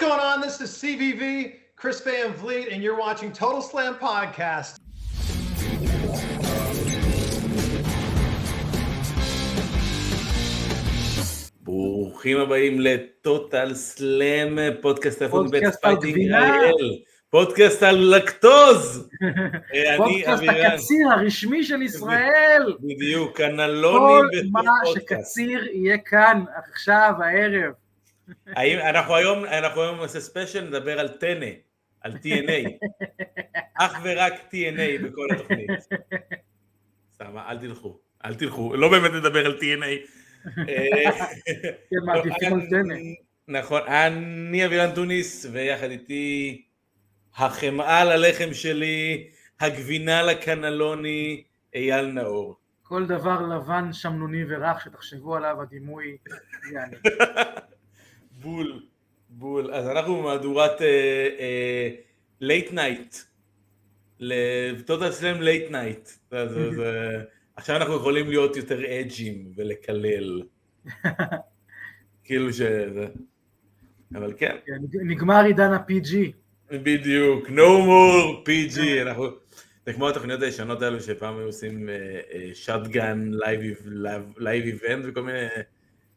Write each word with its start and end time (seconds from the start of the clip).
going 0.00 0.18
on? 0.18 0.40
This 0.40 0.62
is 0.62 0.70
CVV, 0.70 1.56
Chris 1.76 2.00
Van 2.00 2.32
Vliet, 2.32 2.68
and 2.72 2.82
you're 2.82 2.98
watching 2.98 3.30
Total 3.32 3.60
Slam 3.60 3.94
Podcast. 3.96 4.80
ברוכים 11.62 12.38
הבאים 12.38 12.80
לטוטל 12.80 13.74
סלאם, 13.74 14.58
פודקאסט 14.80 15.22
איפה 15.22 15.42
מבית 15.42 15.52
פודקאסט 15.52 15.84
על 15.84 15.92
פייטינג 15.92 16.14
גבינה. 16.14 16.54
אריאל, 16.54 16.98
פודקאסט 17.30 17.82
על 17.82 18.14
לקטוז. 18.16 19.08
אה, 19.74 19.94
אני 19.94 19.96
פודקאסט 19.96 20.42
אבירן, 20.42 20.66
הקציר 20.66 21.08
הרשמי 21.10 21.64
של 21.64 21.82
ישראל. 21.82 22.74
בדיוק, 22.80 23.36
כל 23.36 23.42
קנלוני 23.42 24.48
מה 24.50 24.60
בפודקאסט. 24.60 24.94
שקציר 24.94 25.68
יהיה 25.72 25.98
כאן 25.98 26.44
עכשיו 26.56 27.12
הערב. 27.18 27.72
האם 28.46 28.78
אנחנו 28.78 29.14
היום, 29.14 29.44
אנחנו 29.44 29.82
היום 29.82 30.00
נעשה 30.00 30.20
special, 30.20 30.64
נדבר 30.64 31.00
על 31.00 31.08
טנא, 31.08 31.46
על 32.00 32.12
TNA. 32.12 32.86
אך 33.78 34.00
ורק 34.04 34.32
TNA 34.32 35.04
בכל 35.04 35.28
התוכנית. 35.34 35.70
סתם, 37.14 37.38
אל 37.38 37.58
תלכו, 37.58 37.98
אל 38.24 38.34
תלכו, 38.34 38.76
לא 38.76 38.90
באמת 38.90 39.10
נדבר 39.12 39.46
על 39.46 39.58
TNA. 39.58 40.08
אה, 40.68 41.26
כן, 42.40 42.68
טנא. 42.70 42.94
נכון, 43.48 43.80
אני 43.82 44.66
אבירן 44.66 44.94
טוניס, 44.94 45.46
ויחד 45.52 45.90
איתי 45.90 46.62
החמאה 47.36 48.04
ללחם 48.04 48.54
שלי, 48.54 49.30
הגבינה 49.60 50.22
לקנלוני, 50.22 51.44
אייל 51.74 52.06
נאור. 52.06 52.56
כל 52.82 53.06
דבר 53.06 53.42
לבן, 53.42 53.92
שמנוני 53.92 54.44
ורך 54.48 54.80
שתחשבו 54.84 55.36
עליו, 55.36 55.62
הדימוי 55.62 56.16
יעני. 56.72 56.96
בול, 58.40 58.82
בול. 59.28 59.74
אז 59.74 59.88
אנחנו 59.88 60.22
במהדורת 60.22 60.80
late 62.40 62.72
night, 62.72 63.16
Total 64.86 65.12
Slam 65.12 65.42
late 65.42 65.70
night. 65.70 66.08
עכשיו 67.56 67.76
אנחנו 67.76 67.96
יכולים 67.96 68.28
להיות 68.28 68.56
יותר 68.56 69.00
edgy 69.00 69.35
ים 69.35 69.52
ולקלל. 69.56 70.42
כאילו 72.24 72.52
שזה... 72.52 73.06
אבל 74.14 74.34
כן, 74.36 74.56
כן, 74.66 74.98
נגמר 75.06 75.44
עידן 75.44 75.72
ה-PG. 75.72 76.16
בדיוק, 76.70 77.48
no 77.48 77.86
more 77.88 78.48
PG, 78.48 78.80
אנחנו... 79.02 79.26
זה 79.86 79.92
כמו 79.92 80.08
התוכניות 80.08 80.42
הישנות 80.42 80.82
האלו 80.82 81.00
שפעם 81.00 81.36
היו 81.38 81.46
עושים 81.46 81.88
Shotgun 82.54 83.30
live 84.38 84.64
event 84.64 85.04
וכל 85.08 85.22
מיני. 85.22 85.38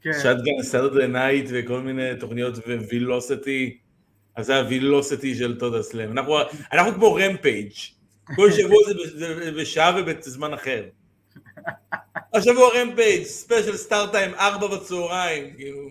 Shotgun 0.03 0.61
Saturday 0.61 1.07
Night 1.07 1.49
וכל 1.53 1.81
מיני 1.81 2.09
תוכניות 2.19 2.57
Velocity, 2.57 3.77
אז 4.35 4.45
זה 4.45 4.59
ה 4.59 4.68
Velocity 4.68 5.35
של 5.35 5.59
Total 5.59 5.83
Slam. 5.83 6.11
אנחנו, 6.11 6.37
אנחנו 6.73 6.93
כמו 6.93 7.13
Rampage, 7.13 7.71
כל 8.35 8.51
שבוע 8.51 8.79
זה 9.15 9.51
בשעה 9.59 10.01
ובזמן 10.01 10.53
אחר. 10.53 10.83
השבוע 12.33 12.69
Rampage, 12.81 13.23
special 13.23 13.77
start 13.77 14.11
time, 14.11 14.33
ארבע 14.33 14.67
בצהריים, 14.67 15.53
כאילו... 15.55 15.89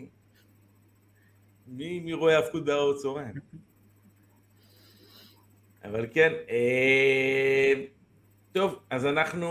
מי, 1.66 2.00
מי 2.00 2.12
רואה 2.12 2.36
האבקות 2.36 2.64
בארבע 2.64 2.92
בצהריים? 2.92 3.34
אבל 5.84 6.06
כן, 6.12 6.32
אה, 6.50 7.72
טוב, 8.52 8.78
אז 8.90 9.06
אנחנו 9.06 9.48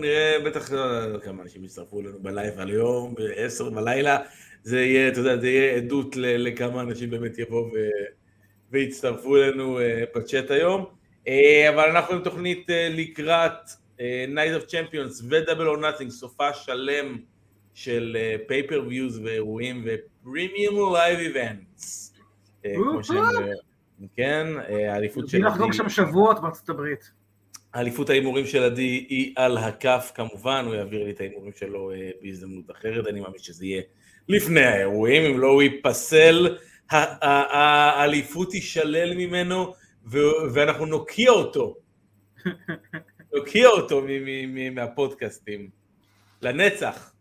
נראה, 0.00 0.36
בטח 0.44 0.72
לא 0.72 0.78
יודע 0.78 1.18
כמה 1.18 1.42
אנשים 1.42 1.64
יצטרפו 1.64 2.00
אלינו 2.00 2.18
ב 2.22 2.30
live 2.30 2.60
על 2.60 2.68
היום, 2.68 3.14
ב-10 3.14 3.70
בלילה, 3.74 4.18
זה 4.62 4.80
יהיה, 4.80 5.08
אתה 5.08 5.20
יודע, 5.20 5.36
זה 5.36 5.48
יהיה 5.48 5.76
עדות 5.76 6.16
לכמה 6.16 6.80
אנשים 6.80 7.10
באמת 7.10 7.38
יבואו 7.38 7.66
ו- 7.66 8.04
ויצטרפו 8.70 9.36
אלינו 9.36 9.80
אה, 9.80 10.04
בצ'אט 10.16 10.50
היום, 10.50 10.84
אה, 11.28 11.70
אבל 11.74 11.88
אנחנו 11.90 12.14
עם 12.14 12.22
תוכנית 12.22 12.70
אה, 12.70 12.88
לקראת 12.90 13.52
Night 14.34 14.62
of 14.62 14.70
Champions 14.70 15.24
ו-Double 15.28 15.76
or 15.76 15.80
Nothing, 15.80 16.10
סופ"ש 16.10 16.52
שלם 16.52 17.18
של 17.74 18.16
pay-per-views 18.48 19.20
ואירועים 19.24 19.86
ו 19.86 20.00
premium 20.00 20.94
live 20.94 21.18
events. 21.18 22.14
כמו 22.62 23.04
שהם, 23.04 23.22
כן, 24.16 24.46
האליפות 24.88 25.28
של 25.28 25.46
לחגוג 25.46 25.72
שם 25.72 25.88
שבועות 25.88 26.40
בארצות 26.42 26.68
הברית. 26.68 27.10
האליפות 27.74 28.10
ההימורים 28.10 28.46
של 28.46 28.62
עדי 28.62 29.06
היא 29.08 29.32
על 29.36 29.58
הכף 29.58 30.12
כמובן, 30.14 30.64
הוא 30.66 30.74
יעביר 30.74 31.04
לי 31.04 31.10
את 31.10 31.20
ההימורים 31.20 31.52
שלו 31.52 31.92
אה, 31.92 32.10
בהזדמנות 32.22 32.70
אחרת, 32.70 33.06
אני 33.06 33.20
מאמין 33.20 33.38
שזה 33.38 33.66
יהיה 33.66 33.82
לפני 34.28 34.60
האירועים, 34.60 35.34
אם 35.34 35.40
לא 35.40 35.48
הוא 35.48 35.62
ייפסל, 35.62 36.56
האליפות 36.90 38.50
תישלל 38.50 39.14
ממנו 39.14 39.74
ואנחנו 40.54 40.86
נוקיע 40.86 41.30
אותו, 41.30 41.76
נוקיע 43.34 43.68
אותו 43.68 44.02
מהפודקאסטים, 44.72 45.70
לנצח, 46.42 47.14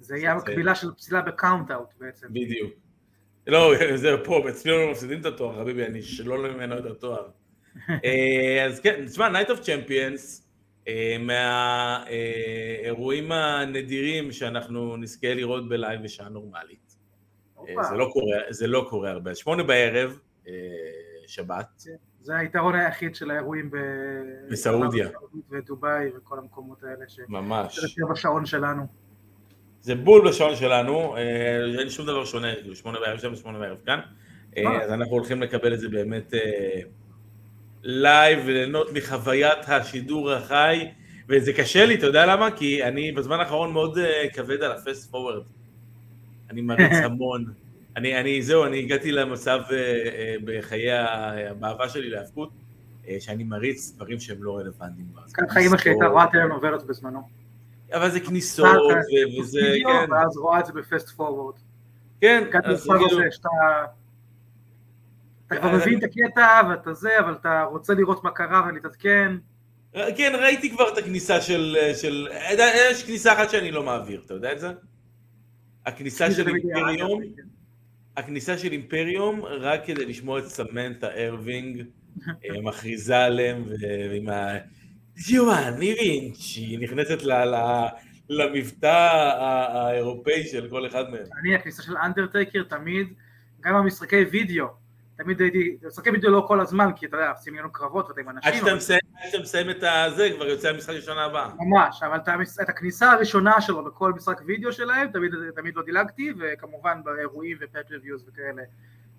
זה 0.00 0.16
יהיה 0.16 0.32
המקבילה 0.32 0.74
של 0.74 0.88
פסילה 0.96 1.22
ב 1.22 1.29
count-out 1.29 1.88
בעצם. 2.00 2.26
בדיוק. 2.30 2.72
לא, 3.46 3.72
זה 3.96 4.16
פה, 4.24 4.48
אצלנו 4.50 4.78
לא 4.78 4.90
מפסידים 4.90 5.20
את 5.20 5.26
התואר, 5.26 5.58
חביבי, 5.60 5.86
אני 5.86 6.00
אשלול 6.00 6.50
ממנו 6.52 6.78
את 6.78 6.84
התואר. 6.84 7.28
אה, 8.04 8.64
אז 8.66 8.80
כן, 8.80 9.04
תשמע, 9.06 9.28
Night 9.28 9.48
of 9.48 9.60
Champions, 9.60 10.42
אה, 10.88 11.16
מהאירועים 12.80 13.32
הנדירים 13.32 14.32
שאנחנו 14.32 14.96
נזכה 14.96 15.34
לראות 15.34 15.68
ב 15.68 15.75
live 15.75 16.02
בשעה 16.02 16.28
נורמלית. 16.28 16.96
אה. 17.58 17.82
זה 17.82 17.94
לא 17.94 18.10
קורה, 18.12 18.36
זה 18.50 18.66
לא 18.66 18.86
קורה 18.90 19.10
הרבה. 19.10 19.34
שמונה 19.34 19.62
בערב, 19.62 20.18
שבת, 21.26 21.82
זה 22.20 22.36
היתרון 22.36 22.74
היחיד 22.74 23.14
של 23.14 23.30
האירועים 23.30 23.70
ב... 23.70 23.76
בסעודיה. 24.50 25.08
ודובאי 25.50 26.08
וכל 26.16 26.38
המקומות 26.38 26.84
האלה 26.84 27.08
ש... 27.08 27.20
ממש. 27.28 27.78
זה 27.78 27.88
בשעון 28.10 28.46
שלנו. 28.46 28.86
זה 29.80 29.94
בול 29.94 30.28
בשעון 30.28 30.56
שלנו, 30.56 31.16
אין 31.78 31.90
שום 31.90 32.06
דבר 32.06 32.24
שונה, 32.24 32.54
כאילו 32.54 32.76
שמונה 32.76 33.00
בערב 33.00 33.18
שם 33.18 33.32
ושמונה 33.32 33.58
בערב 33.58 33.78
כאן. 33.86 34.00
אז 34.82 34.90
אנחנו 34.90 35.12
הולכים 35.12 35.42
לקבל 35.42 35.74
את 35.74 35.80
זה 35.80 35.88
באמת 35.88 36.34
live 37.82 38.38
וליהנות 38.46 38.92
מחוויית 38.92 39.68
השידור 39.68 40.32
החי, 40.32 40.88
וזה 41.28 41.52
קשה 41.52 41.86
לי, 41.86 41.94
אתה 41.94 42.06
יודע 42.06 42.26
למה? 42.26 42.50
כי 42.50 42.84
אני 42.84 43.12
בזמן 43.12 43.40
האחרון 43.40 43.72
מאוד 43.72 43.98
אה, 43.98 44.24
כבד 44.32 44.62
על 44.62 44.72
ה 44.72 44.80
fast 44.80 45.10
forward, 45.10 45.42
אני 46.50 46.60
מריץ 46.60 46.92
המון, 47.04 47.44
אני, 47.98 48.20
אני, 48.20 48.42
זהו, 48.42 48.64
אני 48.64 48.78
הגעתי 48.78 49.12
למצב 49.12 49.60
אה, 49.70 49.76
אה, 49.76 50.34
בחיי 50.44 50.92
האהבה 50.92 51.88
שלי 51.88 52.10
להאבקות, 52.10 52.50
אה, 53.08 53.16
שאני 53.20 53.44
מריץ 53.44 53.92
דברים 53.96 54.20
שהם 54.20 54.42
לא 54.42 54.56
רלוונטיים. 54.56 55.06
ככה 55.34 55.60
אימא 55.60 55.76
שלי 55.76 55.90
הייתה 55.90 56.06
רואה 56.06 56.26
טלנובלות 56.32 56.86
בזמנו. 56.86 57.20
אבל 57.92 58.10
זה 58.10 58.20
כניסות, 58.20 58.66
וזה, 59.40 59.60
כן, 59.84 60.12
ואז 60.12 60.36
רואה 60.36 60.60
את 60.60 60.66
זה 60.66 60.72
בפסט 60.72 61.08
פורוורד. 61.08 61.54
כן, 62.20 62.44
אז 62.64 62.86
כאילו-. 62.86 63.20
אתה 65.48 65.56
כבר 65.56 65.76
מבין 65.76 65.98
את 65.98 66.04
הקטע 66.04 66.60
ואתה 66.70 66.94
זה, 66.94 67.20
אבל 67.20 67.32
אתה 67.32 67.62
רוצה 67.62 67.94
לראות 67.94 68.24
מה 68.24 68.30
קרה 68.30 68.66
ולהתעדכן. 68.68 69.32
כן, 69.92 70.32
ראיתי 70.40 70.70
כבר 70.70 70.92
את 70.92 70.98
הכניסה 70.98 71.40
של... 71.40 71.76
של... 71.94 72.28
יש 72.90 73.04
כניסה 73.04 73.32
אחת 73.32 73.50
שאני 73.50 73.70
לא 73.70 73.82
מעביר, 73.82 74.22
אתה 74.26 74.34
יודע 74.34 74.52
את 74.52 74.60
זה? 74.60 74.72
הכניסה 75.86 76.30
של 76.30 76.48
אימפריום, 76.48 77.22
כן. 77.22 77.42
הכניסה 78.16 78.58
של 78.58 78.72
Imperium, 78.72 79.44
רק 79.44 79.80
כדי 79.84 80.06
לשמוע 80.06 80.38
את 80.38 80.44
סמנטה 80.44 81.08
ארווינג 81.10 81.82
אה, 82.44 82.62
מכריזה 82.62 83.18
עליהם, 83.18 83.64
ועם 84.10 84.28
ה... 84.28 84.58
ג'ובאני 85.30 85.94
וינצ'י, 86.00 86.76
נכנסת 86.76 87.22
ל- 87.22 87.44
ל- 87.44 87.88
למבטא 88.28 89.08
האירופאי 89.72 90.44
של 90.46 90.68
כל 90.70 90.86
אחד 90.86 91.10
מהם. 91.10 91.24
אני, 91.40 91.54
הכניסה 91.54 91.82
של 91.82 91.96
אנדרטייקר 91.96 92.62
תמיד, 92.62 93.06
גם 93.60 93.74
במשחקי 93.74 94.22
וידאו, 94.22 94.66
תמיד 95.18 95.40
הייתי, 95.40 95.76
משחקי 95.86 96.10
וידאו 96.10 96.30
לא 96.30 96.44
כל 96.48 96.60
הזמן, 96.60 96.90
כי 96.96 97.06
אתה 97.06 97.16
יודע, 97.16 97.30
עושים 97.30 97.54
לנו 97.54 97.72
קרבות 97.72 98.08
ואתה 98.08 98.20
עם 98.20 98.28
עד 98.28 98.34
אנשים, 98.36 98.52
שאתה 98.54 98.66
אבל- 98.66 98.76
מסיים- 98.76 99.00
עד 99.16 99.30
שאתה 99.30 99.42
מסיים 99.42 99.70
את 99.70 99.82
הזה, 99.82 100.30
כבר 100.36 100.44
יוצא 100.46 100.68
המשחק 100.68 100.92
ראשון 100.94 101.18
הבא. 101.18 101.48
ממש, 101.58 102.02
אבל 102.02 102.18
את 102.62 102.68
הכניסה 102.68 103.12
הראשונה 103.12 103.60
שלו 103.60 103.84
בכל 103.84 104.12
משחק 104.12 104.40
וידאו 104.46 104.72
שלהם, 104.72 105.08
תמיד, 105.12 105.32
תמיד 105.56 105.76
לא 105.76 105.82
דילגתי, 105.82 106.32
וכמובן 106.38 107.00
באירועים 107.04 107.56
ו 107.60 107.65
pay-per-views 107.65 108.28
וכאלה, 108.28 108.62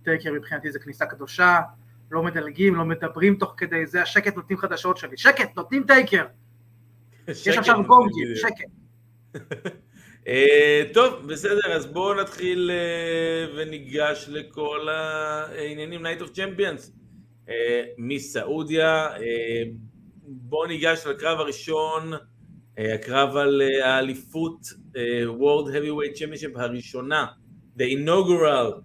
טייקר 0.03 0.33
מבחינתי 0.33 0.71
זה 0.71 0.79
כניסה 0.79 1.05
קדושה, 1.05 1.59
לא 2.11 2.23
מדלגים, 2.23 2.75
לא 2.75 2.85
מדברים 2.85 3.35
תוך 3.35 3.53
כדי 3.57 3.85
זה, 3.85 4.01
השקט 4.01 4.35
נותנים 4.35 4.57
חדשות 4.59 4.97
שלי, 4.97 5.17
שקט, 5.17 5.55
נותנים 5.55 5.83
טייקר, 5.87 6.25
יש 7.27 7.47
עכשיו 7.47 7.83
גונגים, 7.87 8.27
שקט. 8.35 8.69
אה, 10.27 10.81
טוב, 10.93 11.27
בסדר, 11.27 11.73
אז 11.75 11.85
בואו 11.85 12.13
נתחיל 12.13 12.71
אה, 12.73 13.55
וניגש 13.55 14.25
לכל 14.29 14.87
העניינים 14.89 16.05
Night 16.05 16.21
of 16.21 16.35
Champions 16.35 16.91
אה, 17.49 17.83
מסעודיה. 17.97 19.07
אה, 19.07 19.63
בואו 20.23 20.65
ניגש 20.67 21.05
לקרב 21.05 21.39
הראשון, 21.39 22.13
אה, 22.79 22.93
הקרב 22.93 23.37
על 23.37 23.61
האליפות 23.83 24.59
אה, 24.97 25.23
World 25.23 25.67
Heavyweight 25.67 26.17
Championship 26.17 26.59
הראשונה, 26.59 27.25
the 27.77 27.81
inaugural 27.81 28.81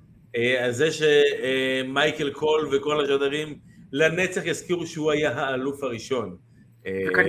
על 0.60 0.72
זה 0.72 0.88
שמייקל 0.92 2.30
קול 2.30 2.68
וכל 2.72 3.04
השדרים 3.04 3.58
לנצח 3.92 4.42
יזכירו 4.44 4.86
שהוא 4.86 5.10
היה 5.10 5.32
האלוף 5.32 5.82
הראשון. 5.82 6.36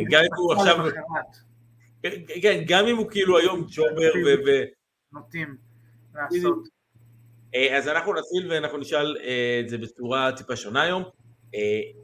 גם 0.09 0.21
אם 0.21 0.29
הוא 0.37 0.53
עכשיו... 0.53 0.85
כן, 2.41 2.63
גם 2.67 2.87
אם 2.87 2.97
הוא 2.97 3.11
כאילו 3.11 3.37
היום 3.37 3.65
ג'ובר 3.69 4.11
ו... 4.45 4.49
נוטים 5.13 5.57
לעשות. 6.15 6.67
אז 7.71 7.87
אנחנו 7.87 8.13
נתחיל 8.13 8.51
ואנחנו 8.51 8.77
נשאל 8.77 9.17
את 9.59 9.69
זה 9.69 9.77
בצורה 9.77 10.31
טיפה 10.31 10.55
שונה 10.55 10.81
היום. 10.81 11.03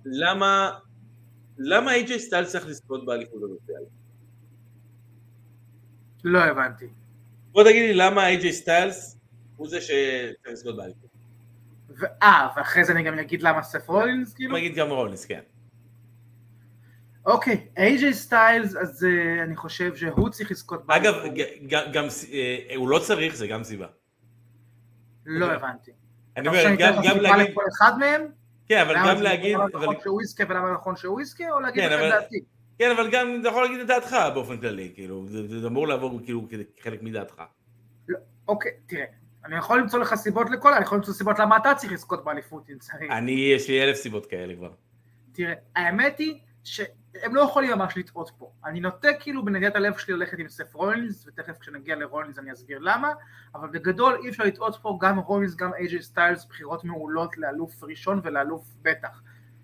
למה 0.05 0.71
למה 1.57 1.93
איי.ג'יי 1.93 2.19
סטייל 2.19 2.45
צריך 2.45 2.67
לזכות 2.67 3.05
באליפות 3.05 3.43
הזאת? 3.43 3.59
לא 6.23 6.39
הבנתי. 6.39 6.87
בוא 7.51 7.63
תגיד 7.63 7.81
לי 7.81 7.93
למה 7.93 8.27
איי.ג'יי 8.27 8.53
סטיילס 8.53 9.17
הוא 9.57 9.69
זה 9.69 9.81
שצריך 9.81 10.47
לזכות 10.51 10.77
באליפות. 10.77 11.09
אה, 12.23 12.47
ואחרי 12.55 12.83
זה 12.83 12.91
אני 12.91 13.03
גם 13.03 13.19
אגיד 13.19 13.41
למה 13.41 13.63
סף 13.63 13.89
רולינס 13.89 14.33
כאילו? 14.33 14.57
אני 14.57 14.67
אגיד 14.67 14.77
גם 14.77 14.89
רולינס, 14.89 15.25
כן. 15.25 15.41
אוקיי, 17.25 17.67
איי.ג'יי 17.77 18.13
סטיילס, 18.13 18.75
אז 18.75 19.03
uh, 19.03 19.43
אני 19.43 19.55
חושב 19.55 19.95
שהוא 19.95 20.29
צריך 20.29 20.51
לזכות. 20.51 20.83
אגב, 20.87 21.13
גם, 21.93 22.05
uh, 22.07 22.75
הוא 22.75 22.89
לא 22.89 22.99
צריך, 22.99 23.35
זה 23.35 23.47
גם 23.47 23.63
סיבה. 23.63 23.87
לא 25.25 25.51
הבנתי. 25.51 25.91
אני 26.37 26.47
אומר, 26.47 26.63
גם, 26.79 26.93
גם 27.09 27.17
להגיד... 27.17 27.49
לכל 27.51 27.63
אחד 27.77 27.97
מהם? 27.99 28.21
כן, 28.67 28.81
אבל 28.81 28.95
גם 28.95 29.21
להגיד... 29.21 29.55
למה 29.55 29.67
נכון 29.73 29.95
שהוא 30.03 30.21
יזכה 30.21 30.43
ולמה 30.49 30.73
נכון 30.73 30.95
שהוא 30.95 31.21
יזכה, 31.21 31.51
או 31.51 31.59
להגיד 31.59 31.83
כן, 31.83 31.93
את 31.93 32.11
דעתי? 32.11 32.39
כן, 32.79 32.91
אבל 32.91 33.11
גם 33.11 33.37
אתה 33.41 33.49
יכול 33.49 33.63
להגיד 33.63 33.79
את 33.79 33.87
דעתך 33.87 34.15
באופן 34.33 34.57
כללי, 34.57 34.91
כאילו, 34.95 35.25
זה 35.27 35.67
אמור 35.67 35.87
לעבור 35.87 36.19
כאילו 36.23 36.47
כחלק 36.77 37.03
מדעתך. 37.03 37.41
לא, 38.07 38.19
אוקיי, 38.47 38.71
תראה, 38.85 39.05
אני 39.45 39.55
יכול 39.55 39.79
למצוא 39.79 39.99
לך 39.99 40.15
סיבות 40.15 40.49
לכל, 40.49 40.73
אני 40.73 40.83
יכול 40.83 40.97
למצוא 40.97 41.13
סיבות 41.13 41.39
למה 41.39 41.57
אתה 41.57 41.75
צריך 41.75 41.93
לזכות 41.93 42.23
באליפות 42.23 42.69
אם 42.69 42.77
צריך. 42.79 43.11
אני, 43.11 43.31
יש 43.31 43.67
לי 43.69 43.83
אלף 43.83 43.95
סיבות 43.95 44.25
כאלה 44.25 44.55
כבר. 44.55 44.71
תראה, 45.31 45.53
האמת 45.75 46.19
היא 46.19 46.39
שהם 46.63 47.35
לא 47.35 47.41
יכולים 47.41 47.71
ממש 47.71 47.97
לטעות 47.97 48.31
פה. 48.37 48.51
אני 48.65 48.79
נוטה 48.79 49.07
כאילו 49.19 49.45
בנדיעת 49.45 49.75
הלב 49.75 49.97
שלי 49.97 50.13
ללכת 50.13 50.39
עם 50.39 50.49
סף 50.49 50.73
רולינס, 50.73 51.27
ותכף 51.27 51.57
כשנגיע 51.59 51.95
לרולינס 51.95 52.39
אני 52.39 52.53
אסביר 52.53 52.79
למה, 52.81 53.09
אבל 53.55 53.69
בגדול 53.69 54.19
אי 54.23 54.29
אפשר 54.29 54.43
לטעות 54.43 54.75
פה 54.81 54.97
גם 55.01 55.19
רולינס, 55.19 55.55
גם 55.55 55.73
אייג'י 55.73 56.01
סטיילס, 56.01 56.45
בחירות 56.45 56.83
מעולות 56.83 57.37
לאלוף 57.37 57.83
ראשון 57.83 58.21
ולאלוף 58.23 58.65
בטח. 58.81 59.21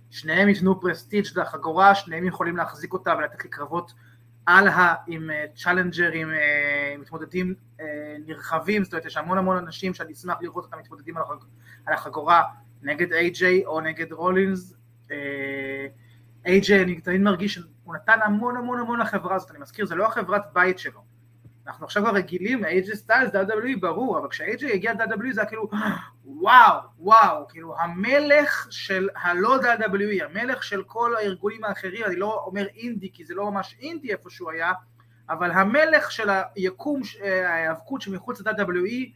שניהם 0.10 0.50
ייתנו 0.50 0.82
prestige 0.82 1.26
לחגורה, 1.36 1.96
שניהם 1.96 2.28
יכולים 2.28 2.58
להחזיק 2.58 2.94
אותה 2.94 3.16
ולתת 3.18 3.44
לי 3.44 3.50
קרבות 3.50 3.94
על 4.46 4.68
ה... 4.68 4.96
עם 5.08 5.30
challenger 5.56 6.12
ים, 6.12 6.30
אה, 6.30 6.92
עם 6.94 7.02
מתמודדים 7.02 7.56
אה, 7.80 8.16
נרחבים, 8.26 8.84
זאת 8.84 8.94
אומרת 8.94 9.06
יש 9.06 9.18
המון 9.18 9.38
המון 9.38 9.58
אנשים 9.58 9.94
שאני 9.94 10.14
אשמח 10.14 10.38
לראות 10.42 10.64
אותם 10.66 10.78
מתמודדים 10.80 11.18
על 11.86 11.94
החגורה 11.94 12.44
נגד 12.82 13.14
איי-ג'יי 13.14 13.66
או 13.66 13.82
נגד 13.82 14.12
רולינס. 14.12 14.74
איי-ג'יי, 16.48 16.84
אני 16.84 17.02
תמיד 17.02 17.22
מרגיש 17.22 17.54
שהוא 17.54 17.96
נתן 17.96 18.20
המון 18.24 18.58
המון 18.58 18.80
המון 18.80 19.00
לחברה 19.00 19.36
הזאת, 19.36 19.52
אני 19.52 19.60
מזכיר, 19.60 19.86
זה 19.86 19.96
לא 19.96 20.08
החברת 20.08 20.54
בית 20.54 20.80
שלו. 20.80 21.02
אנחנו 21.68 21.86
עכשיו 21.86 22.04
כבר 22.04 22.14
רגילים, 22.14 22.66
איי-ג'יי 22.66 22.96
סטיילס, 22.96 23.32
WWE 23.36 23.80
ברור, 23.80 24.20
אבל 24.20 24.28
כשאיי-ג'יי 24.30 24.74
הגיע 24.74 24.94
ל-WWE 24.94 25.34
זה 25.34 25.42
היה 25.42 25.50
כאילו, 25.50 25.70
וואו, 26.26 26.80
וואו, 27.00 27.48
כאילו 27.48 27.80
המלך 27.80 28.68
של 28.70 29.10
הלא 29.16 29.58
WWE, 29.62 30.24
המלך 30.24 30.64
של 30.64 30.84
כל 30.84 31.16
הארגונים 31.16 31.64
האחרים, 31.64 32.06
אני 32.06 32.16
לא 32.16 32.44
אומר 32.46 32.66
אינדי, 32.76 33.12
כי 33.14 33.26
זה 33.26 33.36
לא 33.36 33.52
ממש 33.52 33.78
אינדי 33.82 34.12
איפה 34.12 34.30
שהוא 34.30 34.52
היה, 34.52 34.72
אבל 35.30 35.52
המלך 35.52 36.12
של 36.12 36.30
היקום, 36.56 37.02
ההיאבקות 37.46 38.02
שמחוץ 38.02 38.42
ל-WWE, 38.42 39.10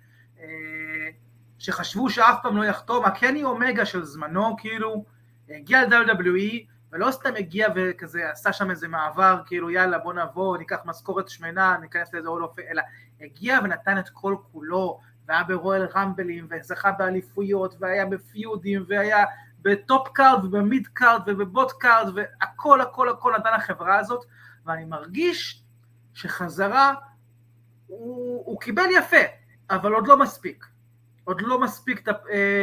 שחשבו 1.60 2.10
שאף 2.10 2.36
פעם 2.44 2.58
לא 2.58 2.66
יחתום, 2.66 3.06
הקני 3.06 3.44
אומגה 3.44 3.86
של 3.86 4.04
זמנו, 4.04 4.56
כאילו, 4.58 5.06
הגיע 5.50 5.88
ל-WWE, 5.88 6.71
ולא 6.92 7.12
סתם 7.12 7.36
הגיע 7.38 7.68
וכזה 7.76 8.30
עשה 8.30 8.54
שם 8.54 8.72
איזה 8.72 8.88
מעבר, 8.88 9.42
כאילו 9.46 9.70
יאללה 9.70 9.98
בוא 9.98 10.14
נבוא, 10.14 10.58
ניקח 10.58 10.80
משכורת 10.86 11.30
שמנה, 11.30 11.78
ניכנס 11.82 12.14
לאיזה 12.14 12.30
עוד 12.30 12.42
אופן, 12.42 12.62
אלא 12.72 12.82
הגיע 13.22 13.60
ונתן 13.64 14.00
את 14.00 14.10
כל 14.10 14.36
כולו, 14.52 15.00
והיה 15.28 15.44
ב 15.44 15.51
Royal 15.51 15.88
Rumble 15.96 16.30
ים, 16.30 16.48
וזכה 16.50 16.92
באליפויות, 16.92 17.76
והיה 17.80 18.06
ב 18.06 18.16
feud 18.16 18.56
ים, 18.56 18.86
והיה 18.88 19.26
ב 19.62 19.73
top 19.73 20.08
card, 20.08 20.46
וב 20.46 20.62
mid 20.62 20.88
card, 20.88 21.22
וב 21.28 21.39
bottom 21.39 21.72
card, 21.80 22.14
והכל 22.16 22.82
הכל 22.82 23.10
הכל 23.10 23.34
נתן 23.40 23.54
לחברה 23.56 24.00
הזאת, 24.00 24.26
ואני 24.66 24.86
מרגיש 24.86 25.64
שחזרה, 26.14 26.94
הוא, 27.88 28.44
הוא 28.46 28.62
קיבל 28.62 28.86
יפה, 28.98 29.18
אבל 29.70 29.94
עוד 29.94 30.08
לא 30.08 30.18
מספיק. 30.18 30.66
עוד 31.24 31.42
לא 31.42 31.62
מספיק 31.62 32.10
את 32.10 32.16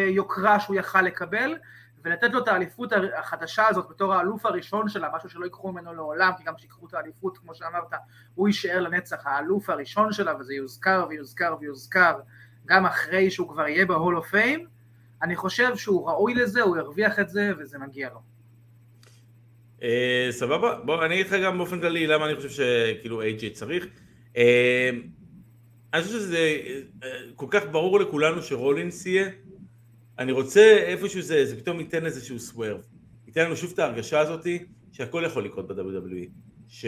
היוקרה 0.07 0.61
שהוא 0.61 0.77
יכל 0.77 1.03
לקבל, 1.03 1.59
ולתת 2.05 2.33
לו 2.33 2.39
את 2.43 2.49
האליפות 2.49 2.93
החדשה 3.17 3.67
הזאת 3.69 3.89
בתור 3.91 4.15
האלוף 4.15 4.47
הראשון 4.47 4.89
שלה, 4.89 5.09
משהו 5.17 5.31
שלא 5.31 5.45
ייקחו 5.45 5.73
ממנו 5.73 5.95
לעולם, 5.95 6.33
כי 6.39 6.45
גם 6.45 6.55
כשיקחו 6.57 6.87
את 6.87 6.95
האליפות, 6.95 7.39
כמו 7.39 7.55
שאמרת, 7.55 7.93
הוא 8.35 8.49
יישאר 8.49 8.81
לנצח 8.81 9.27
האלוף 9.27 9.71
הראשון 9.71 10.13
שלה, 10.13 10.37
וזה 10.41 10.55
יוזכר 10.55 11.07
ויוזכר 11.09 11.57
ויוזכר 11.61 12.19
גם 12.67 12.87
אחרי 12.87 13.31
שהוא 13.31 13.49
כבר 13.49 13.69
יהיה 13.69 13.87
ב 13.87 13.93
Hall 13.93 14.17
of 14.17 14.31
Fame, 14.31 14.67
אני 15.23 15.37
חושב 15.37 15.77
שהוא 15.77 16.09
ראוי 16.09 16.35
לזה, 16.35 16.63
הוא 16.63 16.77
ירוויח 16.77 17.19
את 17.19 17.29
זה, 17.29 17.53
וזה 17.59 17.79
מגיע 17.79 18.09
לו. 18.11 18.21
אה, 19.81 19.83
סבבה, 20.31 20.79
בוא 20.85 21.05
אני 21.05 21.15
אגיד 21.15 21.27
לך 21.27 21.33
גם 21.45 21.59
באופן 21.59 21.81
כללי 21.81 22.07
למה 22.07 22.27
אני 22.27 22.37
חושב 22.37 22.49
שכאילו 22.49 23.23
AJ 23.23 23.53
צריך. 23.53 23.87
אה, 24.35 24.39
אני 25.95 26.03
חושב 26.03 26.15
שזה 26.15 26.59
אה, 27.01 27.05
כל 27.37 27.47
כך 27.51 27.63
ברור 27.71 28.01
לכולנו 28.01 28.43
שרולינס 28.43 29.07
יהיה, 29.07 29.31
אני 30.19 30.33
רוצה 30.33 30.77
איפשהו 30.87 31.23
זה, 31.23 31.47
זה 31.47 31.57
פתאום 31.57 31.81
ייתן 31.81 32.07
איזשהו 32.07 32.39
swerve, 32.39 32.81
ייתן 33.27 33.45
לנו 33.45 33.57
שוב 33.57 33.71
את 33.75 33.79
ההרגשה 33.79 34.21
הזאתי 34.21 34.65
שהכל 34.93 35.23
יכול 35.27 35.45
לקרות 35.45 35.67
ב-WWE, 35.69 36.29
ש... 36.69 36.87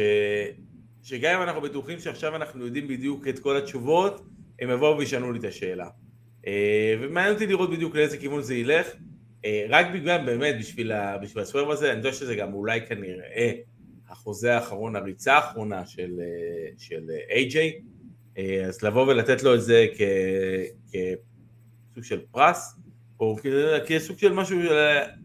שגם 1.03 1.37
אם 1.37 1.43
אנחנו 1.43 1.61
בטוחים 1.61 1.99
שעכשיו 1.99 2.37
אנחנו 2.37 2.65
יודעים 2.65 2.89
בדיוק 2.89 3.29
את 3.29 3.39
כל 3.39 3.57
התשובות, 3.57 4.27
הם 4.61 4.71
יבואו 4.71 4.99
וישאלו 4.99 5.33
לי 5.33 5.39
את 5.39 5.45
השאלה. 5.45 5.89
אה, 6.47 6.95
ומעניין 7.01 7.35
אותי 7.35 7.47
לראות 7.47 7.71
בדיוק 7.71 7.97
לאיזה 7.97 8.19
כיוון 8.19 8.43
זה 8.43 8.55
ילך, 8.55 8.87
אה, 9.45 9.67
רק 9.69 9.87
בגלל 9.95 10.27
באמת 10.27 10.55
בשביל, 10.59 10.93
ה... 10.93 11.19
בשביל 11.19 11.43
הסוורב 11.43 11.71
הזה, 11.71 11.91
אני 11.91 11.99
יודע 11.99 12.13
שזה 12.13 12.35
גם 12.35 12.55
אולי 12.55 12.87
כנראה 12.87 13.53
החוזה 14.09 14.55
האחרון, 14.55 14.97
הריצה 14.97 15.35
האחרונה 15.35 15.87
של, 15.87 16.21
אה, 16.21 16.73
של 16.79 17.11
AJ, 17.31 17.57
אז 18.69 18.83
לבוא 18.83 19.07
ולתת 19.07 19.43
לו 19.43 19.55
את 19.55 19.63
זה 19.63 19.87
כ... 19.97 20.01
כסוג 21.93 22.05
של 22.05 22.21
פרס, 22.31 22.81
או 23.21 23.37
כסוג 23.87 24.19
של 24.19 24.33
משהו, 24.33 24.59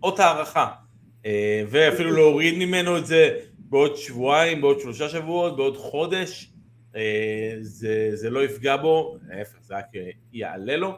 אות 0.04 0.20
הערכה, 0.20 0.72
אה, 1.26 1.64
ואפילו 1.70 2.12
להוריד 2.12 2.58
ממנו 2.58 2.98
את 2.98 3.06
זה 3.06 3.40
בעוד 3.58 3.96
שבועיים, 3.96 4.62
בעוד 4.62 4.80
שלושה 4.80 5.10
שבועות, 5.10 5.58
בעוד 5.58 5.78
חודש, 5.78 6.54
אה, 6.96 7.56
זה, 7.62 8.10
זה 8.14 8.30
לא 8.30 8.46
יפגע 8.46 8.78
בו, 8.78 9.18
להפך, 9.28 9.58
זה 9.62 9.78
רק 9.78 9.86
יעלה 10.34 10.78
לו. 10.78 10.94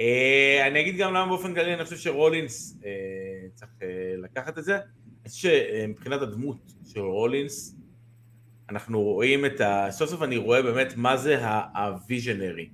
אה, 0.00 0.66
אני 0.66 0.80
אגיד 0.80 0.96
גם 0.96 1.14
למה 1.14 1.26
באופן 1.26 1.54
כללי 1.54 1.74
אני 1.74 1.84
חושב 1.84 1.96
שרולינס 1.96 2.78
צריך 3.54 3.70
לקחת 4.18 4.58
את 4.58 4.64
זה. 4.64 4.74
אני 4.74 5.28
חושב 5.28 5.48
שמבחינת 5.48 6.22
הדמות 6.22 6.72
של 6.92 7.00
רולינס, 7.00 7.76
אנחנו 8.70 9.02
רואים 9.02 9.46
את 9.46 9.60
ה... 9.60 9.86
סוף 9.90 10.10
סוף 10.10 10.22
אני 10.22 10.36
רואה 10.36 10.62
באמת 10.62 10.92
מה 10.96 11.16
זה 11.16 11.46
ה 11.74 11.83
visionary. 11.83 12.68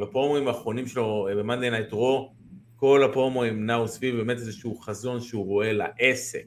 בפרומואים 0.00 0.48
האחרונים 0.48 0.86
שלו 0.86 1.28
ב-Monday 1.36 1.90
Night 1.90 1.92
Raw, 1.92 2.39
כל 2.80 3.02
הפרומואים 3.04 3.66
נעו 3.66 3.88
סביב 3.88 4.16
באמת 4.16 4.36
איזשהו 4.36 4.76
חזון 4.76 5.20
שהוא 5.20 5.44
רואה 5.44 5.72
לעסק, 5.72 6.44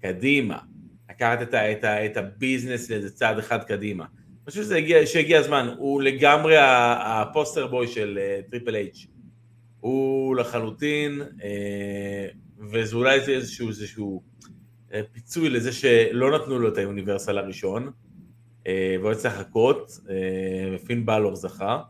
קדימה, 0.00 0.58
לקחת 1.10 1.42
את, 1.42 1.54
ה, 1.54 1.72
את, 1.72 1.84
ה, 1.84 2.06
את 2.06 2.16
ה 2.16 2.24
business 2.24 2.90
לאיזה 2.90 3.10
צעד 3.10 3.38
אחד 3.38 3.64
קדימה. 3.64 4.04
אני 4.04 4.50
חושב 4.50 4.64
שהגיע, 4.64 5.06
שהגיע 5.06 5.38
הזמן, 5.38 5.74
הוא 5.78 6.02
לגמרי 6.02 6.54
ה 6.58 6.73
poster 6.73 7.66
boy 7.66 7.88
של 7.88 8.18
טריפל 8.50 8.74
אה, 8.74 8.76
אייץ'. 8.76 9.06
הוא 9.80 10.36
לחלוטין, 10.36 11.20
אה, 11.20 11.42
וזה 12.72 12.96
אולי 12.96 13.20
איזשהו, 13.28 13.68
איזשהו 13.68 14.22
אה, 14.90 14.94
פיצוי 15.12 15.50
לזה 15.50 15.72
שלא 15.72 16.38
נתנו 16.38 16.58
לו 16.58 16.68
את 16.68 16.78
ה 16.78 16.84
Universal 16.84 17.38
הראשון, 17.38 17.90
uh, 18.62 18.66
והוא 19.00 19.14
צריך 19.14 19.34
לחכות, 19.34 19.90
uh, 19.90 20.10
ופין 20.74 21.06
בלור 21.06 21.36
זכה. 21.36 21.82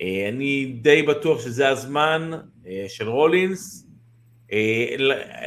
אה, 0.00 0.28
אני 0.28 0.78
די 0.82 1.02
בטוח 1.02 1.40
שזה 1.40 1.68
הזמן 1.68 2.30
אה, 2.66 2.84
של 2.88 3.08
רולינס, 3.08 3.86
אה, 4.52 4.94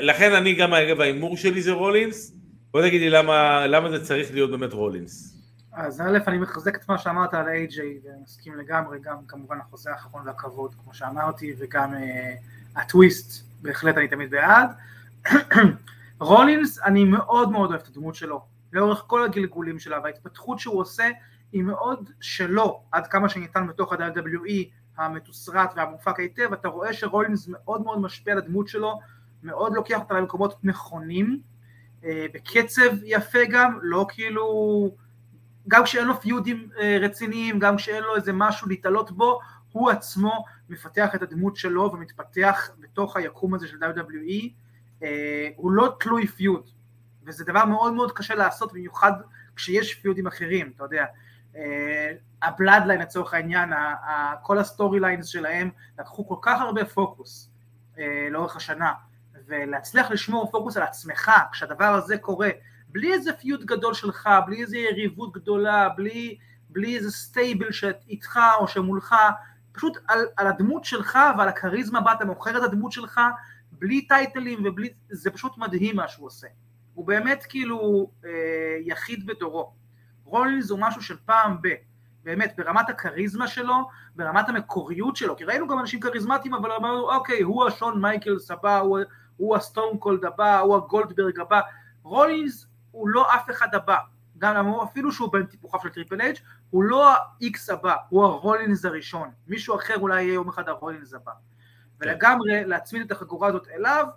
לכן 0.01 0.33
אני 0.33 0.55
גם, 0.55 0.73
אגב, 0.73 1.01
ההימור 1.01 1.37
שלי 1.37 1.61
זה 1.61 1.71
רולינס, 1.71 2.35
בוא 2.71 2.81
תגיד 2.81 3.01
לי 3.01 3.09
למה, 3.09 3.67
למה 3.67 3.89
זה 3.89 4.05
צריך 4.05 4.33
להיות 4.33 4.51
באמת 4.51 4.73
רולינס. 4.73 5.39
אז 5.73 6.01
א', 6.01 6.17
אני 6.27 6.37
מחזק 6.37 6.75
את 6.75 6.89
מה 6.89 6.97
שאמרת 6.97 7.33
על 7.33 7.45
AJ 7.45 7.79
ומסכים 8.03 8.57
לגמרי, 8.57 8.99
גם 9.01 9.15
כמובן 9.27 9.57
החוזה 9.59 9.91
האחרון 9.91 10.27
והכבוד, 10.27 10.75
כמו 10.83 10.93
שאמרתי, 10.93 11.53
וגם 11.59 11.93
uh, 11.93 12.79
הטוויסט, 12.79 13.43
בהחלט 13.61 13.97
אני 13.97 14.07
תמיד 14.07 14.29
בעד. 14.29 14.69
רולינס, 16.19 16.79
אני 16.79 17.03
מאוד 17.03 17.51
מאוד 17.51 17.69
אוהב 17.69 17.81
את 17.81 17.87
הדמות 17.87 18.15
שלו, 18.15 18.41
לאורך 18.73 19.03
כל 19.07 19.23
הגלגולים 19.23 19.79
שלה, 19.79 19.99
וההתפתחות 20.03 20.59
שהוא 20.59 20.79
עושה 20.79 21.09
היא 21.51 21.63
מאוד 21.63 22.09
שלו, 22.21 22.83
עד 22.91 23.07
כמה 23.07 23.29
שניתן 23.29 23.67
בתוך 23.67 23.93
ה-WWE 23.93 24.65
המתוסרט 24.97 25.73
והמופק 25.75 26.19
היטב, 26.19 26.53
אתה 26.53 26.67
רואה 26.67 26.93
שרולינס 26.93 27.47
מאוד 27.47 27.81
מאוד 27.81 27.99
משפיע 27.99 28.33
על 28.33 28.39
הדמות 28.39 28.67
שלו, 28.67 28.99
מאוד 29.43 29.73
לוקח 29.73 29.99
אותה 29.99 30.13
למקומות 30.13 30.55
נכונים, 30.63 31.39
אה, 32.03 32.25
בקצב 32.33 33.03
יפה 33.03 33.39
גם, 33.49 33.79
לא 33.81 34.05
כאילו, 34.09 34.95
גם 35.67 35.83
כשאין 35.83 36.07
לו 36.07 36.21
פיודים 36.21 36.69
אה, 36.79 36.97
רציניים, 37.01 37.59
גם 37.59 37.77
כשאין 37.77 38.03
לו 38.03 38.15
איזה 38.15 38.33
משהו 38.33 38.67
להתעלות 38.67 39.11
בו, 39.11 39.39
הוא 39.71 39.89
עצמו 39.89 40.45
מפתח 40.69 41.15
את 41.15 41.21
הדמות 41.21 41.55
שלו 41.55 41.91
ומתפתח 41.93 42.69
בתוך 42.79 43.17
היקום 43.17 43.53
הזה 43.53 43.67
של 43.67 43.77
WWE, 43.77 44.49
אה, 45.03 45.49
הוא 45.55 45.71
לא 45.71 45.95
תלוי 45.99 46.27
feud, 46.27 46.69
וזה 47.25 47.45
דבר 47.45 47.65
מאוד 47.65 47.93
מאוד 47.93 48.11
קשה 48.11 48.35
לעשות, 48.35 48.73
במיוחד 48.73 49.11
כשיש 49.55 49.95
פיודים 49.95 50.27
אחרים, 50.27 50.71
אתה 50.75 50.83
יודע. 50.83 51.05
ה 52.41 52.47
Bloodline 52.47 53.01
לצורך 53.01 53.33
העניין, 53.33 53.69
כל 54.43 54.57
ה 54.57 54.99
storylines 54.99 55.27
שלהם 55.27 55.69
לקחו 55.99 56.27
כל 56.27 56.35
כך 56.41 56.61
הרבה 56.61 56.85
פוקוס 56.85 57.51
לאורך 58.31 58.55
השנה, 58.55 58.93
ולהצליח 59.47 60.11
לשמור 60.11 60.51
פוקוס 60.51 60.77
על 60.77 60.83
עצמך 60.83 61.31
כשהדבר 61.51 61.85
הזה 61.85 62.17
קורה, 62.17 62.49
בלי 62.87 63.13
איזה 63.13 63.33
feud 63.33 63.63
גדול 63.63 63.93
שלך, 63.93 64.29
בלי 64.45 64.61
איזה 64.61 64.77
יריבות 64.77 65.31
גדולה, 65.31 65.89
בלי, 65.89 66.37
בלי 66.69 66.97
איזה 66.97 67.11
stable 67.11 67.71
שאיתך 67.71 68.39
או 68.59 68.67
שמולך, 68.67 69.15
פשוט 69.71 69.97
על, 70.07 70.19
על 70.37 70.47
הדמות 70.47 70.85
שלך 70.85 71.19
ועל 71.37 71.47
הכריזמה 71.47 72.01
בה 72.01 72.13
אתה 72.13 72.25
מוכר 72.25 72.57
את 72.57 72.63
הדמות 72.63 72.91
שלך, 72.91 73.21
בלי 73.71 74.07
טייטלים 74.07 74.65
ובלי, 74.65 74.89
זה 75.09 75.31
פשוט 75.31 75.57
מדהים 75.57 75.95
מה 75.95 76.07
שהוא 76.07 76.27
עושה. 76.27 76.47
הוא 76.93 77.07
באמת 77.07 77.43
כאילו 77.49 78.11
אה, 78.25 78.29
יחיד 78.85 79.25
בדורו. 79.25 79.78
רולינס 80.29 80.69
הוא 80.69 80.79
משהו 80.79 81.01
של 81.01 81.15
פעם 81.25 81.57
ב... 81.61 81.67
באמת, 82.23 82.53
ברמת 82.57 82.89
הכריזמה 82.89 83.47
שלו, 83.47 83.89
ברמת 84.15 84.49
המקוריות 84.49 85.15
שלו, 85.15 85.35
כי 85.35 85.43
ראינו 85.43 85.67
גם 85.67 85.79
אנשים 85.79 85.99
כריזמטיים, 85.99 86.53
אבל 86.53 86.71
אמרנו, 86.71 87.15
אוקיי, 87.15 87.41
הוא 87.41 87.67
השון 87.67 88.01
מייקלס 88.01 88.51
הבא, 88.51 88.79
הוא, 88.79 88.99
הוא 89.37 89.55
הסטון 89.55 89.97
קולד 89.97 90.25
הבא, 90.25 90.59
הוא 90.59 90.75
הגולדברג 90.75 91.39
הבא, 91.39 91.61
רולינס 92.03 92.67
הוא 92.91 93.09
לא 93.09 93.35
אף 93.35 93.49
אחד 93.49 93.75
הבא, 93.75 93.97
גם 94.37 94.73
אפילו 94.73 95.11
שהוא 95.11 95.31
בין 95.31 95.45
טיפוחיו 95.45 95.79
של 95.81 95.89
טריפל 95.89 96.21
אייץ' 96.21 96.35
הוא 96.69 96.83
לא 96.83 97.11
ה-X 97.11 97.73
הבא, 97.73 97.95
הוא 98.09 98.23
הרולינס 98.23 98.85
הראשון, 98.85 99.29
מישהו 99.47 99.75
אחר 99.75 99.97
אולי 99.97 100.23
יהיה 100.23 100.33
יום 100.33 100.49
אחד 100.49 100.69
הרולינס 100.69 101.13
הבא. 101.13 101.31
כן. 101.31 102.09
ולגמרי 102.09 102.65
להצמיד 102.65 103.01
את 103.01 103.11
החגורה 103.11 103.47
הזאת 103.47 103.67
אליו, 103.67 104.07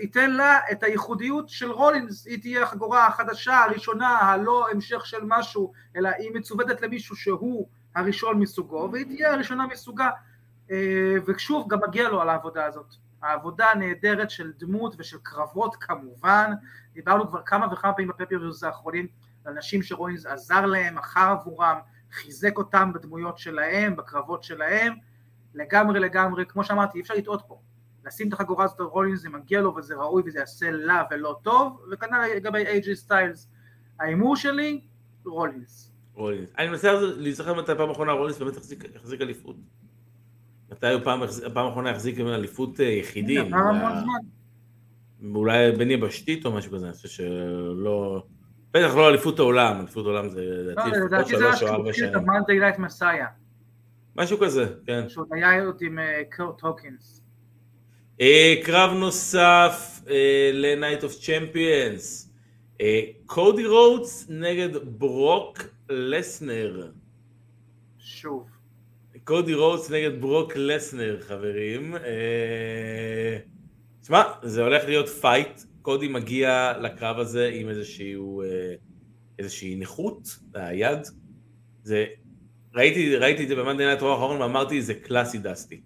ייתן 0.00 0.30
לה 0.30 0.58
את 0.72 0.82
הייחודיות 0.82 1.48
של 1.48 1.70
רולינס, 1.70 2.26
היא 2.26 2.40
תהיה 2.40 2.62
החגורה 2.62 3.06
החדשה, 3.06 3.64
הראשונה, 3.64 4.08
הלא 4.08 4.70
המשך 4.70 5.06
של 5.06 5.20
משהו, 5.22 5.72
אלא 5.96 6.08
היא 6.18 6.30
מצוותת 6.34 6.82
למישהו 6.82 7.16
שהוא 7.16 7.68
הראשון 7.94 8.40
מסוגו, 8.40 8.88
והיא 8.92 9.06
תהיה 9.06 9.32
הראשונה 9.32 9.66
מסוגה, 9.66 10.10
אה, 10.70 11.14
ושוב, 11.26 11.68
גם 11.68 11.78
מגיע 11.88 12.08
לו 12.08 12.20
על 12.20 12.28
העבודה 12.28 12.64
הזאת. 12.64 12.94
העבודה 13.22 13.70
הנהדרת 13.70 14.30
של 14.30 14.52
דמות 14.58 14.94
ושל 14.98 15.18
קרבות 15.22 15.76
כמובן, 15.76 16.52
דיברנו 16.92 17.28
כבר 17.28 17.42
כמה 17.42 17.72
וכמה 17.72 17.92
פעמים 17.92 18.08
בפפריוס 18.08 18.64
האחרונים 18.64 19.06
על 19.44 19.52
אנשים 19.52 19.82
שרולינס 19.82 20.26
עזר 20.26 20.66
להם, 20.66 20.94
מכר 20.94 21.36
עבורם, 21.40 21.78
חיזק 22.12 22.58
אותם 22.58 22.92
בדמויות 22.92 23.38
שלהם, 23.38 23.96
בקרבות 23.96 24.42
שלהם, 24.42 24.94
לגמרי 25.54 26.00
לגמרי, 26.00 26.46
כמו 26.46 26.64
שאמרתי, 26.64 26.98
אי 26.98 27.02
אפשר 27.02 27.14
לטעות 27.14 27.42
פה. 27.48 27.60
לשים 28.08 28.28
את 28.28 28.32
החגורה 28.32 28.64
הזאת 28.64 28.80
על 28.80 28.86
רולינס 28.86 29.20
זה 29.20 29.28
מגיע 29.28 29.60
לו 29.60 29.74
וזה 29.74 29.94
ראוי 29.94 30.22
וזה 30.26 30.38
יעשה 30.38 30.70
לה 30.70 31.02
ולא 31.10 31.36
טוב, 31.42 31.80
וכנ"ל 31.92 32.26
לגבי 32.36 32.58
אייג'י 32.58 32.96
סטיילס. 32.96 33.50
ההימור 34.00 34.36
שלי, 34.36 34.80
רולינס. 35.26 35.92
רולינס. 36.14 36.50
אני 36.58 36.68
מנסה 36.68 36.92
להיזכר 37.00 37.54
מתי 37.54 37.72
פעם 37.76 37.90
אחרונה 37.90 38.12
רולינס 38.12 38.38
באמת 38.38 38.56
החזיק 38.96 39.20
אליפות. 39.20 39.56
מתי 40.70 40.92
הוא 40.92 41.00
פעם, 41.04 41.20
פעם 41.54 41.68
אחרונה 41.68 41.90
החזיק 41.90 42.20
אליפות 42.20 42.80
אה, 42.80 42.84
יחידים? 42.84 43.50
אולי 45.34 45.72
בין 45.72 45.90
יבשתית 45.90 46.46
או 46.46 46.52
משהו 46.52 46.72
כזה, 46.72 46.86
אני 46.86 46.94
חושב 46.94 47.08
שלא... 47.08 48.22
בטח 48.74 48.94
לא 48.94 49.08
אליפות 49.08 49.38
העולם, 49.38 49.80
אליפות 49.80 50.06
העולם 50.06 50.28
זה 50.28 50.40
לדעתי 50.42 50.90
לא, 50.90 51.06
לפחות 51.06 51.26
שלוש 51.26 51.62
או 51.62 51.68
ארבע 51.68 51.92
שנים. 51.92 52.14
לדעתי 52.14 52.60
זה 52.76 52.82
מסאיה. 52.82 53.26
משהו 54.16 54.38
כזה, 54.38 54.66
כן. 54.86 55.08
שהוא 55.08 55.26
היה 55.30 55.64
עוד 55.64 55.78
עם 55.80 55.98
קורט 56.36 56.64
אה, 56.64 56.68
הוקינס. 56.68 57.17
אה, 58.20 58.54
קרב 58.62 58.92
נוסף 58.92 60.00
ל-Night 60.52 61.02
of 61.02 61.24
Champions. 61.24 62.28
קודי 63.26 63.66
רודס 63.66 64.26
נגד 64.28 64.68
ברוק 64.84 65.58
לסנר. 65.88 66.90
שוב. 67.98 68.48
קודי 69.24 69.54
רודס 69.54 69.90
נגד 69.90 70.20
ברוק 70.20 70.52
לסנר, 70.56 71.20
חברים. 71.20 71.94
תשמע, 74.00 74.22
זה 74.42 74.62
הולך 74.62 74.84
להיות 74.84 75.08
fight. 75.08 75.60
קודי 75.82 76.08
מגיע 76.08 76.72
לקרב 76.82 77.18
הזה 77.18 77.50
עם 77.54 77.68
איזשהו, 77.68 78.42
אה, 78.42 78.74
איזושהי 79.38 79.76
נכות 79.76 80.28
ביד. 80.42 80.98
זה, 81.82 82.06
ראיתי, 82.74 83.16
ראיתי 83.16 83.42
את 83.42 83.48
זה 83.48 83.56
ב 83.56 83.60
Monday 83.60 83.84
Night 83.84 84.02
האחרון 84.02 84.40
ואמרתי, 84.40 84.82
זה 84.82 84.94
קלאסי 84.94 85.38
דסטי. 85.38 85.80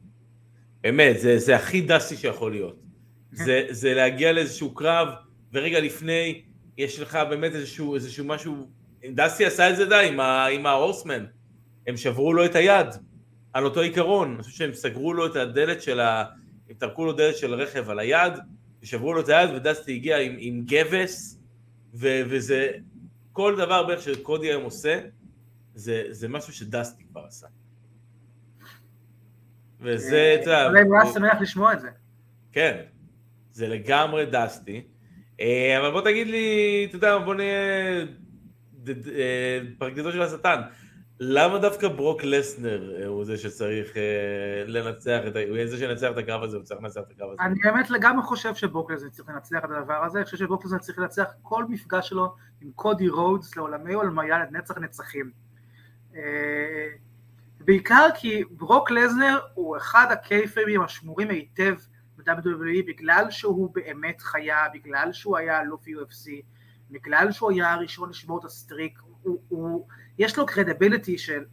באמת, 0.83 1.21
זה, 1.21 1.39
זה 1.39 1.57
הכי 1.57 1.81
דסטי 1.81 2.17
שיכול 2.17 2.53
להיות. 2.53 2.77
זה, 3.33 3.67
זה 3.71 3.95
להגיע 3.95 4.33
לאיזשהו 4.33 4.75
קרב, 4.75 5.09
ורגע 5.53 5.81
לפני, 5.81 6.43
יש 6.79 7.01
לך 7.01 7.19
באמת 7.31 7.55
איזשהו, 7.55 7.95
איזשהו 7.95 8.25
משהו, 8.25 8.71
דסטי 9.15 9.45
עשה 9.45 9.71
את 9.71 9.77
זה 9.77 9.85
די 9.87 10.09
עם, 10.09 10.21
עם 10.21 10.67
ה 10.67 10.73
Horsemen, 10.73 11.25
הם 11.87 11.97
שברו 11.97 12.33
לו 12.33 12.45
את 12.45 12.55
היד, 12.55 12.87
על 13.53 13.65
אותו 13.65 13.81
עיקרון, 13.81 14.35
אני 14.35 14.43
חושב 14.43 14.57
שהם 14.57 14.73
סגרו 14.73 15.15
לו 15.15 15.27
את 15.27 15.37
הדלת 15.37 15.83
של 15.83 16.01
ה... 16.01 16.25
הם 16.69 16.75
טרקו 16.79 17.05
לו 17.05 17.13
דלת 17.13 17.37
של 17.37 17.55
רכב 17.55 17.91
על 17.91 17.99
היד, 17.99 18.33
ושברו 18.83 19.13
לו 19.13 19.21
את 19.21 19.29
היד, 19.29 19.51
ודסטי 19.55 19.93
הגיע 19.95 20.19
עם, 20.19 20.37
עם 20.39 20.63
גבס, 20.67 21.39
ו, 21.95 22.23
וזה, 22.29 22.71
כל 23.33 23.57
דבר 23.57 23.83
בערך 23.83 24.03
שקודי 24.03 24.47
היום 24.47 24.63
עושה, 24.63 25.01
זה, 25.75 26.05
זה 26.11 26.29
משהו 26.29 26.53
שדסטי 26.53 27.05
כבר 27.05 27.25
עשה. 27.29 27.47
וזה, 29.83 30.17
אה, 30.17 30.35
אתה 30.35 30.51
יודע... 30.51 30.69
אולי 30.69 30.83
הוא 30.83 30.97
היה 30.97 31.13
שמח 31.13 31.41
לשמוע 31.41 31.73
את 31.73 31.81
זה. 31.81 31.89
כן, 32.53 32.77
זה 33.51 33.69
לגמרי 33.69 34.27
דסטי. 34.27 34.87
אה, 35.41 35.79
אבל 35.79 35.91
בוא 35.91 36.01
תגיד 36.01 36.27
לי, 36.27 36.87
אתה 36.89 36.97
יודע, 36.97 37.19
בוא 37.19 37.35
נהיה 37.35 38.07
אה, 38.89 39.61
פרקליטו 39.79 40.13
של 40.13 40.23
השטן. 40.23 40.61
למה 41.21 41.59
דווקא 41.59 41.89
ברוק 41.89 42.25
לסנר 42.25 43.07
הוא 43.07 43.25
זה 43.25 43.39
שצריך 43.39 43.97
לנצח 44.67 45.21
את, 45.27 45.37
הוא 45.49 45.67
זה 45.67 45.79
שינצח 45.79 46.11
את 46.11 46.19
הקרב 46.19 46.43
הזה, 46.43 46.57
הוא 46.57 46.65
צריך 46.65 46.81
לנצח 46.81 47.01
את 47.01 47.11
הקרב 47.11 47.31
הזה? 47.31 47.43
אני 47.43 47.55
באמת 47.63 47.91
לגמרי 47.91 48.23
חושב 48.23 48.55
שברוק 48.55 48.91
לסנר 48.91 49.09
צריך 49.09 49.29
לנצח 49.29 49.59
את 49.65 49.71
הדבר 49.71 50.05
הזה, 50.05 50.19
אני 50.19 50.25
חושב 50.25 50.37
שברוק 50.37 50.65
לסנר 50.65 50.79
צריך 50.79 50.99
לנצח 50.99 51.31
כל 51.43 51.65
מפגש 51.69 52.09
שלו 52.09 52.35
עם 52.61 52.71
קודי 52.75 53.09
רודס 53.09 53.57
לעולמי 53.57 53.95
עולמיה 53.95 54.39
לנצח 54.39 54.79
נצחים. 54.79 55.31
בעיקר 57.65 58.09
כי 58.15 58.45
ברוק 58.51 58.91
לזנר 58.91 59.41
הוא 59.55 59.77
אחד 59.77 60.07
הקייפרים 60.11 60.83
השמורים 60.83 61.31
היטב 61.31 61.75
ב-WWE 62.17 62.87
בגלל 62.87 63.31
שהוא 63.31 63.75
באמת 63.75 64.21
חיה, 64.21 64.67
בגלל 64.75 65.13
שהוא 65.13 65.37
היה 65.37 65.61
אלוף 65.61 65.85
UFC, 65.87 66.31
בגלל 66.91 67.33
שהוא 67.33 67.51
היה 67.51 67.73
הראשון 67.73 68.11
לשבור 68.11 68.41
את 68.41 68.45
ה 68.45 68.51
streak, 68.52 68.99
הוא, 69.23 69.39
הוא, 69.49 69.87
יש 70.19 70.39
לו 70.39 70.47
קרדיביליטי 70.47 71.19
של, 71.19 71.45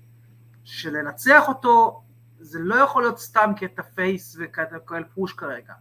של 0.64 0.98
לנצח 0.98 1.44
אותו, 1.48 2.04
זה 2.40 2.60
לא 2.62 2.76
יכול 2.76 3.04
להיות 3.04 3.20
סתם 3.20 3.52
קטע 3.58 3.82
פייס 3.82 4.38
וכאלה 4.40 5.04
פוש 5.16 5.34
כרגע. 5.34 5.74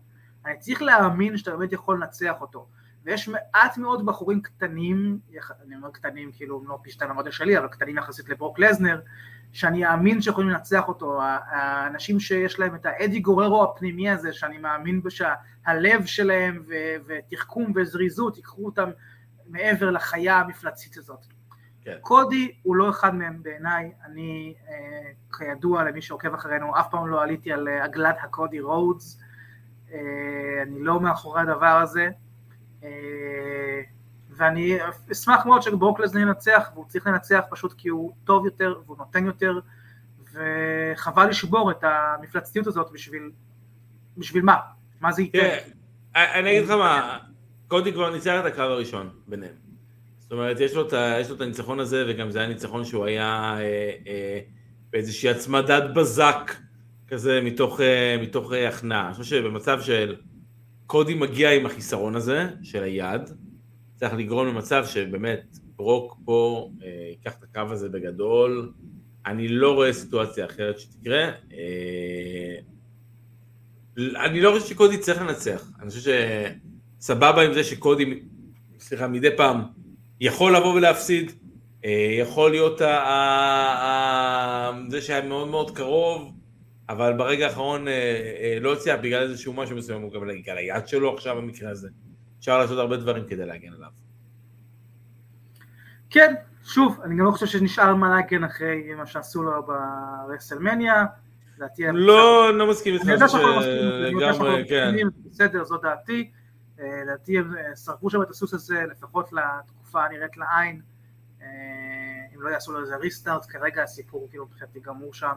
אני 0.46 0.58
צריך 0.58 0.82
להאמין 0.82 1.36
שאתה 1.36 1.56
באמת 1.56 1.72
יכול 1.72 1.96
לנצח 1.96 2.34
אותו. 2.40 2.68
ויש 3.04 3.28
מעט 3.28 3.78
מאוד 3.78 4.06
בחורים 4.06 4.42
קטנים, 4.42 5.18
אני 5.66 5.76
אומר 5.76 5.90
קטנים 5.90 6.32
כאילו 6.32 6.64
לא 6.68 6.78
פי 6.82 6.90
שתיים 6.90 7.10
המודל 7.10 7.30
שלי, 7.30 7.58
אבל 7.58 7.68
קטנים 7.68 7.98
יחסית 7.98 8.28
לברוק 8.28 8.58
לזנר, 8.58 9.00
שאני 9.52 9.86
אאמין 9.86 10.22
שיכולים 10.22 10.50
לנצח 10.50 10.88
אותו, 10.88 11.20
האנשים 11.22 12.20
שיש 12.20 12.58
להם 12.58 12.74
את 12.74 12.86
האדי 12.86 13.20
גוררו 13.20 13.64
הפנימי 13.64 14.10
הזה, 14.10 14.32
שאני 14.32 14.58
מאמין 14.58 15.00
שהלב 15.08 16.04
שלהם 16.06 16.64
ותחכום 17.06 17.72
וזריזות 17.74 18.36
ייקחו 18.36 18.66
אותם 18.66 18.90
מעבר 19.46 19.90
לחיה 19.90 20.38
המפלצית 20.38 20.96
הזאת. 20.96 21.26
כן. 21.82 21.98
קודי 22.00 22.52
הוא 22.62 22.76
לא 22.76 22.90
אחד 22.90 23.14
מהם 23.14 23.42
בעיניי, 23.42 23.92
אני 24.04 24.54
אה, 24.68 25.10
כידוע 25.38 25.84
למי 25.84 26.02
שעוקב 26.02 26.34
אחרינו, 26.34 26.78
אף 26.78 26.90
פעם 26.90 27.08
לא 27.08 27.22
עליתי 27.22 27.52
על 27.52 27.68
אה, 27.68 27.84
עגלת 27.84 28.16
הקודי 28.22 28.60
רודס, 28.60 29.20
אה, 29.92 29.98
אני 30.62 30.80
לא 30.80 31.00
מאחורי 31.00 31.40
הדבר 31.40 31.80
הזה, 31.82 32.08
אה, 32.84 33.80
ואני 34.38 34.78
אשמח 35.12 35.46
מאוד 35.46 35.62
שברוק 35.62 36.00
לזנר 36.00 36.20
ינצח, 36.20 36.70
והוא 36.74 36.84
צריך 36.88 37.06
לנצח 37.06 37.40
פשוט 37.50 37.72
כי 37.78 37.88
הוא 37.88 38.12
טוב 38.24 38.44
יותר 38.44 38.74
והוא 38.86 38.98
נותן 38.98 39.26
יותר, 39.26 39.58
וחבל 40.32 41.28
לשבור 41.28 41.70
את 41.70 41.84
המפלצתיות 41.84 42.66
הזאת 42.66 42.90
בשביל, 42.92 43.30
בשביל 44.16 44.42
מה? 44.42 44.56
מה 45.00 45.12
זה 45.12 45.22
ייתן? 45.22 45.38
כן, 45.38 45.58
אני 46.14 46.50
אגיד 46.50 46.64
לך 46.64 46.70
מה, 46.70 47.18
קודי 47.68 47.92
כבר 47.92 48.10
ניצח 48.10 48.40
את 48.40 48.44
הקרב 48.44 48.70
הראשון 48.70 49.10
ביניהם. 49.26 49.54
זאת 50.18 50.32
אומרת, 50.32 50.60
יש 50.60 50.74
לו, 50.74 50.88
את, 50.88 50.92
יש 51.20 51.30
לו 51.30 51.36
את 51.36 51.40
הניצחון 51.40 51.80
הזה, 51.80 52.04
וגם 52.08 52.30
זה 52.30 52.38
היה 52.38 52.48
ניצחון 52.48 52.84
שהוא 52.84 53.04
היה 53.04 53.56
אה, 53.58 53.92
אה, 54.06 54.40
באיזושהי 54.90 55.30
הצמדת 55.30 55.82
בזק 55.94 56.54
כזה 57.08 57.40
מתוך, 57.44 57.80
אה, 57.80 58.16
מתוך 58.22 58.52
אה, 58.52 58.68
הכנעה. 58.68 59.06
אני 59.06 59.14
חושב 59.14 59.36
שבמצב 59.36 59.80
של 59.80 60.16
קודי 60.86 61.14
מגיע 61.14 61.50
עם 61.50 61.66
החיסרון 61.66 62.16
הזה, 62.16 62.46
של 62.62 62.82
היד, 62.82 63.22
צריך 63.98 64.14
לגרום 64.14 64.46
למצב 64.46 64.84
שבאמת 64.86 65.40
ברוק 65.76 66.16
פה 66.24 66.70
אה, 66.82 66.88
ייקח 67.10 67.34
את 67.38 67.42
הקו 67.42 67.72
הזה 67.72 67.88
בגדול. 67.88 68.72
אני 69.26 69.48
לא 69.48 69.74
רואה 69.74 69.92
סיטואציה 69.92 70.46
אחרת 70.46 70.78
שתקרה. 70.78 71.30
אה, 71.52 72.54
אני 74.24 74.40
לא 74.40 74.52
חושב 74.54 74.66
שקודי 74.66 74.98
צריך 74.98 75.22
לנצח. 75.22 75.70
אני 75.80 75.90
חושב 75.90 76.12
שסבבה 77.00 77.42
עם 77.42 77.54
זה 77.54 77.64
שקודי, 77.64 78.20
סליחה, 78.78 79.08
מדי 79.08 79.36
פעם 79.36 79.62
יכול 80.20 80.56
לבוא 80.56 80.74
ולהפסיד. 80.74 81.32
אה, 81.84 82.16
יכול 82.20 82.50
להיות 82.50 82.80
ה- 82.80 82.98
ה- 82.98 83.74
ה- 83.84 84.72
זה 84.88 85.00
שהיה 85.02 85.22
מאוד 85.22 85.48
מאוד 85.48 85.76
קרוב, 85.76 86.32
אבל 86.88 87.12
ברגע 87.12 87.46
האחרון 87.46 87.88
אה, 87.88 87.92
אה, 88.40 88.58
לא 88.60 88.72
הצליח 88.72 88.96
בגלל 89.02 89.22
איזשהו 89.22 89.52
משהו 89.52 89.76
מסוים, 89.76 90.02
הוא 90.02 90.12
גם 90.12 90.20
בגלל 90.28 90.56
היד 90.58 90.88
שלו 90.88 91.14
עכשיו 91.14 91.36
במקרה 91.36 91.70
הזה. 91.70 91.88
אפשר 92.38 92.58
לעשות 92.58 92.78
הרבה 92.78 92.96
דברים 92.96 93.24
כדי 93.28 93.46
להגן 93.46 93.72
עליו. 93.72 93.90
כן, 96.10 96.34
שוב, 96.64 97.00
אני 97.04 97.16
גם 97.16 97.24
לא 97.24 97.30
חושב 97.30 97.46
שנשאר 97.46 97.94
מה 97.94 98.10
להגן 98.10 98.44
אחרי 98.44 98.94
מה 98.94 99.06
שעשו 99.06 99.42
לו 99.42 99.52
ברסלמניה. 100.28 101.04
לא, 101.92 102.50
אני 102.50 102.58
לא 102.58 102.70
מסכים 102.70 102.94
איתך, 102.94 103.04
אני 103.04 103.12
יודע 103.12 103.28
שאנחנו 103.28 103.48
לא 103.48 104.60
מסכימים, 104.60 105.10
כן. 105.10 105.30
בסדר, 105.30 105.64
זו 105.64 105.76
דעתי. 105.76 106.30
אה, 106.80 107.02
לדעתי 107.02 107.38
הם 107.38 107.56
אה, 107.56 107.76
שרפו 107.76 108.10
שם 108.10 108.22
את 108.22 108.30
הסוס 108.30 108.54
הזה, 108.54 108.84
לפחות 108.90 109.32
לתקופה 109.32 110.04
הנראית 110.04 110.36
לעין. 110.36 110.80
אה, 111.42 111.46
אם 112.34 112.42
לא 112.42 112.48
יעשו 112.48 112.72
לו 112.72 112.80
איזה 112.80 112.96
ריסטארט, 112.96 113.46
כרגע 113.48 113.82
הסיפור 113.82 114.26
כאילו 114.30 114.46
מבחינתי 114.46 114.80
גמור 114.80 115.14
שם. 115.14 115.36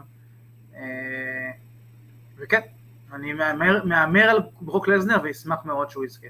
וכן, 2.37 2.61
אני 3.13 3.33
מהמר 3.85 4.29
על 4.29 4.39
ברוק 4.61 4.87
לזנר 4.87 5.17
ואשמח 5.23 5.65
מאוד 5.65 5.89
שהוא 5.89 6.05
יזכה. 6.05 6.27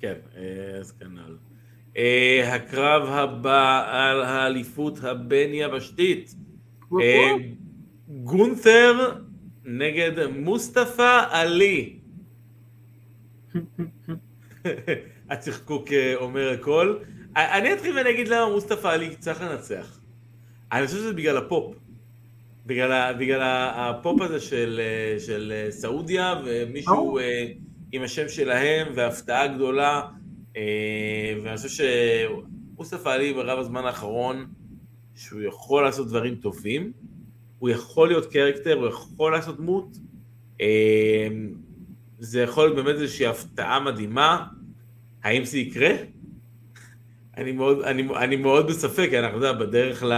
כן, 0.00 0.14
אה, 0.36 0.78
אז 0.80 0.92
כנ"ל. 0.92 1.36
אה, 1.96 2.54
הקרב 2.54 3.02
הבא 3.08 3.86
על 3.90 4.22
האליפות 4.22 5.04
הבין-יבשתית. 5.04 6.34
אה, 7.00 7.32
גונת'ר 8.08 9.12
נגד 9.64 10.26
מוסטפא 10.26 11.24
עלי. 11.30 11.98
הצחקוק 15.30 15.88
אומר 16.14 16.50
הכל. 16.50 16.96
אני 17.36 17.72
אתחיל 17.72 17.96
ואני 17.96 18.10
אגיד 18.10 18.28
למה 18.28 18.52
מוסטפא 18.52 18.88
עלי 18.88 19.16
צריך 19.16 19.42
לנצח. 19.42 20.00
אני 20.72 20.86
חושב 20.86 20.98
שזה 20.98 21.12
בגלל 21.12 21.36
הפופ. 21.36 21.76
בגלל, 22.66 23.14
בגלל 23.18 23.40
הפופ 23.74 24.20
הזה 24.20 24.40
של, 24.40 24.80
של 25.18 25.66
סעודיה, 25.70 26.34
ומישהו. 26.44 27.18
עם 27.96 28.02
השם 28.02 28.28
שלהם, 28.28 28.86
והפתעה 28.94 29.46
גדולה. 29.46 30.02
אה, 30.56 31.34
ואני 31.42 31.56
חושב 31.56 31.84
שמוסטפא 32.76 33.08
עלי 33.08 33.32
ברב 33.34 33.58
הזמן 33.58 33.84
האחרון, 33.84 34.46
שהוא 35.14 35.40
יכול 35.40 35.82
לעשות 35.84 36.08
דברים 36.08 36.34
טובים, 36.34 36.92
הוא 37.58 37.68
יכול 37.70 38.08
להיות 38.08 38.32
קרקטר, 38.32 38.74
הוא 38.74 38.86
יכול 38.86 39.32
לעשות 39.32 39.56
דמות. 39.56 39.96
אה, 40.60 41.28
זה 42.18 42.40
יכול 42.42 42.64
להיות 42.64 42.76
באמת 42.76 42.94
איזושהי 42.94 43.26
הפתעה 43.26 43.80
מדהימה. 43.80 44.46
האם 45.22 45.44
זה 45.44 45.58
יקרה? 45.58 45.90
אני 47.36 47.52
מאוד, 47.52 47.82
אני, 47.82 48.08
אני 48.16 48.36
מאוד 48.36 48.66
בספק, 48.66 49.10
אנחנו, 49.12 49.36
יודע, 49.36 49.52
בדרך 49.52 50.02
ל... 50.02 50.12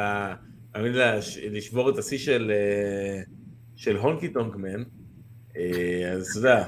ל 0.00 0.32
יודע, 0.76 1.18
לש- 1.18 1.38
לשבור 1.38 1.90
את 1.90 1.98
השיא 1.98 2.18
של, 2.18 2.52
אה, 2.54 3.22
של 3.76 3.96
הונקי 3.96 4.28
טונקמן, 4.28 4.82
אז 6.12 6.28
אתה 6.30 6.38
יודע, 6.38 6.64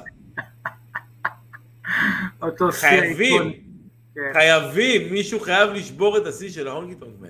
אותו 2.49 2.71
שיא 2.71 2.89
חייבים. 2.89 3.51
כן. 4.15 4.21
חייבים, 4.33 5.13
מישהו 5.13 5.39
חייב 5.39 5.69
לשבור 5.69 6.17
את 6.17 6.25
השיא 6.25 6.49
של 6.49 6.67
ההונקי 6.67 6.95
טונקמן. 6.95 7.29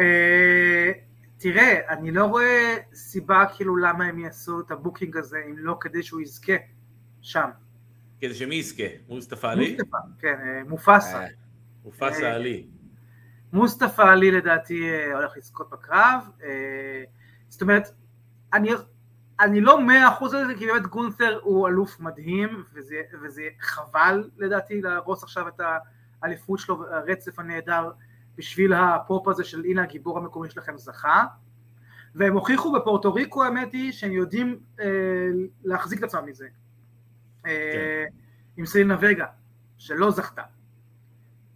אה, 0.00 0.92
תראה, 1.38 1.80
אני 1.88 2.10
לא 2.10 2.24
רואה 2.24 2.76
סיבה 2.94 3.44
כאילו 3.56 3.76
למה 3.76 4.04
הם 4.04 4.18
יעשו 4.18 4.60
את 4.60 4.70
ה 4.70 4.76
booking 4.76 5.16
הזה 5.16 5.38
אם 5.50 5.58
לא 5.58 5.76
כדי 5.80 6.02
שהוא 6.02 6.20
יזכה 6.20 6.52
שם. 7.22 7.48
כדי 8.20 8.34
שמי 8.34 8.54
יזכה? 8.54 8.82
מוסטפא 9.08 9.46
עלי? 9.46 9.70
מוסטפא, 9.70 9.98
כן, 10.18 10.34
אה, 10.42 10.62
מופסה. 10.68 11.22
אה, 11.22 11.26
מופסה 11.84 12.32
עלי. 12.32 12.66
מוסטפא 13.52 14.02
עלי 14.02 14.30
לדעתי 14.30 14.90
אה, 14.90 15.14
הולך 15.14 15.36
לזכות 15.36 15.70
בקרב. 15.70 16.28
אה, 16.42 17.04
זאת 17.48 17.62
אומרת, 17.62 17.88
אני, 18.52 18.70
אני 19.40 19.60
לא 19.60 19.80
מאה 19.80 20.08
אחוז 20.08 20.34
על 20.34 20.46
זה, 20.46 20.54
כי 20.54 20.66
באמת 20.66 20.86
גונת'ר 20.86 21.38
הוא 21.42 21.68
אלוף 21.68 22.00
מדהים, 22.00 22.64
וזה, 22.74 22.96
וזה 23.22 23.42
חבל 23.60 24.30
לדעתי 24.36 24.82
להרוס 24.82 25.22
עכשיו 25.22 25.48
את 25.48 25.60
האליפות 26.22 26.58
שלו, 26.58 26.84
הרצף 26.90 27.38
הנהדר, 27.38 27.90
בשביל 28.36 28.72
הפופ 28.72 29.28
הזה 29.28 29.44
של 29.44 29.64
הנה 29.64 29.82
הגיבור 29.82 30.18
המקומי 30.18 30.50
שלכם 30.50 30.78
זכה. 30.78 31.24
והם 32.14 32.34
הוכיחו 32.34 32.72
בפורטו 32.72 33.14
ריקו, 33.14 33.44
האמת 33.44 33.72
היא, 33.72 33.92
שהם 33.92 34.12
יודעים 34.12 34.58
אה, 34.80 34.86
להחזיק 35.64 35.98
את 35.98 36.04
עצמם 36.04 36.26
מזה. 36.26 36.46
אה, 37.46 38.04
עם 38.56 38.66
סלינה 38.66 38.96
וגה, 39.00 39.26
שלא 39.78 40.10
זכתה. 40.10 40.42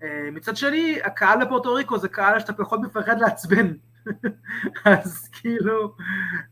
אה, 0.02 0.28
מצד 0.32 0.56
שני, 0.56 0.98
הקהל 1.04 1.44
בפורטו 1.44 1.74
ריקו 1.74 1.98
זה 1.98 2.08
קהל 2.08 2.40
שאתה 2.40 2.52
פחות 2.52 2.80
מפחד 2.80 3.20
לעצבן. 3.20 3.72
אז 4.84 5.28
כאילו, 5.32 5.94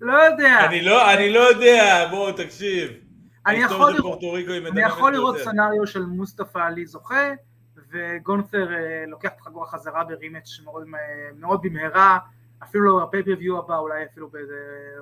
לא 0.00 0.12
יודע. 0.22 0.66
אני 0.68 0.82
לא, 0.84 1.12
אני 1.14 1.32
לא 1.32 1.40
יודע, 1.40 2.08
בוא 2.10 2.30
תקשיב. 2.32 2.90
אני 3.46 3.56
יכול 3.58 3.92
לראות- 3.94 4.18
אני 4.72 4.82
יכול 4.82 5.12
לראות. 5.12 5.38
סצנריו 5.38 5.86
של 5.86 6.02
מוסטפא 6.06 6.58
עלי 6.58 6.86
זוכה, 6.86 7.32
וגונת'ר 7.90 8.72
אה, 8.74 9.04
לוקח 9.06 9.28
את 9.34 9.40
החגורה 9.40 9.66
חזרה 9.66 10.04
ברימץ' 10.04 10.60
מאוד, 10.64 10.84
מאוד 11.38 11.60
במהרה, 11.62 12.18
אפילו 12.62 12.84
לא 12.98 13.06
בפייפריוויו 13.06 13.58
הבא, 13.58 13.78
אולי 13.78 14.04
אפילו 14.04 14.28
באיזה 14.28 14.54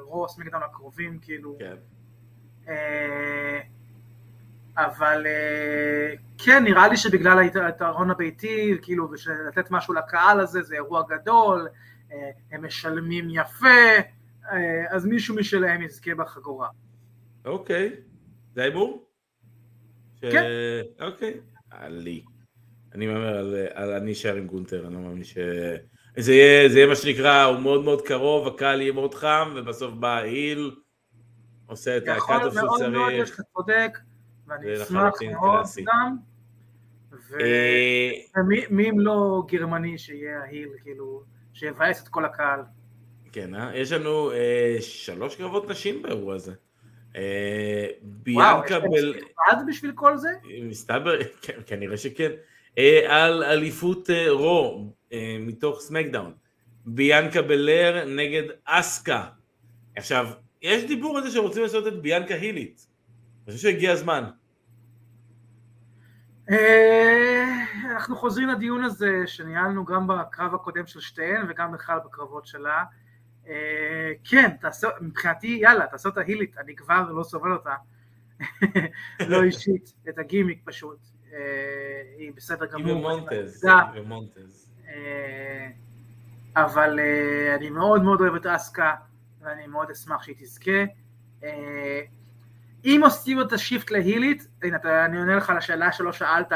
רוס 0.04 0.38
מקדאון 0.38 0.62
הקרובים, 0.62 1.18
כאילו. 1.22 1.56
כן. 1.58 1.74
אה, 2.68 3.60
אבל 4.76 5.26
אה, 5.26 6.12
כן, 6.38 6.64
נראה 6.64 6.88
לי 6.88 6.96
שבגלל 6.96 7.38
הית- 7.38 7.56
היתרון 7.56 8.10
הביתי, 8.10 8.78
כאילו, 8.82 9.08
ולתת 9.10 9.70
משהו 9.70 9.94
לקהל 9.94 10.40
הזה, 10.40 10.62
זה 10.62 10.74
אירוע 10.74 11.02
גדול, 11.08 11.68
אה, 11.68 11.72
הם 12.52 12.64
משלמים 12.64 13.28
יפה, 13.30 13.66
אה, 14.52 14.84
אז 14.90 15.06
מישהו 15.06 15.36
משלהם 15.36 15.82
יזכה 15.82 16.14
בחגורה. 16.14 16.68
אוקיי. 17.44 17.90
זה 18.54 18.62
ההימור? 18.62 19.08
כן. 20.20 20.42
אוקיי. 21.00 21.40
עלי. 21.70 22.24
אני 22.94 23.06
מהמר 23.06 23.36
על, 23.36 23.54
על 23.74 23.92
אני 23.92 24.12
אשאר 24.12 24.36
עם 24.36 24.46
גונטר, 24.46 24.86
אני 24.86 24.94
לא 24.94 25.00
מאמין 25.00 25.24
ש... 25.24 25.38
זה 26.18 26.32
יהיה, 26.32 26.68
זה 26.68 26.78
יהיה 26.78 26.86
מה 26.86 26.96
שנקרא, 26.96 27.44
הוא 27.44 27.58
מאוד 27.58 27.84
מאוד 27.84 28.02
קרוב, 28.02 28.46
הקהל 28.46 28.80
יהיה 28.80 28.92
מאוד 28.92 29.14
חם, 29.14 29.54
ובסוף 29.56 29.94
בא 29.94 30.16
ה 30.16 30.26
heel, 30.26 30.74
עושה 31.66 31.96
את 31.96 32.02
יכול 32.16 32.36
ה 32.36 32.38
cut-off 32.38 32.54
מאוד 32.54 32.90
מאוד 32.90 33.12
להיות 33.12 33.26
שצריך. 33.26 33.36
שאתה 33.36 33.42
צודק, 33.56 33.98
ואני 34.46 34.82
אשמח 34.82 35.12
מאוד. 35.22 35.66
גם. 35.86 36.16
אה, 37.40 38.10
ומי 38.36 38.60
מי 38.70 38.90
אם 38.90 39.00
לא 39.00 39.42
גרמני 39.48 39.98
שיהיה 39.98 40.40
ההיל, 40.40 40.68
כאילו, 40.82 41.22
שיבאס 41.58 42.02
את 42.02 42.08
כל 42.08 42.24
הקהל. 42.24 42.60
כן, 43.32 43.54
אה? 43.54 43.76
יש 43.76 43.92
לנו 43.92 44.32
אה, 44.32 44.76
שלוש 44.80 45.36
קרבות 45.36 45.70
נשים 45.70 46.02
באירוע 46.02 46.34
הזה. 46.34 46.52
אה, 47.16 47.86
וואו, 48.26 48.64
יש 48.64 48.72
ביאנקה 48.72 48.78
להם 48.78 48.90
בל... 48.90 49.68
בשביל 49.68 49.92
כל 49.94 50.16
זה? 50.16 50.28
מסתבר, 50.62 51.18
כן, 51.42 51.52
כנראה 51.66 51.96
שכן, 51.96 52.30
אה, 52.78 53.26
על 53.26 53.44
אליפות 53.44 54.10
אה, 54.10 54.30
רו 54.30 54.92
אה, 55.12 55.36
מתוך 55.40 55.80
סמקדאון. 55.80 56.32
ביאנקה 56.86 57.42
בלר 57.42 58.04
נגד 58.04 58.42
אסקה. 58.64 59.24
עכשיו, 59.96 60.28
יש 60.62 60.84
דיבור 60.84 61.18
על 61.18 61.24
זה 61.24 61.30
שרוצים 61.30 61.62
לעשות 61.62 61.86
את 61.86 62.02
ביאנקה 62.02 62.34
הילית. 62.34 62.86
אני 63.46 63.56
חושב 63.56 63.68
שהגיע 63.68 63.92
הזמן. 63.92 64.24
אה, 66.50 67.64
אנחנו 67.90 68.16
חוזרים 68.16 68.48
לדיון 68.48 68.84
הזה 68.84 69.22
שניהלנו 69.26 69.84
גם 69.84 70.06
בקרב 70.06 70.54
הקודם 70.54 70.86
של 70.86 71.00
שתיהן 71.00 71.46
וגם 71.48 71.72
בכלל 71.72 71.98
בקרבות 72.04 72.46
שלה. 72.46 72.84
אה, 73.48 74.12
כן, 74.24 74.50
מבחינתי, 75.00 75.58
יאללה, 75.62 75.86
תעשה 75.86 76.08
אותה 76.08 76.20
הילית, 76.20 76.58
אני 76.58 76.76
כבר 76.76 77.10
לא 77.12 77.22
סובל 77.22 77.52
אותה. 77.52 77.74
לא 79.30 79.42
אישית, 79.42 79.92
את 80.08 80.18
הגימיק 80.18 80.60
פשוט. 80.64 80.98
אה, 81.32 81.38
היא 82.18 82.32
בסדר 82.34 82.64
היא 82.64 82.72
גמור. 82.72 82.96
ומונטז. 82.96 83.64
היא 83.64 84.00
ומונטז. 84.02 84.70
אה, 84.88 85.68
אבל 86.56 87.00
אני 87.54 87.70
מאוד 87.70 88.02
מאוד 88.02 88.20
אוהב 88.20 88.34
את 88.34 88.46
אסקה, 88.46 88.94
ואני 89.40 89.66
מאוד 89.66 89.90
אשמח 89.90 90.22
שהיא 90.22 90.36
תזכה. 90.38 90.84
אם 92.86 93.00
עושים 93.04 93.40
את 93.40 93.52
ה 93.52 93.58
shift 93.58 93.90
להילית, 93.90 94.48
הנה, 94.62 94.76
אתה- 94.76 95.04
אני 95.04 95.18
עונה 95.18 95.36
לך 95.36 95.50
על 95.50 95.56
השאלה 95.56 95.92
שלא 95.92 96.12
שאלת, 96.12 96.52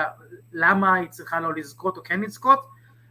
למה 0.52 0.94
היא 0.94 1.08
צריכה 1.08 1.40
לא 1.40 1.54
לזכות 1.54 1.96
או 1.96 2.02
כן 2.02 2.20
לזכות, 2.20 2.66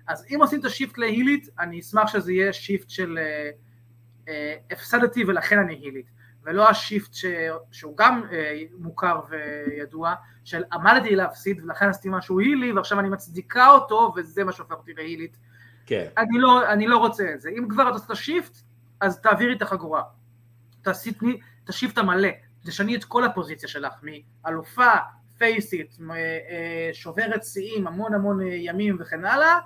אז 0.08 0.26
אם 0.30 0.38
עושים 0.42 0.60
את 0.60 0.66
ה 0.66 0.71
shift 0.71 0.98
להילית, 0.98 1.50
אני 1.60 1.80
אשמח 1.80 2.08
שזה 2.08 2.32
יהיה 2.34 2.54
shift 2.54 2.90
של 2.90 3.20
אה, 3.22 3.50
אה, 4.28 4.56
הפסדתי 4.72 5.24
ולכן 5.24 5.60
אני 5.60 5.74
הילית, 5.74 6.06
ולא 6.44 6.70
ה 6.70 6.77
shift 6.77 7.14
ש... 7.14 7.26
שהוא 7.72 7.98
גם 7.98 8.24
אה, 8.32 8.62
מוכר 8.78 9.20
וידוע, 9.30 10.14
של 10.44 10.64
עמדתי 10.74 11.16
להפסיד 11.16 11.64
ולכן 11.64 11.90
עשיתי 11.90 12.10
משהו 12.12 12.40
הילי 12.40 12.72
ועכשיו 12.72 13.00
אני 13.00 13.10
מצדיקה 13.10 13.72
אותו 13.72 14.14
וזה 14.16 14.44
מה 14.44 14.52
שהופך 14.52 14.76
אותי 14.76 14.94
להילית. 14.94 15.38
כן. 15.86 16.08
אני 16.18 16.40
לא, 16.40 16.72
אני 16.72 16.88
לא 16.88 16.98
רוצה 16.98 17.34
את 17.34 17.42
זה. 17.42 17.50
אם 17.50 17.68
כבר 17.70 17.84
אתה 17.84 17.90
עושה 17.90 18.06
את 18.06 18.12
השיפט, 18.12 18.58
אז 19.02 19.22
תעבירי 19.22 19.54
את 19.54 19.62
החגורה. 19.62 20.04
תעשי 20.82 21.86
את 21.94 21.98
המלא, 21.98 22.30
תשני 22.66 22.96
את 22.96 23.04
כל 23.04 23.26
הפוזיציה 23.26 23.70
שלך, 23.70 23.94
מאלופה, 24.44 24.92
פייסיט, 25.38 25.96
אה, 26.12 26.90
שוברת 26.94 27.44
שיאים 27.44 27.88
המון 27.88 28.14
המון 28.14 28.40
ימים 28.42 28.98
וכן 29.00 29.26
הלאה, 29.26 29.60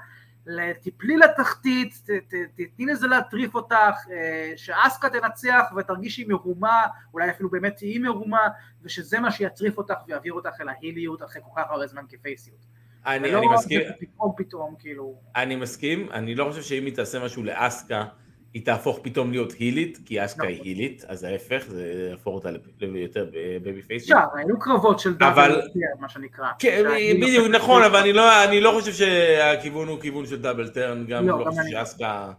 תפלי 0.81 1.17
לתחתית, 1.17 2.07
תתני 2.55 2.85
לזה 2.85 3.07
להטריף 3.07 3.55
אותך, 3.55 3.95
אה, 4.11 4.53
שאסקה 4.55 5.09
תנצח 5.09 5.63
ותרגישי 5.77 6.25
מרומה, 6.27 6.83
אולי 7.13 7.29
אפילו 7.29 7.49
באמת 7.49 7.77
תהיי 7.77 7.99
מרומה, 7.99 8.47
ושזה 8.83 9.19
מה 9.19 9.31
שיטריף 9.31 9.77
אותך 9.77 9.95
ויעביר 10.07 10.33
אותך 10.33 10.61
אל 10.61 10.69
ההיליות 10.69 11.23
אחרי 11.23 11.41
כל 11.41 11.61
כך 11.61 11.67
הרבה 11.69 11.87
זמן 11.87 12.03
כפייסיות. 12.09 12.65
אני, 13.05 13.35
אני 13.35 13.47
מסכים. 13.47 13.81
פתאום 13.99 14.33
פתאום 14.37 14.75
כאילו. 14.79 15.15
אני 15.35 15.55
מסכים, 15.55 16.11
אני 16.11 16.35
לא 16.35 16.45
חושב 16.49 16.61
שאם 16.61 16.85
היא 16.85 16.95
תעשה 16.95 17.25
משהו 17.25 17.43
לאסקה, 17.43 18.05
היא 18.53 18.65
תהפוך 18.65 18.99
פתאום 19.01 19.31
להיות 19.31 19.51
הילית, 19.51 19.99
כי 20.05 20.25
אסקה 20.25 20.47
היא 20.47 20.61
הילית, 20.63 21.05
אז 21.07 21.23
ההפך, 21.23 21.63
זה 21.67 22.07
יהפוך 22.09 22.35
אותה 22.35 22.49
ליותר 22.79 23.29
בייבי 23.63 23.81
פייסית. 23.81 24.11
אפשר, 24.11 24.37
היו 24.37 24.59
קרבות 24.59 24.99
של 24.99 25.13
double 25.13 25.51
turn, 25.51 26.01
מה 26.01 26.09
שנקרא. 26.09 26.47
כן, 26.59 26.83
בדיוק, 27.21 27.47
נכון, 27.47 27.83
אבל 27.83 28.11
לא, 28.11 28.43
אני 28.43 28.61
לא 28.61 28.71
חושב 28.79 28.93
שהכיוון 28.93 29.87
הוא 29.87 29.99
כיוון 29.99 30.25
של 30.25 30.41
double 30.41 30.67
turn, 30.67 31.05
גם 31.07 31.27
לא 31.27 31.45
חושב 31.49 31.61
שאסקה 31.71 32.31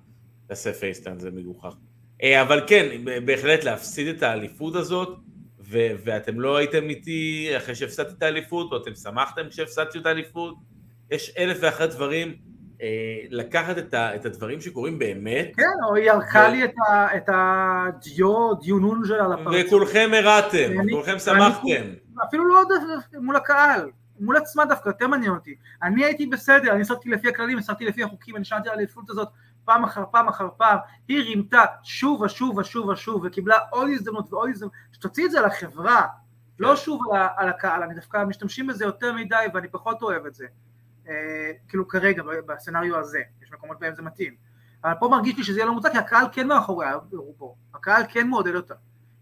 תעשה 0.47 0.73
face 0.73 0.93
turn, 0.93 1.19
זה 1.19 1.31
מגוחך. 1.31 1.75
אה, 2.23 2.43
אבל 2.43 2.61
כן, 2.67 3.05
בהחלט 3.25 3.65
להפסיד 3.65 4.09
את 4.09 4.23
האליפות 4.23 4.75
הזאת, 4.75 5.19
ואתם 6.05 6.41
לא 6.41 6.57
הייתם 6.57 6.89
איתי 6.89 7.51
אחרי 7.57 7.75
שהפסדתי 7.75 8.15
את 8.19 8.23
האליפות, 8.23 8.73
או 8.73 8.77
אתם 8.77 8.95
שמחתם 8.95 9.43
כשהפסדתי 9.51 9.99
את 9.99 10.07
האליפות, 10.07 10.55
יש 11.11 11.35
אלף 11.39 11.59
ואחת 11.61 11.91
דברים. 11.91 12.35
אה, 12.85 13.27
לקחת 13.31 13.79
את, 13.79 13.95
ה, 13.95 14.15
את 14.15 14.27
הדברים 14.27 14.61
שקורים 14.61 14.99
באמת. 14.99 15.49
כן, 15.57 15.85
או 15.89 15.95
היא 15.95 16.11
ערכה 16.11 16.47
ו... 16.49 16.51
לי 16.51 16.65
את, 16.65 16.73
ה, 16.89 17.17
את 17.17 17.29
הדיו, 17.29 18.55
דיונון 18.55 19.05
שלה 19.05 19.29
לפרצוף. 19.29 19.55
וכולכם 19.67 20.11
הראתם, 20.15 20.91
כולכם 20.91 21.19
שמחתם. 21.19 21.85
אפילו 22.29 22.49
לא 22.49 22.63
מול 23.21 23.37
הקהל, 23.37 23.91
מול 24.21 24.37
עצמה 24.37 24.65
דווקא, 24.65 24.89
יותר 24.89 25.09
מעניין 25.09 25.31
אותי. 25.31 25.55
אני 25.83 26.05
הייתי 26.05 26.27
בסדר, 26.27 26.73
אני 26.73 26.81
עשיתי 26.81 27.09
לפי 27.09 27.29
הכללים, 27.29 27.59
עשיתי 27.59 27.85
לפי 27.85 28.03
החוקים, 28.03 28.37
אני 28.37 28.45
שאלתי 28.45 28.69
על 28.69 28.75
האליפות 28.75 29.11
הזאת 29.11 29.29
פעם 29.65 29.85
אחר 29.85 30.05
פעם 30.11 30.29
אחר 30.29 30.49
פעם, 30.57 30.79
היא 31.09 31.23
רימתה 31.23 31.65
שוב 31.83 32.21
ושוב 32.21 32.59
ושוב 32.59 32.89
ושוב, 32.89 33.25
וקיבלה 33.25 33.59
עוד 33.71 33.89
הזדמנות 33.95 34.33
ועוד 34.33 34.49
הזדמנות, 34.49 34.73
שתוציא 34.93 35.27
את 35.27 35.31
זה 35.31 35.41
לחברה, 35.41 36.07
לא 36.59 36.69
כן. 36.69 36.77
שוב 36.77 37.01
על, 37.13 37.23
על 37.37 37.49
הקהל, 37.49 37.83
אני 37.83 37.95
דווקא 37.95 38.25
משתמשים 38.25 38.67
בזה 38.67 38.85
יותר 38.85 39.13
מדי 39.13 39.47
ואני 39.55 39.69
פחות 39.69 40.03
אוהב 40.03 40.27
את 40.27 40.35
זה. 40.35 40.47
אה, 41.09 41.51
כאילו 41.69 41.89
כרגע 41.89 42.23
בסצנריו 42.47 42.97
הזה, 42.99 43.21
יש 43.43 43.53
מקומות 43.53 43.81
בהם 43.81 43.95
זה 43.95 44.03
מתאים. 44.03 44.35
אבל 44.85 44.93
פה 45.01 45.09
מרגיש 45.09 45.37
לי 45.37 45.45
שזה 45.45 45.59
יהיה 45.59 45.67
לא 45.67 45.75
מוצע 45.75 45.91
כי 45.91 45.99
הקהל 45.99 46.27
כן 46.33 46.49
מאחוריה 46.49 46.95
רובו, 47.13 47.57
הקהל 47.75 48.03
כן 48.09 48.29
מעודד 48.29 48.55
אותה. 48.55 48.75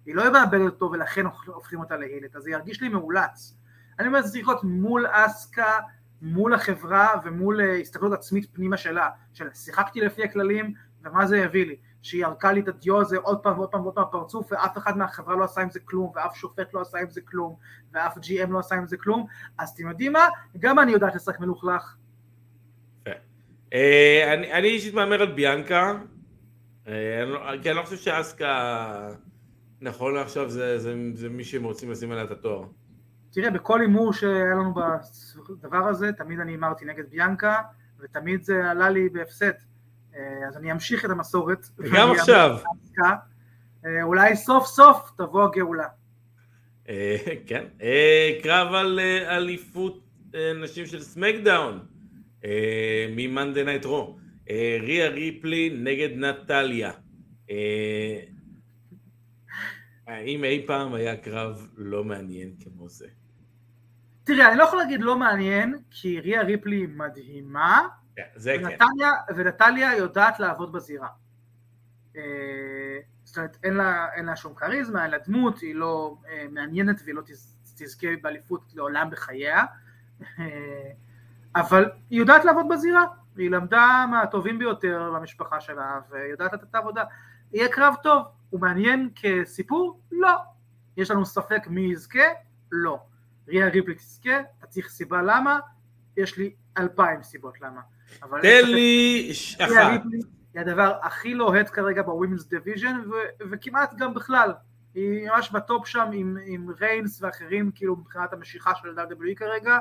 היא 0.06 0.14
לא 0.14 0.22
יבאבד 0.26 0.60
אותו 0.60 0.90
ולכן 0.92 1.26
הופכים 1.46 1.80
אותה 1.80 1.96
להילת, 1.96 2.36
אז 2.36 2.42
זה 2.42 2.50
ירגיש 2.50 2.80
לי 2.80 2.88
מאולץ. 2.88 3.54
אני 3.98 4.08
אומר, 4.08 4.22
זה 4.22 4.32
צריך 4.32 4.48
להיות 4.48 4.64
מול 4.64 5.06
אסקה, 5.10 5.78
מול 6.22 6.54
החברה 6.54 7.08
ומול 7.24 7.60
אה, 7.60 7.76
הסתכלות 7.76 8.12
עצמית 8.12 8.50
פנימה 8.52 8.76
שלה, 8.76 9.10
של 9.32 9.48
שיחקתי 9.54 10.00
לפי 10.00 10.24
הכללים 10.24 10.74
ומה 11.02 11.26
זה 11.26 11.38
יביא 11.38 11.66
לי. 11.66 11.76
שהיא 12.02 12.22
ירקה 12.22 12.52
לי 12.52 12.60
את 12.60 12.68
הדיו 12.68 13.00
הזה 13.00 13.16
עוד 13.16 13.38
פעם 13.38 13.58
ועוד 13.58 13.68
פעם 13.70 13.80
ועוד 13.80 13.94
פעם 13.94 14.04
פרצוף 14.10 14.52
ואף 14.52 14.78
אחד 14.78 14.98
מהחברה 14.98 15.36
לא 15.36 15.44
עשה 15.44 15.60
עם 15.60 15.70
זה 15.70 15.80
כלום 15.80 16.12
ואף 16.14 16.36
שופט 16.36 16.74
לא 16.74 16.80
עשה 16.80 16.98
עם 16.98 17.10
זה 17.10 17.20
כלום 17.20 17.56
ואף 17.92 18.18
GM 18.18 18.50
לא 18.50 18.58
עשה 18.58 18.74
עם 18.74 18.86
זה 18.86 18.96
כלום 18.96 19.26
אז 19.58 19.68
אתם 19.68 19.88
יודעים 19.88 20.12
מה? 20.12 20.28
גם 20.58 20.78
אני 20.78 20.92
יודעת 20.92 21.14
לשחק 21.14 21.40
מלוכלך. 21.40 21.96
אה, 23.72 24.34
אני 24.34 24.68
אישית 24.68 24.94
מהמר 24.94 25.22
על 25.22 25.32
ביאנקה 25.32 25.92
אה, 26.88 27.24
לא- 27.24 27.62
כי 27.62 27.70
אני 27.70 27.76
לא 27.76 27.82
חושב 27.82 27.96
שאסקה 27.96 29.08
נכון 29.80 30.14
לעכשיו 30.14 30.50
זה 30.50 31.28
מי 31.30 31.44
שהם 31.44 31.64
רוצים 31.64 31.90
לשים 31.90 32.12
עליה 32.12 32.24
את 32.24 32.30
התואר. 32.30 32.64
תראה 33.32 33.50
בכל 33.50 33.80
הימור 33.80 34.12
שהיה 34.12 34.54
לנו 34.54 34.74
בדבר 35.48 35.88
הזה 35.88 36.12
תמיד 36.12 36.40
אני 36.40 36.52
הימרתי 36.52 36.84
נגד 36.84 37.10
ביאנקה 37.10 37.56
ותמיד 38.00 38.42
זה 38.42 38.70
עלה 38.70 38.90
לי 38.90 39.08
בהפסד 39.08 39.52
אז 40.48 40.56
אני 40.56 40.72
אמשיך 40.72 41.04
את 41.04 41.10
המסורת. 41.10 41.66
גם 41.92 42.10
עכשיו. 42.10 42.56
אה, 43.86 44.02
אולי 44.02 44.36
סוף 44.36 44.66
סוף 44.66 45.10
תבוא 45.16 45.44
הגאולה. 45.44 45.88
אה, 46.88 47.16
כן, 47.46 47.64
קרב 48.42 48.74
על 48.74 49.00
אליפות 49.26 50.04
נשים 50.62 50.86
של 50.86 51.00
SmackDown 51.00 51.86
מ 53.16 53.23
Monday 53.23 53.64
Night 53.64 53.84
Raw. 53.84 54.18
ריה 54.80 55.08
ריפלי 55.08 55.70
נגד 55.78 56.16
נטליה. 56.16 56.92
האם 60.06 60.44
אי 60.44 60.64
פעם 60.66 60.94
היה 60.94 61.16
קרב 61.16 61.68
לא 61.76 62.04
מעניין 62.04 62.54
כמו 62.60 62.88
זה? 62.88 63.06
תראה, 64.24 64.48
אני 64.48 64.58
לא 64.58 64.64
יכול 64.64 64.78
להגיד 64.78 65.00
לא 65.00 65.18
מעניין, 65.18 65.78
כי 65.90 66.20
ריה 66.20 66.42
ריפלי 66.42 66.86
מדהימה, 66.86 67.88
כן, 68.16 68.22
זה 68.34 68.56
כן. 68.60 68.84
ונטליה 69.36 69.96
יודעת 69.96 70.40
לעבוד 70.40 70.72
בזירה. 70.72 71.08
אה, 72.16 72.98
זאת 73.24 73.36
אומרת, 73.36 73.56
אין 73.64 73.74
לה, 73.74 74.06
אין 74.14 74.26
לה 74.26 74.36
שום 74.36 74.54
כריזמה, 74.54 75.02
אין 75.02 75.10
לה 75.10 75.18
דמות, 75.18 75.58
היא 75.58 75.74
לא 75.74 76.16
אה, 76.28 76.46
מעניינת 76.50 77.00
והיא 77.04 77.14
לא 77.14 77.22
תזכה 77.76 78.06
באליפות 78.22 78.72
לעולם 78.74 79.10
בחייה, 79.10 79.64
אה, 80.38 80.90
אבל 81.56 81.90
היא 82.10 82.18
יודעת 82.18 82.44
לעבוד 82.44 82.66
בזירה, 82.70 83.04
היא 83.36 83.50
למדה 83.50 84.04
מהטובים 84.10 84.58
ביותר 84.58 85.12
במשפחה 85.14 85.60
שלה 85.60 86.00
ויודעת 86.10 86.52
לתת 86.52 86.62
את 86.62 86.74
העבודה. 86.74 87.04
יהיה 87.52 87.68
קרב 87.68 87.94
טוב, 88.02 88.22
הוא 88.50 88.60
מעניין 88.60 89.10
כסיפור? 89.14 90.00
לא. 90.12 90.36
יש 90.96 91.10
לנו 91.10 91.26
ספק 91.26 91.62
מי 91.66 91.80
יזכה? 91.80 92.24
לא. 92.72 92.98
ריה 93.48 93.68
ריפלי 93.68 93.94
תזכה, 93.94 94.40
אתה 94.58 94.66
צריך 94.66 94.88
סיבה 94.88 95.22
למה? 95.22 95.60
יש 96.16 96.38
לי 96.38 96.54
אלפיים 96.78 97.22
סיבות 97.22 97.60
למה. 97.60 97.80
תן 98.42 98.64
לי 98.64 99.32
אחת. 99.58 100.02
היא 100.54 100.60
הדבר 100.60 100.96
הכי 101.02 101.34
לוהט 101.34 101.70
כרגע 101.72 102.02
ב 102.02 102.08
women's 102.08 102.46
division 102.46 103.00
וכמעט 103.50 103.94
גם 103.98 104.14
בכלל. 104.14 104.52
היא 104.94 105.28
ממש 105.28 105.50
ב 105.50 105.59
top 105.59 105.86
שם 105.86 106.10
עם, 106.12 106.36
עם 106.44 106.70
ריינס 106.80 107.22
ואחרים 107.22 107.70
כאילו 107.74 107.96
מבחינת 107.96 108.32
המשיכה 108.32 108.72
של 108.74 108.98
WWE 108.98 109.34
כרגע. 109.36 109.78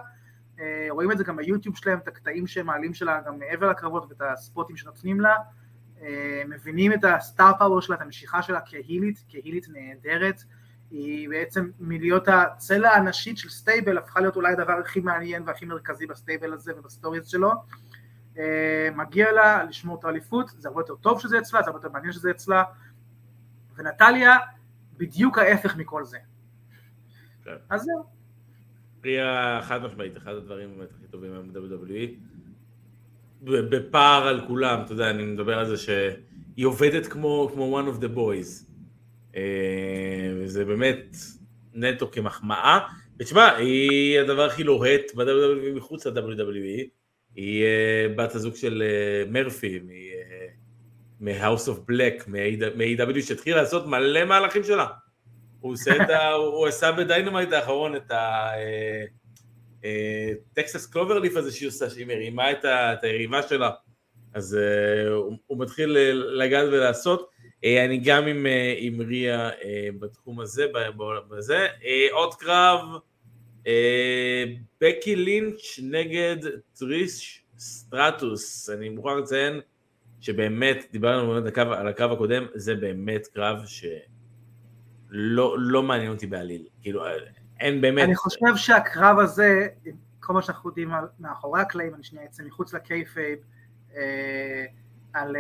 אה, 0.60 0.88
רואים 0.90 1.12
את 1.12 1.18
זה 1.18 1.24
גם 1.24 1.38
ביוטיוב 1.38 1.78
שלהם, 1.78 2.00
את 2.00 2.08
הקטעים 2.08 2.48
שהם 2.48 2.66
מעלים 2.66 2.94
שלה 2.94 3.22
גם 3.26 3.40
מעבר 3.40 3.70
לקרבות 3.70 4.06
ואת 4.10 4.22
הספוטים 4.22 4.78
שנותנים 4.78 5.20
לה. 5.20 5.36
אה, 6.02 6.42
מבינים 6.48 6.94
את 6.94 7.04
ה 7.04 7.13
star 7.13 7.52
power 7.60 7.82
שלה, 7.82 7.96
את 7.96 8.02
המשיכה 8.02 8.42
שלה 8.42 8.60
כהילית, 8.66 9.24
כהילית 9.30 9.66
נהדרת. 9.70 10.44
היא 10.92 11.30
בעצם 11.30 11.70
מלהיות 11.80 12.28
הצלע 12.28 12.90
הנשית 12.90 13.38
של 13.38 13.50
stable 13.50 13.98
הפכה 13.98 14.20
להיות 14.20 14.36
אולי 14.36 14.54
הדבר 14.54 14.74
הכי 14.74 15.00
מעניין 15.00 15.44
והכי 15.46 15.66
מרכזי 15.66 16.06
ב-stable 16.06 16.54
הזה 16.54 16.74
וב-stories 16.78 17.28
שלו. 17.28 17.52
אה, 18.38 18.90
מגיע 18.96 19.32
לה 19.32 19.64
לשמור 19.64 20.00
את 20.00 20.06
האליפות, 20.06 20.50
זה 20.50 20.68
הרבה 20.68 20.82
יותר 20.82 20.96
טוב 20.96 21.20
שזה 21.22 21.40
אצלה, 21.40 21.62
זה 21.62 21.68
הרבה 21.70 21.78
יותר 21.78 21.90
מעניין 21.90 22.14
שזה 22.14 22.32
אצלה, 22.32 22.64
ונטליה 23.76 24.38
בדיוק 24.98 25.38
ההפך 25.38 25.78
מכל 25.78 26.04
זה. 26.04 26.18
כן. 27.44 27.56
אז 27.70 27.82
זהו. 27.82 28.04
פריה 29.02 29.60
חד 29.64 29.84
משמעית, 29.84 30.18
אחד 30.18 30.32
הדברים 30.32 30.78
באמת 30.78 30.90
הכי 30.98 31.08
טובים 31.08 31.34
היום 31.34 31.54
ב-WWE. 31.54 32.10
בפער 33.44 34.28
על 34.28 34.48
כולם, 34.48 34.82
אתה 34.86 34.94
יודע, 34.94 35.10
אני 35.10 35.24
מדבר 35.26 35.60
על 35.60 35.66
זה 35.66 35.78
שהיא 35.78 36.66
עובדת 36.66 37.08
כמו, 37.08 37.50
כמו 37.54 37.82
one 37.82 37.86
of 37.86 38.04
the 38.04 38.18
boys. 38.18 38.72
אה, 39.36 40.32
וזה 40.36 40.66
באמת 40.66 41.16
נטו 41.74 42.12
כמחמאה. 42.12 42.80
ותשמע, 43.20 43.56
היא 43.56 44.20
הדבר 44.20 44.46
הכי 44.46 44.64
לוהט 44.64 45.02
ב-WWE 45.16 45.76
מחוץ 45.76 46.08
ל-WWE. 46.08 47.01
היא 47.36 47.64
אה, 47.64 48.08
בת 48.16 48.36
הזוג 48.36 48.56
של 48.56 48.84
אה, 48.86 49.32
מרפי 49.32 49.80
מ-House 51.20 51.68
of 51.68 51.92
Black, 51.92 52.28
מ-AEW, 52.28 53.22
שהתחיל 53.22 53.56
לעשות 53.56 53.88
מלא 53.88 54.26
מהלכים 54.26 54.64
שלה. 54.64 54.88
הוא 55.60 55.74
עושה 55.74 55.96
את 55.96 56.10
ה... 56.10 56.32
הוא 56.56 56.68
עשה 56.68 56.92
ב-Dynamite 56.92 57.54
האחרון 57.54 57.96
את 57.96 58.12
ה-Texas 60.52 60.86
Cloverleaf 60.86 61.36
הזה 61.36 61.52
שהיא 61.52 61.68
עושה, 61.68 61.90
שהיא 61.90 62.06
מרימה 62.06 62.52
את 62.52 63.04
היריבה 63.04 63.42
שלה. 63.42 63.70
אז 64.34 64.58
הוא 65.48 65.60
מתחיל 65.60 65.98
לגעת 66.14 66.68
ולעשות. 66.68 67.30
אני 67.64 67.98
גם 67.98 68.28
עם, 68.28 69.02
ריה 69.02 69.50
בתחום 70.00 70.40
הזה, 70.40 70.66
בזה. 71.30 71.68
עוד 72.12 72.36
קרב, 72.36 72.80
אה, 72.94 72.98
בקי 74.82 75.16
לינץ' 75.16 75.80
נגד 75.84 76.38
טריש 76.80 77.44
סטרטוס, 77.58 78.70
אני 78.70 78.90
מוכרח 78.90 79.18
לציין 79.18 79.60
שבאמת, 80.20 80.86
דיברנו 80.92 81.34
באמת 81.34 81.48
הקו, 81.48 81.62
על 81.62 81.88
הקרב 81.88 82.12
הקודם, 82.12 82.46
זה 82.54 82.76
באמת 82.76 83.28
קרב 83.28 83.66
שלא 83.66 85.56
לא 85.60 85.84
מעניין 85.84 86.12
אותי 86.12 86.28
בעליל. 86.28 86.68
כאילו, 86.82 87.04
אין 87.60 87.82
באמת... 87.82 88.04
אני 88.04 88.16
חושב 88.16 88.56
שהקרב 88.56 89.20
הזה, 89.20 89.68
כל 90.20 90.34
מה 90.34 90.42
שאנחנו 90.42 90.70
יודעים 90.70 90.92
מאחורי 91.20 91.62
הקלעים, 91.62 91.96
אני 91.96 92.04
שנייה 92.04 92.26
אצא 92.26 92.44
מחוץ 92.44 92.74
ל-kayfabe, 92.74 93.40
אה, 93.96 94.66
על, 95.14 95.36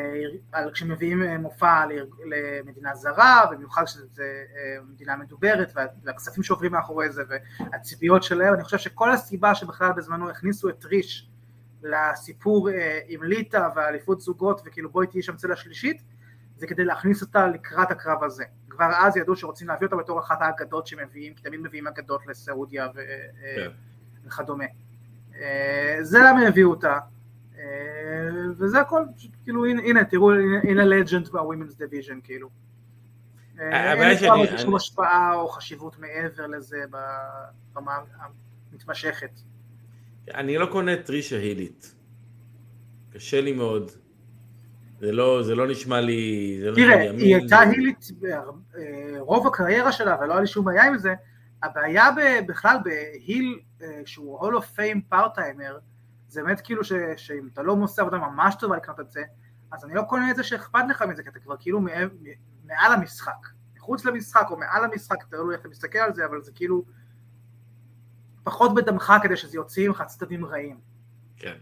על 0.51 0.71
כשמביאים 0.71 1.23
מופע 1.39 1.84
למדינה 2.25 2.95
זרה, 2.95 3.45
במיוחד 3.51 3.86
שזו 3.86 4.05
אה, 4.19 4.25
מדינה 4.89 5.15
מדוברת, 5.15 5.73
והכספים 6.03 6.43
שעוברים 6.43 6.71
מאחורי 6.71 7.12
זה, 7.12 7.23
והציפיות 7.29 8.23
שלהם, 8.23 8.53
אני 8.53 8.63
חושב 8.63 8.77
שכל 8.77 9.12
הסיבה 9.12 9.55
שבכלל 9.55 9.91
בזמנו 9.97 10.29
הכניסו 10.29 10.69
את 10.69 10.86
טריש 10.86 11.30
לסיפור 11.84 12.69
אה, 12.69 12.99
עם 13.07 13.23
ליטא 13.23 13.69
והאליפות 13.75 14.21
זוגות, 14.21 14.62
וכאילו 14.65 14.89
בואי 14.89 15.07
תהיי 15.07 15.21
שם 15.21 15.36
צלע 15.36 15.55
שלישית, 15.55 16.01
זה 16.55 16.67
כדי 16.67 16.86
להכניס 16.86 17.21
אותה 17.21 17.47
לקראת 17.47 17.91
הקרב 17.91 18.23
הזה. 18.23 18.43
כבר 18.69 18.91
אז 18.97 19.17
ידעו 19.17 19.36
שרוצים 19.36 19.67
להביא 19.67 19.86
אותה 19.86 19.95
בתור 19.95 20.19
אחת 20.19 20.38
האגדות 20.41 20.88
שמביאים, 20.88 21.34
כי 21.34 21.43
תמיד 21.43 21.60
מביאים 21.60 21.88
אגדות 21.88 22.27
לסעודיה 22.27 22.88
ו... 22.95 22.99
כן. 23.55 23.71
וכדומה. 24.25 24.65
זה 26.01 26.19
למה 26.19 26.47
הביאו 26.47 26.69
אותה. 26.69 26.99
וזה 28.58 28.82
הכל, 28.82 29.04
כאילו 29.43 29.65
הנה 29.65 30.04
תראו 30.04 30.32
הנה 30.63 30.86
legend 30.86 31.27
ב-women's 31.30 31.75
division 31.75 32.19
כאילו. 32.24 32.50
אין 33.60 34.10
לי 34.10 34.58
שום 34.58 34.76
השפעה 34.76 35.34
או 35.36 35.47
חשיבות 35.47 36.00
מעבר 36.00 36.47
לזה 36.47 36.78
ברמה 37.74 37.97
המתמשכת. 38.71 39.39
אני 40.34 40.58
לא 40.58 40.65
קונה 40.65 40.93
את 40.93 41.06
טריש 41.06 41.38
ההילית. 41.38 41.95
קשה 43.13 43.41
לי 43.41 43.54
מאוד. 43.54 43.91
זה 45.00 45.12
לא, 45.12 45.43
זה 45.43 45.56
לא 45.56 45.67
נשמע 45.67 46.02
לי... 46.02 46.60
לא 46.62 46.76
תראה, 46.76 47.12
היא 47.12 47.36
הייתה 47.36 47.60
הילית 47.60 48.08
רוב 49.19 49.47
הקריירה 49.47 49.91
שלה 49.91 50.17
ולא 50.21 50.32
היה 50.34 50.41
לי 50.41 50.47
שום 50.47 50.65
בעיה 50.65 50.84
עם 50.84 50.97
זה. 50.97 51.13
הבעיה 51.63 52.06
בכלל 52.47 52.78
בהיל 52.84 53.60
שהוא 54.06 54.39
הול 54.39 54.56
אוף 54.56 54.65
פיים 54.65 55.02
פארטיימר 55.02 55.78
זה 56.32 56.44
באמת 56.44 56.62
כאילו 56.62 56.84
ש, 56.84 56.94
שאם 57.17 57.50
אתה 57.54 57.62
לא 57.62 57.78
עושה 57.82 58.02
עבודה 58.02 58.17
ממש 58.17 58.56
טובה 58.56 58.78
לקנות 58.78 59.00
את 59.00 59.12
זה, 59.12 59.24
אז 59.72 59.86
אני 59.86 59.94
לא 59.94 60.02
קונה 60.02 60.32
את 60.32 60.36
זה 60.36 60.44
שאכפת 60.44 60.84
לך 60.89 61.02
מזה, 61.02 61.24
כי 61.24 61.30
אתה 61.30 61.39
כבר 61.39 61.56
כאילו 61.60 61.82
מעל, 61.82 62.10
מעל 62.65 62.94
המשחק. 62.94 63.48
מחוץ 63.76 64.06
למשחק 64.06 64.48
או 64.50 64.58
מעל 64.58 64.84
המשחק, 64.84 65.17
אתה 65.30 65.38
לא 65.38 65.52
איך 65.52 65.60
אתה 65.60 65.70
מסתכל 65.70 66.00
על 66.00 66.13
זה, 66.13 66.26
אבל 66.26 66.41
זה 66.41 66.52
כאילו 66.56 66.86
פחות 68.44 68.76
בדמך 68.76 69.13
כדי 69.24 69.38
שזה 69.38 69.58
יוציא 69.58 69.88
ממך 69.88 70.04
צדדים 70.08 70.46
רעים. 70.46 70.80
כן. 71.38 71.56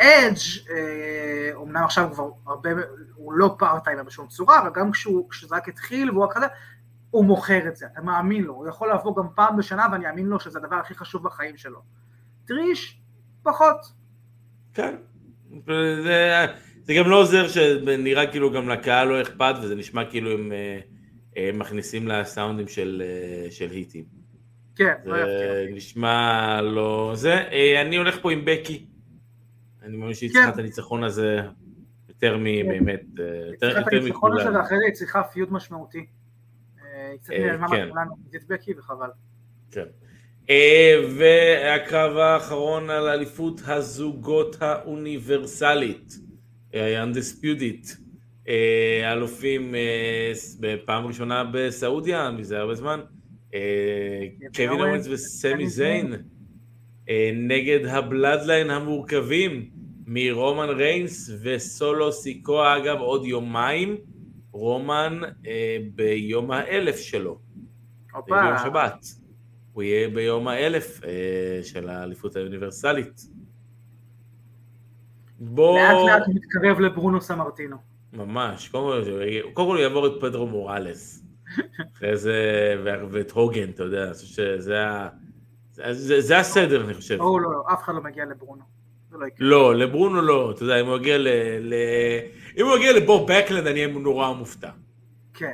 אדג' 0.00 0.72
אומנם 1.54 1.76
אה, 1.76 1.84
עכשיו 1.84 2.10
כבר 2.12 2.30
הרבה, 2.46 2.70
הוא 3.14 3.32
לא 3.32 3.56
פארטיימר 3.58 4.02
בשום 4.02 4.28
צורה, 4.28 4.60
אבל 4.62 4.70
גם 4.74 4.92
כשהוא, 4.92 5.30
כשזה 5.30 5.56
רק 5.56 5.68
התחיל 5.68 6.10
והוא 6.10 6.26
כזה, 6.30 6.46
הוא 7.10 7.24
מוכר 7.24 7.68
את 7.68 7.76
זה, 7.76 7.86
אתה 7.86 8.00
מאמין 8.00 8.44
לו, 8.44 8.54
הוא 8.54 8.68
יכול 8.68 8.92
לבוא 8.92 9.16
גם 9.16 9.28
פעם 9.34 9.56
בשנה 9.56 9.86
ואני 9.92 10.08
אאמין 10.08 10.26
לו 10.26 10.40
שזה 10.40 10.58
הדבר 10.58 10.76
הכי 10.76 10.94
חשוב 10.94 11.24
בחיים 11.24 11.56
שלו. 11.56 11.82
טריש, 12.50 13.00
פחות. 13.42 13.76
כן, 14.74 14.94
זה, 16.02 16.46
זה 16.82 16.94
גם 16.94 17.10
לא 17.10 17.20
עוזר 17.20 17.48
שנראה 17.48 18.26
כאילו 18.30 18.52
גם 18.52 18.68
לקהל 18.68 19.08
לא 19.08 19.22
אכפת 19.22 19.54
וזה 19.62 19.74
נשמע 19.74 20.10
כאילו 20.10 20.30
הם 20.30 20.52
אה, 20.52 20.80
אה, 21.36 21.50
מכניסים 21.54 22.08
לסאונדים 22.08 22.68
של, 22.68 23.02
אה, 23.06 23.50
של 23.50 23.70
היטים. 23.70 24.04
כן, 24.76 24.94
לא 25.04 25.16
יפתיע. 25.16 25.76
נשמע 25.76 26.60
לא... 26.62 27.12
זה, 27.14 27.34
אני 27.82 27.96
הולך 27.96 28.18
פה 28.22 28.32
עם 28.32 28.44
בקי. 28.44 28.86
אני 29.82 29.96
מאמין 29.96 30.14
שהיא 30.14 30.30
צריכה 30.30 30.46
כן. 30.46 30.52
את 30.52 30.58
הניצחון 30.58 31.04
הזה 31.04 31.40
יותר 32.08 32.36
מבאמת, 32.40 33.00
אה, 33.20 33.24
יותר, 33.52 33.68
מכולם. 33.68 33.72
צריכה 33.72 33.80
את 33.80 33.92
הניצחון 33.92 34.40
הזה 34.40 34.58
ואחרי 34.58 34.78
זה 34.78 34.84
היא 34.86 34.94
צריכה 34.94 35.22
פיוט 35.22 35.50
משמעותי. 35.50 36.06
היא 37.10 37.18
קצת 37.18 37.32
נעלמה 37.32 37.68
כן. 37.68 37.86
מכולנו, 37.88 38.16
את 38.36 38.44
בקי 38.48 38.72
וחבל. 38.78 39.10
כן. 39.70 39.86
אה, 40.50 40.94
והקרב 41.18 42.16
האחרון 42.16 42.90
על 42.90 43.08
אליפות 43.08 43.60
הזוגות 43.66 44.56
האוניברסלית, 44.60 46.18
אה, 46.74 47.04
undisputed, 47.04 47.88
אה, 48.48 49.12
אלופים 49.12 49.74
בפעם 50.60 51.06
ראשונה 51.06 51.44
בסעודיה, 51.52 52.30
מזה 52.30 52.58
הרבה 52.58 52.74
זמן, 52.74 53.00
קווין 54.56 54.80
אורנס 54.80 55.06
וסמי 55.10 55.68
זיין, 55.68 56.14
נגד 57.34 57.86
הבלאדליין 57.86 58.70
המורכבים 58.70 59.70
מרומן 60.06 60.68
ריינס 60.68 61.30
וסולו 61.42 62.12
סיקו, 62.12 62.62
אגב 62.76 62.98
עוד 62.98 63.26
יומיים, 63.26 63.96
רומן 64.52 65.20
ביום 65.94 66.50
האלף 66.50 66.98
שלו, 66.98 67.38
ביום 68.26 68.58
שבת. 68.64 69.19
הוא 69.80 69.84
יהיה 69.84 70.08
ביום 70.08 70.48
האלף 70.48 71.04
אה, 71.04 71.60
של 71.62 71.88
האליפות 71.88 72.36
האוניברסלית. 72.36 73.20
בוא... 75.38 75.78
לאט 75.78 75.96
לאט 76.06 76.26
הוא 76.26 76.34
מתקרב 76.34 76.80
לברונו 76.80 77.20
סמרטינו. 77.20 77.76
ממש, 78.12 78.68
קודם 78.68 79.04
כל 79.54 79.62
הוא 79.62 79.78
יעבור 79.78 80.06
את 80.06 80.12
פדרו 80.20 80.46
מוראלס. 80.46 81.24
אחרי 81.96 82.16
זה, 82.16 82.34
ואת 82.84 83.30
הוגן, 83.30 83.70
אתה 83.70 83.82
יודע, 83.82 84.04
אני 84.04 84.14
חושב 84.14 84.26
שזה 84.26 84.86
ה... 84.86 85.08
זה, 85.92 86.20
זה 86.20 86.38
הסדר, 86.38 86.84
אני 86.84 86.94
חושב. 86.94 87.18
לא, 87.18 87.40
לא, 87.40 87.52
לא, 87.52 87.64
אף 87.72 87.82
אחד 87.82 87.94
לא 87.94 88.02
מגיע 88.02 88.24
לברונו. 88.24 88.62
לא, 89.12 89.26
לא, 89.38 89.74
לברונו 89.74 90.22
לא, 90.22 90.50
אתה 90.50 90.62
יודע, 90.62 90.80
אם 90.80 90.86
הוא 90.86 90.96
יגיע 90.96 91.18
ל... 91.18 91.28
ל... 91.60 91.74
אם 92.58 92.66
הוא 92.66 92.76
יגיע 92.76 92.92
לבוב 92.92 93.32
בקלנד, 93.32 93.66
אני 93.66 93.84
אהיה 93.84 93.98
נורא 93.98 94.32
מופתע. 94.32 94.70
כן. 95.34 95.52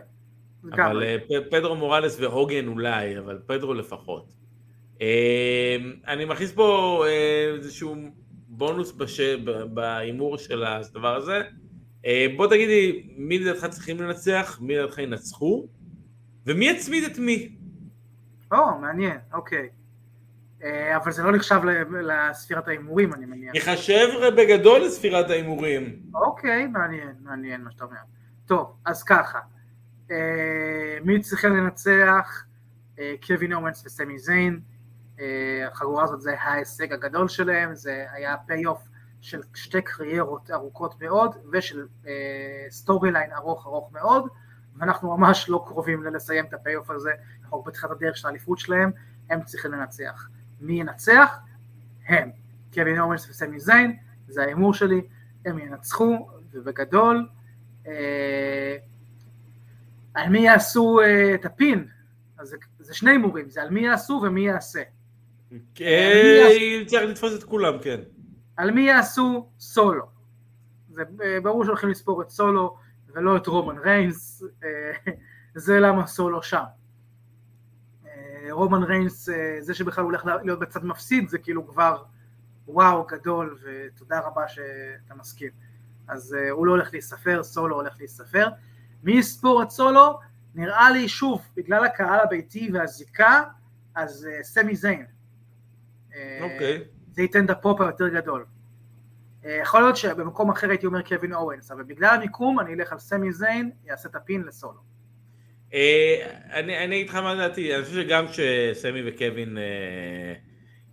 אבל 0.72 1.02
אה, 1.02 1.16
פדרו 1.50 1.76
מוראלס 1.76 2.20
והוגן 2.20 2.68
אולי, 2.68 3.18
אבל 3.18 3.38
פדרו 3.46 3.74
לפחות. 3.74 4.32
אה, 5.02 5.76
אני 6.06 6.24
מכניס 6.24 6.52
פה 6.52 7.02
אה, 7.06 7.54
איזשהו 7.56 7.96
בונוס 8.48 8.94
בהימור 9.74 10.38
של 10.38 10.64
הדבר 10.64 11.16
הזה. 11.16 11.42
בוא 12.36 12.46
תגידי, 12.46 13.08
מי 13.16 13.38
לדעתך 13.38 13.66
צריכים 13.66 14.00
לנצח, 14.00 14.58
מי 14.60 14.76
לדעתך 14.76 14.98
ינצחו, 14.98 15.66
ומי 16.46 16.64
יצמיד 16.68 17.04
את 17.04 17.18
מי? 17.18 17.56
או, 18.52 18.78
מעניין, 18.80 19.18
אוקיי. 19.32 19.68
אבל 20.96 21.12
זה 21.12 21.22
לא 21.22 21.32
נחשב 21.32 21.60
לספירת 22.02 22.68
ההימורים, 22.68 23.14
אני 23.14 23.26
מניח. 23.26 23.54
יחשב 23.54 24.08
בגדול 24.36 24.80
לספירת 24.80 25.30
ההימורים. 25.30 26.00
אוקיי, 26.14 26.66
מעניין, 26.66 27.14
מעניין 27.20 27.60
מה 27.60 27.70
שאתה 27.70 27.84
אומר. 27.84 27.96
טוב, 28.46 28.76
אז 28.84 29.02
ככה. 29.02 29.38
אה, 30.10 30.98
מי 31.04 31.20
צריכים 31.20 31.56
לנצח? 31.56 32.44
אה, 32.98 33.14
קווין 33.26 33.52
אורנס 33.52 33.86
וסמי 33.86 34.18
זיין. 34.18 34.60
אה, 35.20 35.68
החגורה 35.72 36.04
הזאת 36.04 36.20
זה 36.20 36.40
ההישג 36.40 36.92
הגדול 36.92 37.28
שלהם, 37.28 37.74
זה 37.74 38.06
היה 38.12 38.36
פיי 38.46 38.66
אוף 38.66 38.88
של 39.20 39.40
שתי 39.54 39.82
קריירות 39.82 40.50
ארוכות 40.50 41.02
מאוד 41.02 41.34
ושל 41.52 41.86
storyline 42.70 43.32
ארוך 43.32 43.66
ארוך 43.66 43.92
מאוד 43.92 44.28
ואנחנו 44.76 45.16
ממש 45.16 45.48
לא 45.48 45.64
קרובים 45.66 46.02
לסיים 46.02 46.44
את 46.44 46.54
ה-payoff 46.54 46.90
הזה, 46.90 47.10
אנחנו 47.42 47.62
בתחילת 47.62 47.92
הדרך 47.92 48.16
של 48.16 48.28
האליפות 48.28 48.58
שלהם, 48.58 48.90
הם 49.30 49.42
צריכים 49.42 49.72
לנצח. 49.72 50.28
מי 50.60 50.80
ינצח? 50.80 51.38
הם. 52.08 52.30
קווין 52.74 53.00
אוונס 53.00 53.30
וסמי 53.30 53.60
זיין, 53.60 53.96
זה 54.28 54.42
ההימור 54.42 54.74
שלי, 54.74 55.02
הם 55.46 55.58
ינצחו 55.58 56.28
ובגדול 56.52 57.28
על 60.16 60.28
מי 60.28 60.38
יעשו 60.38 60.98
uh, 61.00 61.34
את 61.34 61.44
ה-pin, 61.44 61.88
אז 62.38 62.48
זה, 62.48 62.56
זה 62.78 62.94
שני 62.94 63.10
הימורים, 63.10 63.50
זה 63.50 63.62
על 63.62 63.70
מי 63.70 63.80
יעשו 63.80 64.20
ומי 64.22 64.40
יעשה. 64.46 64.82
כן, 65.74 66.84
צריך 66.86 67.10
לתפוס 67.10 67.34
את 67.38 67.44
כולם, 67.44 67.78
כן. 67.82 68.00
על 68.56 68.70
מי 68.70 68.80
יעשו 68.80 69.48
סולו. 69.58 70.06
זה 70.88 71.02
אה, 71.22 71.40
ברור 71.42 71.64
שהולכים 71.64 71.88
לספור 71.88 72.22
את 72.22 72.30
סולו 72.30 72.76
ולא 73.08 73.36
את 73.36 73.46
רומן 73.46 73.78
ריינס, 73.78 74.42
אה, 74.64 75.12
זה 75.54 75.80
למה 75.80 76.06
סולו 76.06 76.42
שם. 76.42 76.64
רומן 78.50 78.82
ריינס, 78.82 79.28
זה 79.60 79.74
שבכלל 79.74 80.04
הולך 80.04 80.24
להיות 80.44 80.58
בצד 80.58 80.84
מפסיד, 80.84 81.28
זה 81.28 81.38
כאילו 81.38 81.66
כבר 81.68 82.02
וואו 82.68 83.06
גדול 83.06 83.58
ותודה 83.62 84.20
רבה 84.20 84.48
שאתה 84.48 85.14
מסכים. 85.14 85.50
אז 86.08 86.36
הוא 86.50 86.66
לא 86.66 86.72
הולך 86.72 86.92
להיספר, 86.92 87.42
סולו 87.42 87.76
הולך 87.76 87.94
להיספר. 87.98 88.48
מי 89.02 89.12
יספור 89.12 89.62
את 89.62 89.70
סולו? 89.70 90.18
נראה 90.54 90.90
לי 90.90 91.08
שוב, 91.08 91.42
בגלל 91.56 91.84
הקהל 91.84 92.20
הביתי 92.20 92.70
והזיקה, 92.72 93.42
אז 93.94 94.28
uh, 94.28 94.42
סמי 94.42 94.76
זיין. 94.76 95.06
אה, 96.14 96.38
אוקיי. 96.42 96.76
Okay. 96.76 97.14
זה 97.14 97.22
ייתן 97.22 97.44
את 97.44 97.50
ה-pop 97.50 97.80
היותר 97.80 98.08
גדול. 98.08 98.44
Uh, 99.42 99.48
יכול 99.62 99.80
להיות 99.80 99.96
שבמקום 99.96 100.50
אחר 100.50 100.70
הייתי 100.70 100.86
אומר 100.86 101.02
קווין 101.02 101.34
אוונס, 101.34 101.70
אבל 101.70 101.82
בגלל 101.82 102.14
המיקום 102.14 102.60
אני 102.60 102.74
אלך 102.74 102.92
על 102.92 102.98
סמי 102.98 103.32
זיין, 103.32 103.70
יעשה 103.84 104.08
את 104.08 104.14
ה-pin 104.14 104.42
לסולו. 104.42 104.80
Uh, 105.70 105.74
אני, 106.52 106.84
אני 106.84 106.96
אגיד 106.96 107.08
לך 107.08 107.14
מה 107.14 107.34
דעתי, 107.34 107.74
אני 107.76 107.84
חושב 107.84 108.02
שגם 108.02 108.26
כשסמי 108.28 109.02
וקווין 109.06 109.56
uh, 109.56 109.60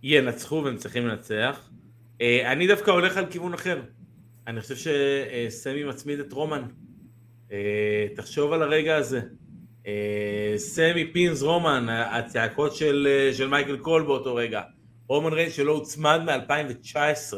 ינצחו 0.02 0.62
והם 0.64 0.76
צריכים 0.76 1.06
לנצח, 1.06 1.70
uh, 2.18 2.22
אני 2.46 2.66
דווקא 2.66 2.90
הולך 2.90 3.16
על 3.16 3.26
כיוון 3.30 3.54
אחר. 3.54 3.82
אני 4.46 4.60
חושב 4.60 4.74
שסמי 4.76 5.84
מצמיד 5.84 6.20
את 6.20 6.32
רומן. 6.32 6.62
אה, 7.54 8.06
תחשוב 8.14 8.52
על 8.52 8.62
הרגע 8.62 8.96
הזה. 8.96 9.20
אה, 9.86 10.54
סמי 10.56 11.12
pins 11.12 11.42
רומן, 11.42 11.86
הצעקות 11.88 12.74
של, 12.74 13.08
אה, 13.10 13.34
של 13.34 13.48
מייקל 13.48 13.76
קול 13.76 14.02
באותו 14.02 14.34
רגע. 14.34 14.62
רומן 15.06 15.32
ריינס 15.32 15.52
שלא 15.52 15.72
הוצמד 15.72 16.20
מ-2019. 16.24 17.36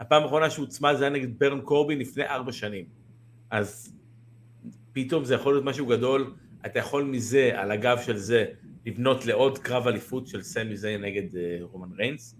הפעם 0.00 0.22
האחרונה 0.22 0.50
שהוצמד 0.50 0.94
זה 0.98 1.04
היה 1.04 1.12
נגד 1.12 1.38
ברן 1.38 1.60
קורבין 1.60 1.98
לפני 1.98 2.24
ארבע 2.24 2.52
שנים. 2.52 2.84
אז 3.50 3.96
פתאום 4.92 5.24
זה 5.24 5.34
יכול 5.34 5.54
להיות 5.54 5.64
משהו 5.64 5.86
גדול, 5.86 6.34
אתה 6.66 6.78
יכול 6.78 7.04
מזה, 7.04 7.50
על 7.54 7.70
הגב 7.70 7.98
של 8.06 8.16
זה, 8.16 8.44
לבנות 8.86 9.26
לעוד 9.26 9.58
קרב 9.58 9.88
אליפות 9.88 10.26
של 10.26 10.42
סמי 10.42 10.76
זיין 10.76 11.00
נגד 11.04 11.28
רומן 11.60 11.88
ריינס. 11.98 12.36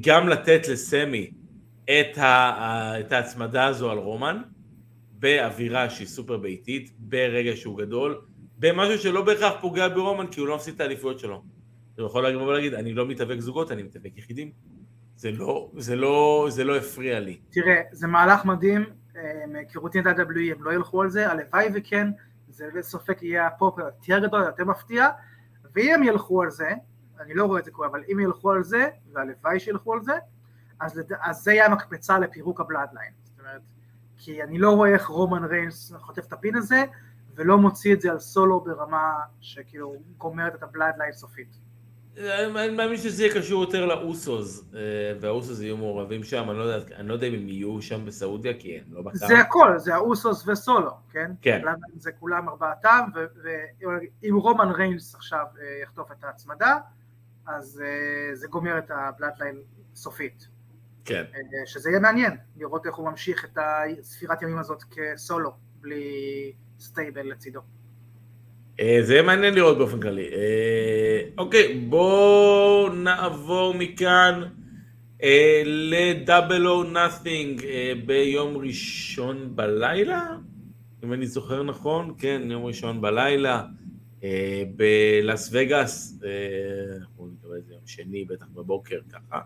גם 0.00 0.28
לתת 0.28 0.68
לסמי 0.68 1.30
את, 1.84 2.18
ה, 2.18 3.00
את 3.00 3.12
ההצמדה 3.12 3.66
הזו 3.66 3.90
על 3.90 3.98
רומן, 3.98 4.42
באווירה 5.18 5.90
שהיא 5.90 6.06
סופר 6.06 6.36
ביתית, 6.36 6.92
ברגע 6.98 7.56
שהוא 7.56 7.78
גדול, 7.78 8.20
במשהו 8.58 8.98
שלא 8.98 9.22
בהכרח 9.22 9.52
פוגע 9.60 9.88
ברומן 9.88 10.26
כי 10.26 10.40
הוא 10.40 10.48
לא 10.48 10.56
מפסיד 10.56 10.74
את 10.74 10.80
האליפויות 10.80 11.18
שלו. 11.18 11.42
הוא 11.98 12.06
יכול 12.06 12.22
להגיד, 12.22 12.40
להגיד, 12.40 12.74
אני 12.74 12.94
לא 12.94 13.06
מתאבק 13.06 13.40
זוגות, 13.40 13.72
אני 13.72 13.82
מתאבק 13.82 14.18
יחידים. 14.18 14.52
זה 15.16 15.30
לא, 15.30 15.70
זה 15.76 15.96
לא, 15.96 16.46
זה 16.50 16.64
לא 16.64 16.76
הפריע 16.76 17.20
לי. 17.20 17.40
תראה, 17.50 17.82
זה 17.92 18.06
מהלך 18.06 18.44
מדהים, 18.44 18.84
אה, 19.16 19.46
מהיכרותי 19.46 20.00
את 20.00 20.06
ה-WWE 20.06 20.56
הם 20.56 20.64
לא 20.64 20.72
ילכו 20.72 21.02
על 21.02 21.10
זה, 21.10 21.30
הלוואי 21.30 21.68
וכן, 21.74 22.08
זה 22.48 22.68
בסופק 22.74 23.22
יהיה 23.22 23.46
הפופר 23.46 23.82
יותר 23.82 24.18
גדול, 24.26 24.42
יותר 24.42 24.64
מפתיע, 24.64 25.08
ואם 25.74 25.94
הם 25.94 26.02
ילכו 26.02 26.42
על 26.42 26.50
זה, 26.50 26.70
אני 27.20 27.34
לא 27.34 27.44
רואה 27.44 27.60
את 27.60 27.64
זה 27.64 27.70
קורה, 27.70 27.88
אבל 27.88 28.02
אם 28.12 28.20
ילכו 28.20 28.50
על 28.50 28.64
זה, 28.64 28.88
והלוואי 29.12 29.60
שילכו 29.60 29.92
על 29.92 30.02
זה, 30.02 30.12
אז. 30.80 31.00
אז 31.22 31.36
זה 31.36 31.52
יהיה 31.52 31.66
המקפצה 31.66 32.18
לפירוק 32.18 32.60
ה-Bloodline. 32.60 33.12
זאת 33.24 33.38
אומרת, 33.38 33.62
כי 34.18 34.42
אני 34.42 34.58
לא 34.58 34.70
רואה 34.70 34.90
איך 34.90 35.06
רומן 35.06 35.44
ריינס 35.44 35.92
חוטף 35.98 36.26
את 36.26 36.32
ה-pin 36.32 36.56
הזה, 36.56 36.84
ולא 37.34 37.58
מוציא 37.58 37.94
את 37.94 38.00
זה 38.00 38.10
על 38.10 38.18
סולו 38.18 38.60
ברמה 38.60 39.14
שכאילו 39.40 39.94
גומרת 40.18 40.54
את 40.54 40.62
ה-Bloodline 40.62 41.12
סופית. 41.12 41.58
אני 42.18 42.76
מאמין 42.76 42.96
שזה 42.96 43.24
יהיה 43.24 43.34
קשור 43.34 43.62
יותר 43.62 43.86
ל-Usos, 43.86 44.64
אה, 44.74 44.80
וה-Usos 45.20 45.60
יהיו 45.60 45.76
מעורבים 45.76 46.24
שם, 46.24 46.50
אני 46.50 46.58
לא, 46.58 46.62
יודע, 46.62 46.96
אני 46.96 47.08
לא 47.08 47.12
יודע 47.14 47.26
אם 47.26 47.34
הם 47.34 47.48
יהיו 47.48 47.82
שם 47.82 48.06
בסעודיה, 48.06 48.52
כי 48.58 48.78
הם 48.78 48.84
לא 48.94 49.02
בקארד. 49.02 49.16
זה 49.16 49.38
הכל, 49.38 49.78
זה 49.78 49.94
ה-Usos 49.94 50.48
וסולו, 50.48 50.90
כן? 51.10 51.30
כן. 51.42 51.62
זה 51.96 52.12
כולם 52.12 52.48
ארבעתם, 52.48 53.08
ואם 53.42 54.36
רומן 54.36 54.68
ריינס 54.68 55.14
עכשיו 55.14 55.44
אה, 55.60 55.82
יחטוף 55.82 56.12
את 56.12 56.24
ההצמדה, 56.24 56.76
אז 57.46 57.82
אה, 57.84 58.34
זה 58.34 58.46
גומר 58.46 58.78
את 58.78 58.90
ה-Bloodline 58.90 59.56
סופית. 59.94 60.48
כן. 61.08 61.24
שזה 61.66 61.90
יהיה 61.90 62.00
מעניין, 62.00 62.32
לראות 62.56 62.86
איך 62.86 62.94
הוא 62.94 63.10
ממשיך 63.10 63.44
את 63.44 63.58
הספירת 64.00 64.42
ימים 64.42 64.58
הזאת 64.58 64.82
כסולו, 64.82 65.50
בלי 65.80 66.52
stable 66.80 67.30
לצידו. 67.30 67.60
אה, 68.80 68.98
זה 69.02 69.12
יהיה 69.12 69.22
מעניין 69.22 69.54
לראות 69.54 69.78
באופן 69.78 70.00
כללי. 70.00 70.28
אה, 70.32 71.20
אוקיי, 71.38 71.74
בואו 71.88 72.88
נעבור 72.88 73.74
מכאן 73.74 74.42
אה, 75.22 75.62
ל-Double 75.64 76.64
or 76.64 76.94
Nothing 76.94 77.62
ביום 78.06 78.56
ראשון 78.56 79.56
בלילה, 79.56 80.36
אם 81.04 81.12
אני 81.12 81.26
זוכר 81.26 81.62
נכון, 81.62 82.14
כן, 82.18 82.42
יום 82.44 82.64
ראשון 82.64 83.00
בלילה, 83.00 83.64
בלאס 84.76 85.50
וגאס, 85.52 86.18
אנחנו 87.00 87.28
נקרא 87.28 87.56
לזה 87.56 87.72
יום 87.72 87.86
שני, 87.86 88.24
בטח 88.24 88.46
בבוקר 88.54 89.00
ככה. 89.12 89.40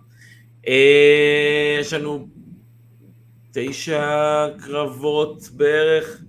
יש 0.64 1.92
לנו 1.92 2.29
תשע 3.53 4.46
קרבות 4.59 5.48
בערך. 5.57 6.22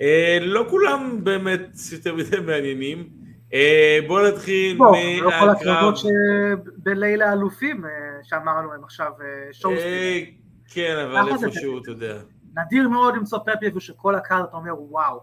אה, 0.00 0.38
לא 0.40 0.66
כולם 0.70 1.24
באמת 1.24 1.70
יותר 1.92 2.14
מדי 2.14 2.40
מעניינים. 2.46 3.08
אה, 3.52 3.98
בואו 4.06 4.28
נתחיל 4.28 4.78
מהקרב. 4.78 5.22
לא 5.22 5.30
כל 5.40 5.50
הקרבות 5.50 5.94
שבלילה 5.96 7.32
אלופים 7.32 7.84
אה, 7.84 7.90
שאמרנו 8.22 8.72
הם 8.72 8.84
עכשיו 8.84 9.12
שואוסטים. 9.52 10.24
כן, 10.68 10.96
אבל 10.96 11.28
איפשהו, 11.28 11.78
אתה 11.78 11.90
יודע. 11.90 12.18
נדיר 12.56 12.88
מאוד 12.88 13.16
למצוא 13.16 13.38
פרפייבו 13.38 13.80
שכל 13.80 14.14
הקארט 14.14 14.54
אומר 14.54 14.82
וואו. 14.82 15.20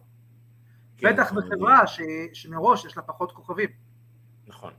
כן, 0.98 1.14
בטח 1.14 1.34
בחברה 1.34 1.84
שמראש 2.34 2.86
יש 2.86 2.98
לה 2.98 3.04
פחות 3.04 3.32
כוכבים. 3.32 3.70
נכון. 4.48 4.72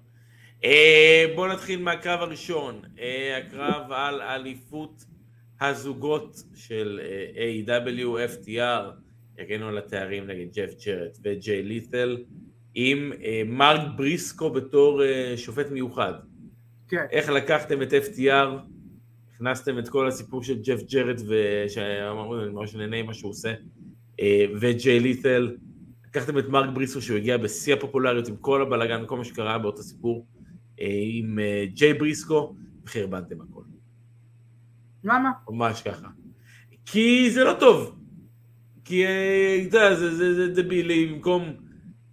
בואו 1.35 1.53
נתחיל 1.53 1.83
מהקרב 1.83 2.21
הראשון, 2.21 2.83
הקרב 3.39 3.93
על 3.93 4.23
אליפות 4.23 5.05
הזוגות 5.61 6.43
של 6.55 7.01
A.W. 7.35 8.07
FTR. 8.33 9.03
יגנו 9.39 9.69
על 9.69 9.79
התארים 9.79 10.27
נגד 10.27 10.47
ג'ף 10.55 10.75
ג'רט 10.87 11.19
וג'יי 11.25 11.63
לית'ל, 11.63 12.25
עם 12.75 13.13
אה, 13.25 13.43
מרק 13.47 13.81
בריסקו 13.97 14.51
בתור 14.51 15.05
אה, 15.05 15.35
שופט 15.37 15.71
מיוחד. 15.71 16.13
כן. 16.89 17.05
איך 17.11 17.29
לקחתם 17.29 17.83
את 17.83 17.93
FTR, 17.93 18.49
הכנסתם 19.35 19.79
את 19.79 19.89
כל 19.89 20.09
הסיפור 20.09 20.43
של 20.43 20.63
ג'ף 20.63 20.83
ג'רט, 20.83 21.21
ושאמרנו, 21.29 22.43
אני 22.43 22.53
ממש 22.53 22.75
נהנה 22.75 22.97
עם 22.97 23.07
מה 23.07 23.15
שהוא 23.15 23.31
עושה, 23.31 23.55
אה, 24.21 24.45
וג'יי 24.61 25.01
לית'ל, 25.01 25.57
לקחתם 26.07 26.39
את 26.39 26.49
מרק 26.49 26.71
בריסקו 26.75 27.01
שהוא 27.01 27.17
הגיע 27.17 27.37
בשיא 27.37 27.75
הפופולריות 27.75 28.29
עם 28.29 28.37
כל 28.37 28.63
הבלאגן 28.63 29.05
וכל 29.05 29.17
מה 29.17 29.25
שקרה 29.25 29.59
באותו 29.59 29.83
סיפור, 29.83 30.27
אה, 30.37 30.42
עם 30.89 31.39
אה, 31.39 31.65
ג'יי 31.75 31.95
בריסקו, 31.95 32.57
וחרבנתם 32.85 33.41
הכל. 33.41 33.63
למה? 35.05 35.31
ממש 35.49 35.83
ככה. 35.83 36.09
כי 36.87 37.31
זה 37.31 37.45
לא 37.45 37.53
טוב. 37.61 37.99
כי 38.85 39.07
אה, 39.07 39.65
אתה 39.69 39.77
יודע, 39.77 39.95
זה 39.95 40.49
דבילי, 40.49 41.07
במקום, 41.07 41.53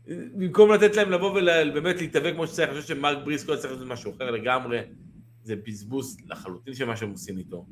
במקום 0.07 0.71
לתת 0.71 0.95
להם 0.95 1.11
לבוא 1.11 1.29
ובאמת 1.29 2.01
להתאבק 2.01 2.33
כמו 2.33 2.47
שצריך, 2.47 2.69
אני 2.69 2.81
חושב 2.81 2.95
שמרק 2.95 3.17
בריסקו 3.25 3.57
צריך 3.57 3.73
לעשות 3.73 3.87
משהו 3.87 4.11
אחר 4.15 4.31
לגמרי, 4.31 4.79
זה 5.43 5.55
בזבוז 5.55 6.17
לחלוטין 6.27 6.73
של 6.73 6.85
מה 6.85 6.97
שהם 6.97 7.11
עושים 7.11 7.37
איתו. 7.37 7.65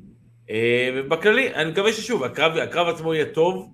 אה, 0.50 0.90
ובכללי, 0.96 1.54
אני 1.54 1.70
מקווה 1.70 1.92
ששוב, 1.92 2.24
הקרב, 2.24 2.56
הקרב 2.56 2.88
עצמו 2.88 3.14
יהיה 3.14 3.26
טוב, 3.34 3.72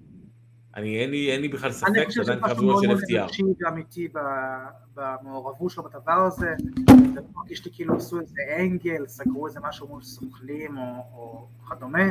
אני, 0.76 1.00
אין, 1.00 1.10
לי, 1.10 1.32
אין 1.32 1.40
לי 1.40 1.48
בכלל 1.48 1.72
ספק 1.72 1.88
קרב 1.90 1.96
גרוע 1.96 2.02
של 2.02 2.02
FTR. 2.02 2.02
אני 2.02 2.06
חושב 2.06 2.22
שזה 2.22 2.36
משהו 2.40 2.66
מאוד 2.66 2.86
מאוד 2.86 3.72
אמיתי 3.72 4.08
במעורבות 4.94 5.70
שלו 5.70 5.82
בדבר 5.82 6.12
הזה, 6.12 6.54
זה 7.14 7.20
מרגיש 7.34 7.64
לי 7.64 7.70
כאילו 7.74 7.96
עשו 7.96 8.20
איזה 8.20 8.40
אנגל, 8.58 9.06
סגרו 9.06 9.46
איזה 9.46 9.60
משהו 9.60 9.88
מול 9.88 10.02
סוכלים 10.02 10.78
או, 10.78 10.82
או 11.12 11.48
כדומה, 11.68 12.04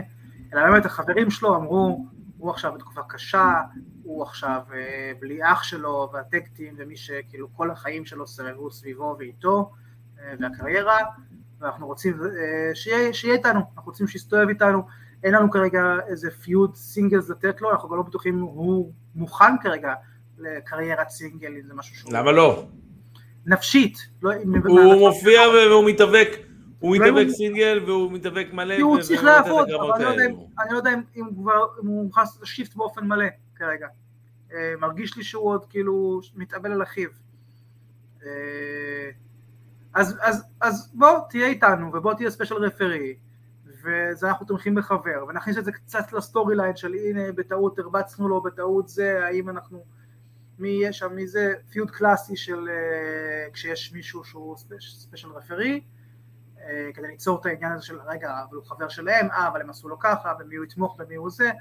אלא 0.53 0.69
באמת 0.69 0.85
החברים 0.85 1.29
שלו 1.29 1.55
אמרו, 1.55 2.05
הוא 2.37 2.51
עכשיו 2.51 2.73
בתקופה 2.73 3.01
קשה, 3.07 3.53
הוא 4.03 4.23
עכשיו 4.23 4.61
אה, 4.73 5.11
בלי 5.19 5.39
אח 5.43 5.63
שלו 5.63 6.09
והטקטים 6.13 6.73
ומי 6.77 6.97
שכאילו 6.97 7.47
כל 7.53 7.71
החיים 7.71 8.05
שלו 8.05 8.27
סבבו 8.27 8.71
סביבו 8.71 9.15
ואיתו 9.19 9.71
אה, 10.19 10.33
והקריירה 10.39 10.99
ואנחנו 11.59 11.87
רוצים 11.87 12.13
אה, 12.23 12.75
שיהיה, 12.75 13.13
שיהיה 13.13 13.35
איתנו, 13.35 13.59
אנחנו 13.59 13.91
רוצים 13.91 14.07
שיסתובב 14.07 14.49
איתנו, 14.49 14.83
אין 15.23 15.33
לנו 15.33 15.51
כרגע 15.51 15.95
איזה 16.07 16.31
feud 16.31 16.75
singles 16.75 17.29
לתת 17.29 17.61
לו, 17.61 17.71
אנחנו 17.71 17.89
גם 17.89 17.97
לא 17.97 18.03
בטוחים 18.03 18.37
אם 18.37 18.41
הוא 18.41 18.91
מוכן 19.15 19.57
כרגע 19.61 19.93
לקריירת 20.37 21.09
סינגל, 21.09 21.47
אם 21.47 21.67
זה 21.67 21.73
משהו 21.73 21.95
שהוא... 21.95 22.13
למה 22.13 22.31
לא? 22.31 22.65
נפשית. 23.45 23.97
לא, 24.21 24.33
הוא 24.67 25.09
מופיע 25.09 25.41
והוא 25.41 25.89
מתאבק. 25.89 26.29
הוא 26.79 26.97
מתאבק 26.97 27.27
סינגל 27.29 27.83
והוא 27.87 28.11
מתאבק 28.11 28.47
מלא. 28.53 28.75
כי 28.75 28.81
הוא 28.81 29.01
צריך 29.01 29.23
לעבוד, 29.23 29.69
אבל 29.71 29.91
אני 30.61 30.71
לא 30.71 30.77
יודע 30.77 30.91
אם 31.15 31.25
הוא 31.25 32.03
מוכן 32.03 32.21
לעשות 32.21 32.37
את 32.37 32.43
ה-shift 32.43 32.75
באופן 32.75 33.07
מלא 33.07 33.25
כרגע. 33.55 33.87
אה, 34.53 34.73
מרגיש 34.79 35.17
לי 35.17 35.23
שהוא 35.23 35.49
עוד 35.49 35.65
כאילו 35.65 36.21
מתאבל 36.35 36.71
על 36.71 36.83
אחיו. 36.83 37.09
אה, 38.25 38.29
אז, 39.93 40.17
אז, 40.21 40.43
אז 40.61 40.91
בוא 40.93 41.19
תהיה 41.29 41.47
איתנו 41.47 41.93
ובוא 41.93 42.13
תהיה 42.13 42.29
special 42.29 42.55
referee 42.55 43.15
וזה 43.83 44.27
אנחנו 44.27 44.45
תומכים 44.45 44.75
בחבר 44.75 45.25
ונכניס 45.29 45.57
את 45.57 45.65
זה 45.65 45.71
קצת 45.71 46.13
ל-storyline 46.13 46.75
של 46.75 46.93
הנה 46.93 47.31
בטעות 47.31 47.79
הרבצנו 47.79 48.27
לו 48.27 48.41
בטעות 48.41 48.89
זה 48.89 49.25
האם 49.25 49.49
אנחנו 49.49 49.85
מי 50.59 50.69
יהיה 50.69 50.93
שם 50.93 51.15
מי 51.15 51.27
זה? 51.27 51.53
feud 51.71 51.91
קלאסי 51.91 52.35
של 52.35 52.67
uh, 52.67 53.51
כשיש 53.53 53.93
מישהו 53.93 54.23
שהוא 54.23 54.57
special 54.79 55.29
referee 55.29 55.81
אה, 56.67 56.89
כדי 56.93 57.07
ליצור 57.07 57.39
את 57.41 57.45
העניין 57.45 57.71
הזה 57.71 57.85
של 57.85 57.99
רגע, 58.01 58.43
אבל 58.49 58.57
הוא 58.57 58.65
חבר 58.65 58.89
שלהם, 58.89 59.31
אה, 59.31 59.47
אבל 59.47 59.61
הם 59.61 59.69
עשו 59.69 59.89
לו 59.89 59.99
ככה, 59.99 60.33
ומי 60.39 60.55
הוא 60.55 60.65
יתמוך 60.65 60.95
במי 60.99 61.15
הוא 61.15 61.29
זה, 61.29 61.51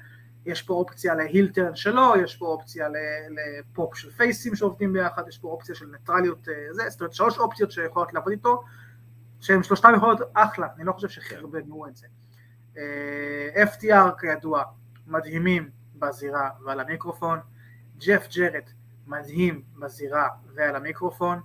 יש 0.45 0.61
פה 0.61 0.73
אופציה 0.73 1.15
ל-heel 1.15 1.51
turn 1.51 1.75
שלו, 1.75 2.13
יש 2.23 2.35
פה 2.35 2.45
אופציה 2.45 2.87
לפופ 3.29 3.95
של 3.95 4.11
פייסים 4.11 4.55
שעובדים 4.55 4.93
ביחד, 4.93 5.27
יש 5.27 5.37
פה 5.37 5.47
אופציה 5.47 5.75
של 5.75 5.85
ניטרליות, 5.85 6.49
אה, 6.49 6.53
זה, 6.73 6.89
זאת 6.89 7.01
אומרת 7.01 7.13
שלוש 7.13 7.37
אופציות 7.37 7.71
שיכולות 7.71 8.13
לעבוד 8.13 8.31
איתו, 8.31 8.63
שהן 9.43 9.63
שלושתן 9.63 9.93
יכולות 9.95 10.19
אחלה, 10.33 10.67
אני 10.77 10.85
לא 10.85 10.91
חושב 10.91 11.09
שחרבנו 11.09 11.87
את 11.87 11.95
זה. 11.95 12.07
אה, 12.77 13.63
FTR 13.63 14.19
כידוע, 14.19 14.63
מדהימים 15.07 15.69
בזירה 15.95 16.49
ועל 16.65 16.79
המיקרופון, 16.79 17.39
ג'ף 17.97 18.27
ג'רט 18.35 18.71
מדהים 19.07 19.61
בזירה 19.79 20.27
ועל 20.55 20.75
המיקרופון, 20.75 21.39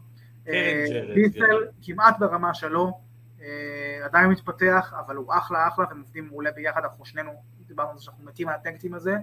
ביטל 1.14 1.40
כן, 1.40 1.70
כמעט 1.82 2.18
ברמה 2.18 2.54
שלו, 2.54 3.00
אה, 3.42 4.04
עדיין 4.04 4.30
מתפתח, 4.30 4.94
אבל 5.06 5.16
הוא 5.16 5.34
אחלה 5.34 5.68
אחלה 5.68 5.84
והם 5.88 6.00
עובדים 6.00 6.26
מעולה 6.26 6.50
ביחד, 6.50 6.80
אנחנו 6.84 7.04
שנינו 7.04 7.32
דיברנו 7.66 7.90
על 7.90 7.98
זה 7.98 8.04
שאנחנו 8.04 8.24
מתים 8.24 8.48
על 8.48 8.54
ה-tag 8.54 8.77
team 8.77 8.94
הזה. 8.94 9.16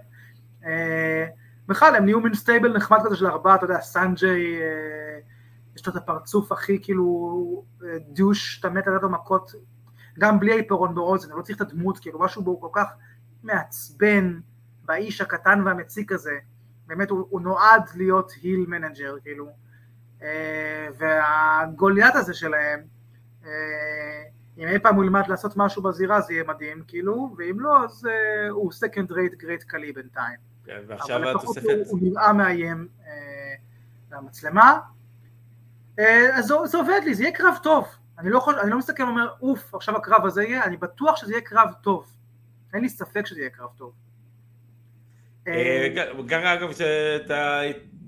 אה, 0.65 1.25
בכלל 1.67 1.95
הם 1.95 2.05
נהיו 2.05 2.19
מין 2.19 2.33
stable 2.33 2.77
נחמד 2.77 2.99
כזה 3.05 3.15
של 3.15 3.27
ארבעה, 3.27 3.55
אתה 3.55 3.65
יודע, 3.65 3.81
סנג'יי, 3.81 4.61
אה, 4.61 5.19
יש 5.75 5.87
לו 5.87 5.91
את 5.91 5.97
הפרצוף 5.97 6.51
הכי 6.51 6.79
כאילו 6.81 7.63
אה, 7.83 7.97
douche, 8.09 8.59
אתה 8.59 8.69
מת 8.69 8.87
לתת 8.87 9.03
לו 9.03 9.09
מכות, 9.09 9.51
גם 10.19 10.39
בלי 10.39 10.51
העיפרון 10.51 10.95
באוזן, 10.95 11.31
הוא 11.31 11.37
לא 11.37 11.43
צריך 11.43 11.61
את 11.61 11.61
הדמות, 11.61 11.99
כאילו 11.99 12.19
משהו 12.19 12.43
בו 12.43 12.61
כל 12.61 12.69
כך 12.73 12.87
מעצבן 13.43 14.39
באיש 14.85 15.21
הקטן 15.21 15.61
והמציק 15.65 16.11
הזה, 16.11 16.37
באמת 16.87 17.09
הוא, 17.09 17.27
הוא 17.29 17.41
נועד 17.41 17.89
להיות 17.95 18.31
heel 18.41 18.65
manager, 18.67 19.15
כאילו, 19.21 19.49
והגוליית 20.97 22.15
הזה 22.15 22.33
שלהם, 22.33 22.79
אם 24.57 24.67
אי 24.67 24.79
פעם 24.79 24.95
הוא 24.95 25.03
ילמד 25.03 25.27
לעשות 25.27 25.57
משהו 25.57 25.83
בזירה 25.83 26.21
זה 26.21 26.33
יהיה 26.33 26.43
מדהים, 26.43 26.83
כאילו, 26.87 27.35
ואם 27.37 27.59
לא 27.59 27.83
אז 27.83 28.07
הוא 28.49 28.71
second 28.71 29.09
rate 29.11 29.43
great 29.43 29.65
קלי 29.67 29.91
בינתיים. 29.91 30.39
כן, 30.65 30.81
ועכשיו 30.87 31.17
אבל 31.17 31.31
לפחות 31.31 31.57
התוספת... 31.57 31.75
הוא, 31.75 31.85
הוא 31.87 31.99
נראה 32.01 32.33
מאיים 32.33 32.87
אה, 33.07 33.53
למצלמה. 34.11 34.79
אה, 35.99 36.37
אז 36.37 36.45
זה, 36.45 36.55
זה 36.65 36.77
עובד 36.77 36.99
לי, 37.05 37.15
זה 37.15 37.23
יהיה 37.23 37.35
קרב 37.35 37.57
טוב. 37.63 37.87
אני 38.19 38.29
לא, 38.29 38.39
חושב, 38.39 38.57
אני 38.57 38.71
לא 38.71 38.77
מסתכל 38.77 39.03
ואומר, 39.03 39.27
אוף, 39.41 39.75
עכשיו 39.75 39.95
הקרב 39.97 40.25
הזה 40.25 40.43
יהיה, 40.43 40.63
אני 40.63 40.77
בטוח 40.77 41.15
שזה 41.15 41.31
יהיה 41.31 41.41
קרב 41.41 41.69
טוב. 41.83 42.11
אין 42.73 42.81
לי 42.81 42.89
ספק 42.89 43.25
שזה 43.25 43.39
יהיה 43.39 43.49
קרב 43.49 43.69
טוב. 43.77 43.93
אה, 45.47 45.87
גם 46.25 46.41
אגב, 46.41 46.71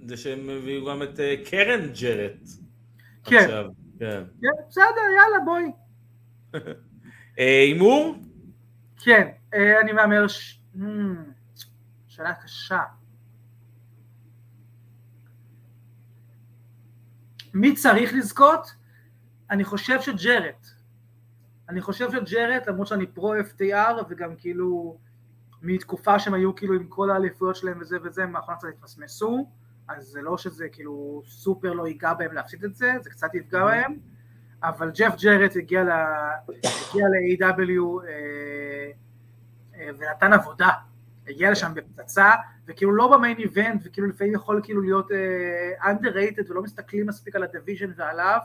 זה 0.05 0.17
שהם 0.17 0.49
הביאו 0.49 0.85
גם 0.85 1.03
את 1.03 1.19
אה, 1.19 1.35
קרן 1.45 1.89
ג'רט. 2.01 2.39
כן. 3.23 3.47
כן. 3.99 4.23
כן, 4.41 4.51
בסדר, 4.69 5.01
יאללה, 5.15 5.45
בואי. 5.45 5.71
הימור? 7.37 8.15
כן, 9.03 9.27
אני 9.53 9.91
מהמר, 9.91 10.25
שאלה 12.07 12.33
קשה. 12.33 12.81
מי 17.57 17.75
צריך 17.75 18.13
לזכות? 18.13 18.73
אני 19.51 19.63
חושב 19.63 20.01
שג'רט. 20.01 20.67
אני 21.69 21.81
חושב 21.81 22.11
שג'רט, 22.11 22.67
למרות 22.67 22.87
שאני 22.87 23.05
פרו 23.05 23.33
FTR 23.35 24.03
וגם 24.09 24.35
כאילו 24.35 24.97
מתקופה 25.61 26.19
שהם 26.19 26.33
היו 26.33 26.55
כאילו 26.55 26.73
עם 26.73 26.87
כל 26.87 27.11
האליפויות 27.11 27.55
שלהם 27.55 27.81
וזה 27.81 27.97
וזה, 28.03 28.23
הם 28.23 28.31
מאחרונה 28.31 28.57
קצת 28.57 28.67
התמסמסו, 28.67 29.47
אז 29.87 30.05
זה 30.05 30.21
לא 30.21 30.37
שזה 30.37 30.69
כאילו 30.69 31.21
סופר 31.25 31.73
לא 31.73 31.87
ייגע 31.87 32.13
בהם 32.13 32.33
להפסיד 32.33 32.63
את 32.63 32.75
זה, 32.75 32.93
זה 33.01 33.09
קצת 33.09 33.35
יפגע 33.35 33.65
בהם, 33.65 33.97
אבל 34.63 34.91
ג'ף 34.95 35.15
ג'רט 35.21 35.55
הגיע 35.55 35.83
ל-AEW 35.83 38.05
אה, 38.07 38.91
אה, 39.75 39.89
ונתן 39.97 40.33
עבודה, 40.33 40.69
הגיע 41.27 41.51
לשם 41.51 41.71
בפצצה, 41.75 42.31
וכאילו 42.67 42.95
לא 42.95 43.17
ב 43.17 43.21
main 43.21 43.37
event, 43.37 43.81
וכאילו 43.85 44.07
לפעמים 44.07 44.33
יכול 44.33 44.61
כאילו 44.63 44.81
להיות 44.81 45.07
uh, 45.11 45.83
underrated 45.83 46.51
ולא 46.51 46.61
מסתכלים 46.61 47.07
מספיק 47.07 47.35
על 47.35 47.43
ה 47.43 47.49
division 47.49 47.91
ועליו, 47.95 48.39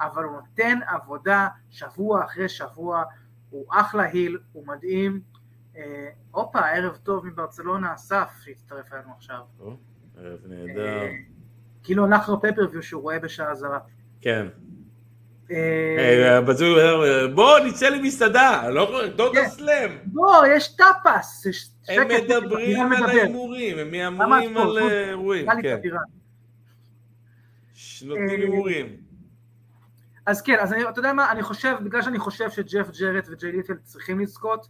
אבל 0.00 0.24
הוא 0.24 0.32
נותן 0.32 0.78
עבודה 0.86 1.48
שבוע 1.70 2.24
אחרי 2.24 2.48
שבוע, 2.48 3.02
הוא 3.50 3.66
אחלה 3.70 4.02
heel, 4.02 4.38
הוא 4.52 4.66
מדהים. 4.66 5.20
אה, 5.76 6.08
הופה, 6.30 6.58
ערב 6.58 6.96
טוב 6.96 7.26
מברצלונה, 7.26 7.94
אסף 7.94 8.30
שהצטרף 8.40 8.92
אלינו 8.92 9.12
עכשיו. 9.16 9.40
ערב 10.16 10.40
נהדר. 10.46 11.02
אה, 11.02 11.12
כאילו 11.82 12.04
הלך 12.04 12.28
לו 12.28 12.40
פפרוויו 12.40 12.82
שהוא 12.82 13.02
רואה 13.02 13.18
בשעה 13.18 13.54
זרה. 13.54 13.78
כן. 14.20 14.46
אה, 15.50 16.34
אה, 16.34 16.40
בזוג 16.40 16.78
אומר, 16.78 17.28
בוא 17.34 17.58
נצא 17.58 17.88
למסעדה, 17.88 18.68
לא 18.68 19.06
כן. 19.34 19.44
אסלם. 19.46 19.90
בוא, 20.04 20.46
יש 20.56 20.76
טאפס, 20.76 21.46
הם 21.88 22.08
מדברים 22.08 22.92
על. 22.92 23.04
ההימורים, 23.04 23.78
הם 23.78 23.90
מהמרים 23.90 24.56
על. 24.56 24.78
אה, 24.78 25.08
אירועים, 25.08 25.46
כן. 25.62 25.80
נותנים 28.02 28.40
הימורים. 28.40 28.96
אז 30.26 30.42
כן, 30.42 30.56
אז 30.60 30.72
אני, 30.72 30.88
אתה 30.88 30.98
יודע 30.98 31.12
מה, 31.12 31.32
אני 31.32 31.42
חושב, 31.42 31.76
בגלל 31.84 32.02
שאני 32.02 32.18
חושב 32.18 32.50
שג'ף 32.50 32.90
ג'רט 33.00 33.28
וג'יי 33.28 33.52
ליטל 33.52 33.74
צריכים 33.82 34.20
לזכות, 34.20 34.68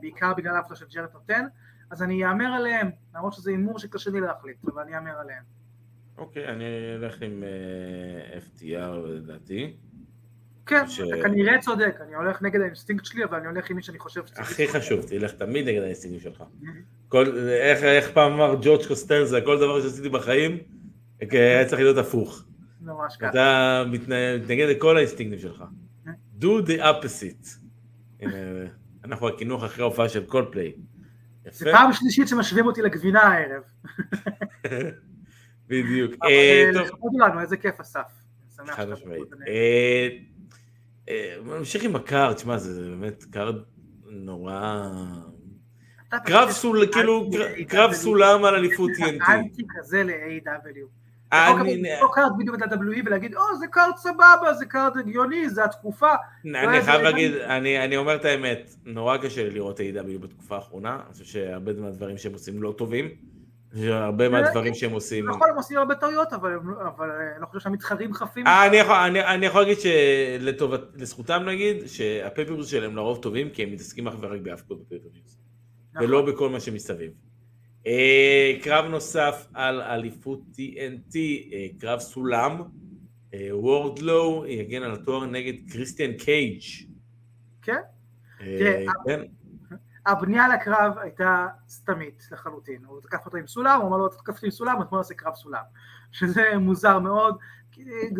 בעיקר 0.00 0.34
בגלל 0.34 0.54
העבודה 0.54 0.76
שג'רט 0.76 1.14
נותן, 1.14 1.44
אז 1.90 2.02
אני 2.02 2.26
אאמר 2.26 2.52
עליהם, 2.54 2.90
למרות 3.14 3.32
שזה 3.32 3.50
הימור 3.50 3.78
שקשה 3.78 4.10
לי 4.10 4.20
להחליט, 4.20 4.56
אבל 4.64 4.82
אני 4.82 4.96
אאמר 4.96 5.20
עליהם. 5.20 5.42
אוקיי, 6.18 6.48
אני 6.48 6.64
אלך 6.94 7.22
עם 7.22 7.42
אה, 7.42 8.38
FTR 8.38 9.06
לדעתי. 9.06 9.76
כן, 10.66 10.88
ש- 10.88 11.00
אתה 11.00 11.22
כנראה 11.22 11.58
צודק, 11.60 11.96
אני 12.00 12.14
הולך 12.14 12.42
נגד 12.42 12.60
האינסטינקט 12.60 13.04
שלי, 13.04 13.24
אבל 13.24 13.38
אני 13.38 13.46
הולך 13.46 13.70
עם 13.70 13.76
מי 13.76 13.82
שאני 13.82 13.98
חושב 13.98 14.26
שצריך 14.26 14.50
הכי. 14.50 14.68
חשוב, 14.68 15.06
תלך 15.08 15.32
תמיד 15.32 15.68
נגד 15.68 15.82
האינסטינקטים 15.82 16.20
שלך. 16.32 16.42
כל, 17.08 17.36
איך, 17.48 17.82
איך 17.82 18.10
פעם 18.10 18.32
אמר 18.32 18.56
ג'ורג' 18.62 18.86
קוסטנזה, 18.88 19.40
כל 19.44 19.56
דבר 19.58 19.80
שעשיתי 19.82 20.08
בחיים, 20.08 20.58
היה 21.20 21.64
צריך 21.66 21.80
להיות 21.82 21.98
הפוך. 21.98 22.44
ממש 22.80 23.16
ככה. 23.16 23.30
אתה 23.30 23.84
מתנ- 23.92 24.08
מתנגד 24.42 24.66
לכל 24.68 24.96
האינסטינקטים 24.96 25.38
שלך. 25.38 25.64
do 26.40 26.44
the 26.66 26.80
opposite. 26.82 27.48
אנחנו 29.04 29.28
הקינוח 29.28 29.64
אחרי 29.64 29.82
ההופעה 29.82 30.08
של 30.08 30.24
קולדפליי. 30.24 30.72
זה 31.50 31.70
פעם 31.72 31.92
שלישית 31.92 32.28
שמשווים 32.28 32.66
אותי 32.66 32.82
לגבינה 32.82 33.20
הערב. 33.22 33.62
בדיוק. 35.68 36.12
אבל 36.22 36.30
אה, 36.30 36.64
אה, 36.66 36.70
לכבוד 36.82 37.12
לנו, 37.20 37.40
איזה 37.40 37.56
כיף 37.56 37.80
אסף. 37.80 38.00
חד 38.66 38.88
משמעית. 38.88 39.22
ממשיך 41.44 41.84
עם 41.84 41.96
ה 41.96 42.03
card, 42.03 42.38
שמע, 42.38 42.58
זה 42.58 42.90
באמת 42.90 43.24
card 43.30 43.54
נורא... 44.10 44.82
קרב 46.24 46.50
סול, 46.50 46.86
כאילו. 46.92 47.30
קרב 47.68 47.92
סולם 47.92 48.44
על 48.44 48.54
אליפות 48.54 48.90
TNT. 48.90 49.30
אנטי 49.32 49.62
כזה 49.78 50.02
ל-AEW. 50.04 50.86
יכול 51.34 51.60
אני- 51.60 52.00
אותו 52.00 52.12
card 52.12 52.32
בדיוק 52.38 52.56
ל-WWE 52.56 53.02
ולהגיד, 53.06 53.34
או, 53.34 53.40
זה 53.60 53.66
card 53.66 53.96
סבבה, 53.96 54.54
זה 54.58 54.66
card 54.66 54.96
הגיוני, 54.98 55.48
זה 55.50 55.64
התקופה. 55.64 56.10
אני 56.44 56.82
חייב 56.82 57.00
להגיד, 57.02 57.32
אני 57.34 57.84
אני 57.84 57.96
אומר 57.96 58.14
את 58.16 58.24
האמת, 58.24 58.74
נורא 58.84 59.16
קשה 59.16 59.42
לי 59.44 59.50
לראות 59.50 59.80
AEW 59.80 60.18
בתקופה 60.20 60.54
האחרונה, 60.56 60.94
אני 61.04 61.12
חושב 61.12 61.24
שהרבה 61.24 61.72
מהדברים 61.72 62.18
שהם 62.18 62.32
עושים 62.32 62.62
לא 62.62 62.74
טובים, 62.78 63.08
הרבה 63.84 64.28
מהדברים 64.28 64.74
שהם 64.74 64.92
עושים... 64.92 65.28
נכון, 65.28 65.50
הם 65.50 65.56
עושים 65.56 65.78
הרבה 65.78 65.94
טעויות, 65.94 66.32
אבל 66.32 66.50
לא- 66.50 66.74
אה, 66.80 67.32
אני 67.32 67.40
לא 67.42 67.46
חושב 67.46 67.60
שהמתחרים 67.60 68.14
חפים. 68.14 68.46
אה, 68.46 68.66
אני 69.34 69.46
יכול- 69.46 69.62
להגיד 69.62 69.78
שלזכותם 69.80 71.42
נגיד, 71.46 71.86
שה 71.86 72.01
pay-per-views 72.01 72.68
שלהם 72.68 72.96
לרוב 72.96 73.22
טובים, 73.22 73.50
כי 73.50 73.62
הם 73.62 73.72
מתעסקים 73.72 74.08
אך 74.08 74.14
ורק 74.20 74.40
בהפקות 74.40 74.80
ב 74.80 74.84
pay-per-views, 74.84 75.38
נכון. 75.94 76.06
ולא 76.06 76.26
בכל 76.26 76.48
מה 76.50 76.60
שמסביב. 76.60 77.12
אה, 77.86 78.56
קרב 78.62 78.84
נוסף 78.84 79.46
על 79.54 79.80
אליפות 79.82 80.40
TNT, 80.54 81.16
קרב 81.80 81.98
סולם, 81.98 82.62
וורדלו 83.50 84.44
יגן 84.48 84.82
על 84.82 84.92
התואר 84.92 85.26
נגד 85.26 85.54
קריסטיאן 85.72 86.12
קייג'. 86.12 86.60
כן. 87.62 89.20
הבנייה 90.06 90.48
לקרב 90.48 90.98
הייתה 90.98 91.46
סתמית 91.68 92.28
לחלוטין. 92.32 92.84
הוא 92.84 93.00
תקף 93.00 93.26
אותו 93.26 93.36
עם 93.36 93.46
סולם, 93.46 93.80
הוא 93.80 93.88
אמר 93.88 93.96
לו, 93.96 94.08
תקף 94.08 94.34
אותי 94.34 94.46
עם 94.46 94.50
סולם, 94.50 94.80
אז 94.80 94.88
בוא 94.88 94.98
נעשה 94.98 95.14
קרב 95.14 95.34
סולם. 95.34 95.62
שזה 96.12 96.42
מוזר 96.58 96.98
מאוד, 96.98 97.38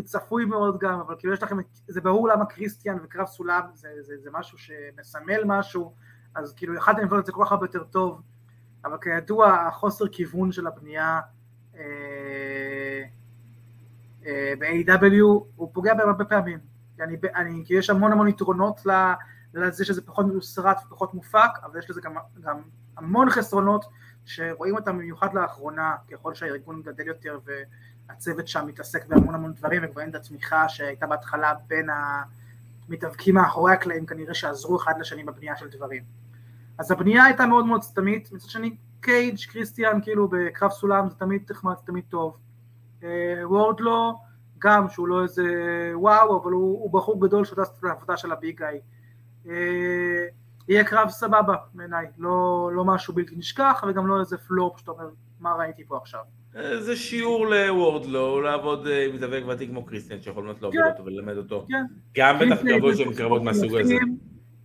צפוי 0.05 0.45
מאוד 0.45 0.79
גם, 0.79 1.01
אבל 1.01 1.15
כאילו 1.19 1.35
יש 1.35 1.43
לכם, 1.43 1.57
זה 1.89 2.01
ברור 2.01 2.29
למה 2.29 2.45
קריסטיאן 2.45 2.97
וקרב 3.03 3.27
סולם 3.27 3.61
זה, 3.75 3.89
זה, 4.01 4.15
זה 4.19 4.31
משהו 4.33 4.59
שמסמל 4.59 5.41
משהו, 5.45 5.95
אז 6.35 6.55
כאילו 6.55 6.75
יכלתם 6.75 7.03
לבנות 7.03 7.21
את 7.21 7.27
זה 7.27 7.33
כל 7.33 7.45
כך 7.45 7.53
הרבה 7.53 7.65
יותר 7.67 7.85
טוב, 7.85 8.23
אבל 8.85 8.97
כידוע 9.01 9.53
החוסר 9.53 10.09
כיוון 10.09 10.53
של 10.53 10.67
הבנייה 10.67 11.21
אה, 11.77 13.03
אה, 14.27 14.55
ב-AW 14.59 15.23
הוא 15.57 15.71
פוגע 15.73 15.95
בהם 15.95 16.09
הרבה 16.09 16.25
פעמים. 16.25 16.59
אני, 17.01 17.17
אני, 17.35 17.63
כי 17.67 17.75
יש 17.75 17.91
המון 17.91 18.13
המון 18.13 18.29
יתרונות 18.29 18.87
ל- 18.87 19.13
לזה 19.61 19.85
שזה 19.85 20.03
פחות 20.03 20.27
מסרט 20.27 20.81
ופחות 20.87 21.15
מופק, 21.15 21.51
אבל 21.65 21.79
יש 21.79 21.91
לזה 21.91 22.01
גם, 22.01 22.15
גם 22.41 22.61
המון 22.97 23.31
חסרונות 23.31 23.85
שרואים 24.25 24.77
אותם 24.77 24.99
במיוחד 24.99 25.35
לאחרונה, 25.35 25.97
ככל 26.13 26.35
שהארגון 26.35 26.83
גדל 26.83 27.07
יותר 27.07 27.39
והצוות 28.09 28.49
שם 28.49 28.67
מתעסק 28.67 29.07
בהמון 29.07 29.35
המון 29.35 29.53
דברים, 29.53 29.83
וכבר 29.85 30.01
אין 30.01 30.11
את 30.11 30.15
התמיכה 30.15 30.69
שהייתה 30.69 31.07
בהתחלה 31.07 31.55
בין 31.67 31.89
המתאבקים 32.89 33.35
מאחורי 33.35 33.73
הקלעים, 33.73 34.07
כנראה 34.07 34.35
שעזרו 34.35 34.77
אחד 34.77 34.95
לשני 35.01 35.25
בבנייה 35.25 35.57
של 35.57 35.69
דברים. 35.69 36.03
אז 36.79 36.91
הבנייה 36.91 37.25
הייתה 37.25 37.47
מאוד 37.47 37.67
מאוד 37.67 37.83
סתמית, 37.83 38.33
מצד 38.33 38.49
שני 38.49 38.77
קייג', 39.01 39.39
קריסטיאן, 39.53 40.01
כאילו 40.03 40.29
בקרב 40.29 40.71
סולם 40.71 41.09
זה 41.09 41.15
תמיד 41.15 41.43
נחמד, 41.51 41.75
זה 41.77 41.87
תמיד 41.87 42.05
טוב. 42.09 42.37
אה, 43.03 43.43
וורדלו, 43.45 44.19
גם 44.59 44.89
שהוא 44.89 45.09
לא 45.09 45.23
איזה 45.23 45.45
וואו, 45.95 46.43
אבל 46.43 46.53
הוא, 46.53 46.83
הוא 46.83 46.91
בחור 46.91 47.27
גדול 47.27 47.45
שעושה 47.45 47.63
את 47.63 47.85
העבודה 47.85 48.17
של 48.17 48.33
ה 48.33 48.39
big 48.39 48.59
guy. 48.59 48.81
אה, 49.49 50.27
יהיה 50.69 50.85
קרב 50.85 51.09
סבבה 51.09 51.55
בעיניי, 51.75 52.07
לא, 52.19 52.71
לא 52.73 52.85
משהו 52.85 53.15
בלתי 53.15 53.37
נשכח 53.37 53.85
וגם 53.89 54.07
לא 54.07 54.21
איזה 54.21 54.39
פלופ 54.39 54.79
שאתה 54.79 54.91
אומר 54.91 55.09
מה 55.41 55.55
ראיתי 55.55 55.85
פה 55.85 55.97
עכשיו. 55.97 56.21
אה, 56.57 56.81
זה 56.83 56.97
שיעור 56.97 57.47
לוורדלו, 57.47 58.41
לעבוד 58.41 58.87
אה, 58.87 59.07
עם 59.07 59.15
מתאבק 59.15 59.43
ותיק 59.49 59.71
כמו 59.71 59.85
קריסטיאן, 59.85 60.21
שיכול 60.21 60.47
באמת 60.47 60.63
להוביל 60.63 60.83
כן. 60.83 60.91
אותו 60.91 61.05
וללמד 61.05 61.37
אותו. 61.37 61.67
כן. 61.69 61.85
גם 62.17 62.39
בטח 62.39 62.63
קרבות 62.63 62.97
שהם 62.97 63.15
קרבות 63.15 63.43
מהסוג 63.43 63.75
הזה. 63.75 63.95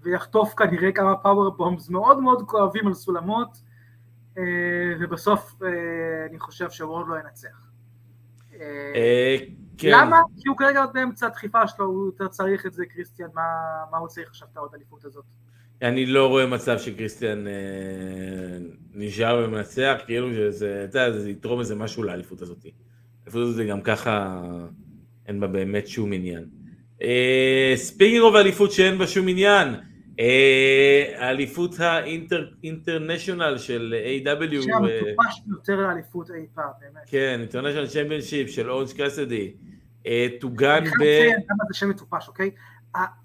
ויחטוף 0.02 0.54
כנראה 0.54 0.92
כמה 0.92 1.16
פאוור 1.18 1.50
בומס 1.50 1.90
מאוד 1.90 2.20
מאוד 2.20 2.44
כואבים 2.48 2.88
על 2.88 2.94
סולמות, 2.94 3.62
אה, 4.38 4.44
ובסוף 5.00 5.62
אני 6.30 6.40
חושב 6.40 6.70
שוורד 6.70 7.08
לא 7.08 7.16
ינצח. 7.20 7.72
אה, 9.86 9.90
אה, 9.90 10.00
כן. 10.00 10.08
למה? 10.08 10.18
כי 10.42 10.50
הוא 10.50 10.58
כרגע 10.58 10.80
עוד 10.80 10.90
באמצע 10.94 11.28
הדחיפה 11.28 11.68
שלו, 11.68 11.86
הוא 11.86 12.06
יותר 12.06 12.28
צריך 12.28 12.66
את 12.66 12.74
זה, 12.74 12.86
קריסטיאן, 12.86 13.30
מה, 13.34 13.42
מה 13.92 13.98
הוא 13.98 14.08
צריך 14.08 14.30
עכשיו 14.30 14.48
את 14.52 14.58
העוד 14.58 14.72
אליפות 14.76 15.06
הזאת? 15.06 15.24
אני 15.82 16.06
לא 16.06 16.28
רואה 16.28 16.46
מצב 16.46 16.78
שקריסטיאן 16.78 17.48
אה, 17.48 17.54
נשאר 18.94 19.46
ומנצח, 19.46 19.98
כאילו 20.06 20.34
שזה, 20.34 20.86
אתה 20.90 21.00
יודע, 21.00 21.20
זה 21.20 21.30
יתרום 21.30 21.60
איזה 21.60 21.76
משהו 21.76 22.04
לאליפות 22.04 22.42
הזאת. 22.42 22.66
האליפות 23.22 23.42
הזאת 23.42 23.68
גם 23.68 23.82
ככה, 23.82 24.42
אין 25.28 25.40
בה 25.40 25.48
באמת 25.48 25.88
שום 25.88 26.14
עניין. 26.14 26.46
speaking 27.76 28.22
of 28.22 28.36
האליפות 28.36 28.72
שאין 28.72 28.98
בה 28.98 29.08
שום 29.08 29.28
עניין, 29.28 29.68
אה, 29.68 29.80
האליפות 31.18 31.80
ה 31.80 31.92
international 31.92 33.58
של 33.58 33.96
AEW 34.06 34.62
שהמטופש 34.62 35.42
ביותר 35.46 35.76
לאליפות 35.76 36.32
אי 36.32 36.48
פעם, 36.54 36.70
באמת. 36.80 37.04
כן, 37.06 37.38
international 37.40 37.88
championship 37.88 38.50
של 38.50 38.72
אורנג' 38.72 38.92
קאסידי, 38.98 39.54
תוגן 40.40 40.78
אני 40.78 40.90
ב... 40.90 41.30
כמה 41.48 41.64
זה 41.68 41.74
שם 41.74 41.90
מטופש, 41.90 42.28
אוקיי? 42.28 42.52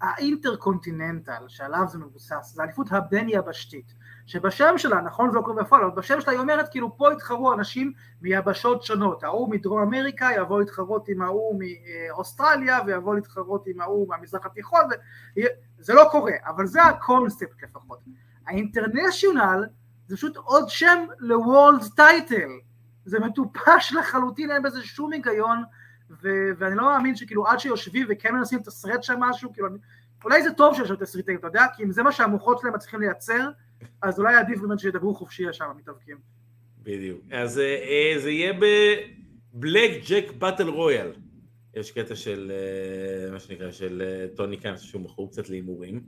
ה 0.01 0.09
intercontinental 0.09 1.43
שעליו 1.47 1.83
זה 1.87 1.97
מבוסס, 1.97 2.53
זה 2.55 2.63
אליפות 2.63 2.87
הבין 2.91 3.29
יבשתית, 3.29 3.93
שבשם 4.25 4.73
שלה, 4.77 5.01
נכון 5.01 5.31
זה 5.31 5.35
לא 5.35 5.41
קורה 5.41 5.63
בפועל, 5.63 5.83
אבל 5.83 5.91
בשם 5.95 6.21
שלה 6.21 6.31
היא 6.33 6.39
אומרת 6.39 6.69
כאילו 6.69 6.97
פה 6.97 7.13
יתחרו 7.13 7.53
אנשים 7.53 7.93
מיבשות 8.21 8.83
שונות, 8.83 9.23
ההוא 9.23 9.51
מדרום 9.51 9.81
אמריקה 9.81 10.29
יבוא 10.35 10.59
להתחרות 10.59 11.09
עם 11.09 11.21
ההוא 11.21 11.59
מאוסטרליה 11.59 12.79
ויבוא 12.85 13.15
להתחרות 13.15 13.67
עם 13.67 13.81
ההוא 13.81 14.09
מהמזרח 14.09 14.45
התיכון, 14.45 14.81
ו- 14.91 15.41
זה 15.79 15.93
לא 15.93 16.07
קורה, 16.11 16.31
אבל 16.45 16.65
זה 16.65 16.83
הקונספט 16.83 17.63
לפחות. 17.63 17.99
האינטרנשיונל 18.47 19.63
זה 20.07 20.15
פשוט 20.15 20.37
עוד 20.37 20.69
שם 20.69 21.05
לוולד 21.19 21.81
טייטל, 21.95 22.49
זה 23.05 23.19
מטופש 23.19 23.93
לחלוטין, 23.99 24.51
אין 24.51 24.63
בזה 24.63 24.83
שום 24.83 25.13
היגיון, 25.13 25.63
ו- 26.09 26.49
ואני 26.57 26.75
לא 26.75 26.83
מאמין 26.83 27.15
שכאילו 27.15 27.47
עד 27.47 27.59
שיושבים 27.59 28.07
וכן 28.09 28.35
מנסים 28.35 28.59
לתסרט 28.59 29.03
שם 29.03 29.19
משהו, 29.19 29.53
כאילו, 29.53 29.67
אולי 30.23 30.43
זה 30.43 30.53
טוב 30.53 30.75
שיש 30.75 30.87
שם 30.87 30.95
תסריטים, 30.95 31.37
אתה 31.37 31.47
יודע? 31.47 31.65
כי 31.75 31.83
אם 31.83 31.91
זה 31.91 32.03
מה 32.03 32.11
שהמוחות 32.11 32.59
שלהם 32.59 32.73
מצליחים 32.73 32.99
לייצר, 32.99 33.49
אז 34.01 34.19
אולי 34.19 34.35
עדיף 34.35 34.59
באמת 34.59 34.79
שידברו 34.79 35.15
חופשי 35.15 35.43
שם 35.51 35.65
המתאבקים. 35.65 36.17
בדיוק. 36.83 37.19
אז 37.31 37.59
אה, 37.59 37.63
אה, 37.63 38.19
זה 38.19 38.31
יהיה 38.31 38.53
ב 38.53 39.91
blackjack 40.09 40.31
battle 40.37 40.69
royal. 40.69 41.11
יש 41.79 41.91
קטע 41.91 42.15
של, 42.15 42.51
אה, 42.55 43.31
מה 43.31 43.39
שנקרא, 43.39 43.71
של 43.71 44.01
אה, 44.05 44.27
טוני 44.35 44.57
קאנס, 44.57 44.81
שהוא 44.81 45.01
מכור 45.01 45.31
קצת 45.31 45.49
להימורים. 45.49 46.01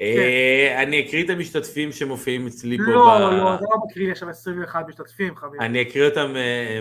אה, 0.00 0.82
אני 0.82 1.00
אקריא 1.00 1.24
את 1.24 1.30
המשתתפים 1.30 1.92
שמופיעים 1.92 2.46
אצלי 2.46 2.78
פה. 2.78 2.84
לא, 2.84 3.36
לא, 3.36 3.54
אתה 3.54 3.64
לא 3.64 3.80
מקריא 3.86 4.06
לי 4.06 4.12
עכשיו 4.12 4.28
21 4.28 4.84
משתתפים, 4.88 5.36
חביבי. 5.36 5.64
אני 5.64 5.82
אקריא 5.82 6.04
אותם 6.04 6.34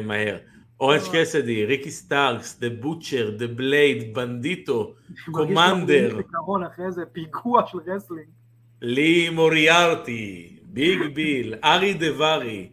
מהר. 0.04 0.38
אורנג' 0.80 1.02
קסידי, 1.14 1.66
ריקי 1.66 1.92
סטארקס, 1.92 2.60
דה 2.60 2.70
בוטשר, 2.70 3.30
דה 3.30 3.48
בלייד, 3.48 4.14
בנדידו, 4.14 4.94
קומנדר. 5.36 6.18
פיגוע 7.12 7.62
של 7.68 7.78
wrestling. 7.88 8.28
לי 8.82 9.30
מוריארטי, 9.30 10.58
ביג 10.64 11.00
ביל, 11.14 11.56
ארי 11.64 11.94
דיוורי, 11.94 12.70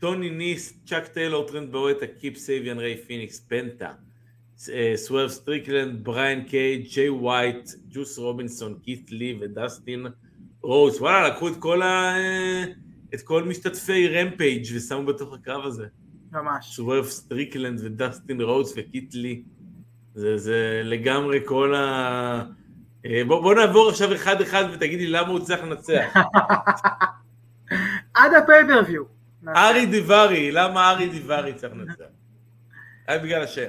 טוני 0.00 0.30
ניס, 0.30 0.74
צ'אק 0.86 1.06
טיילור, 1.06 1.46
טרנט 1.48 1.72
ברטה, 1.72 2.06
קיפ 2.06 2.36
סייביאן, 2.36 2.78
ריי 2.78 2.96
פניקס, 2.96 3.40
פנטה, 3.40 3.92
סוורב 4.96 5.28
סטריקלנד, 5.28 6.04
בריאן 6.04 6.42
קייג', 6.44 6.78
ג'יי 6.78 7.08
ווייט, 7.08 7.70
ג'וס 7.88 8.18
רובינסון, 8.18 8.74
קית' 8.82 9.10
לי 9.10 9.38
ודסטין 9.40 10.06
רודס. 10.62 11.00
וואלה, 11.00 11.28
לקחו 11.28 11.48
את 11.48 11.56
כל 11.58 11.82
ה... 11.82 12.16
אה, 12.16 12.64
את 13.14 13.22
כל 13.22 13.44
משתתפי 13.44 14.08
רמפייג' 14.08 14.66
ושמו 14.74 15.06
בתוך 15.06 15.34
הקרב 15.34 15.66
הזה. 15.66 15.86
ממש. 16.32 16.76
סוורב 16.76 17.04
סטריקלנד 17.04 17.80
ודסטין 17.84 18.40
רודס 18.40 18.72
וקית' 18.76 19.14
לי. 19.14 19.42
זה, 20.14 20.38
זה 20.38 20.82
לגמרי 20.84 21.40
כל 21.44 21.74
ה... 21.74 22.44
אה, 23.06 23.22
בוא, 23.26 23.42
בוא 23.42 23.54
נעבור 23.54 23.88
עכשיו 23.88 24.14
אחד 24.14 24.40
אחד 24.40 24.64
ותגיד 24.72 24.98
לי 24.98 25.06
למה 25.06 25.28
הוא 25.28 25.40
צריך 25.40 25.62
לנצח. 25.62 26.14
עד 28.14 28.34
הפייפריוויו. 28.34 29.02
ארי 29.48 29.86
דיברי, 29.86 30.52
למה 30.52 30.90
ארי 30.90 31.08
דיברי 31.08 31.54
צריך 31.54 31.72
לנצח? 31.72 32.04
היה 33.06 33.18
בגלל 33.18 33.42
השם. 33.42 33.68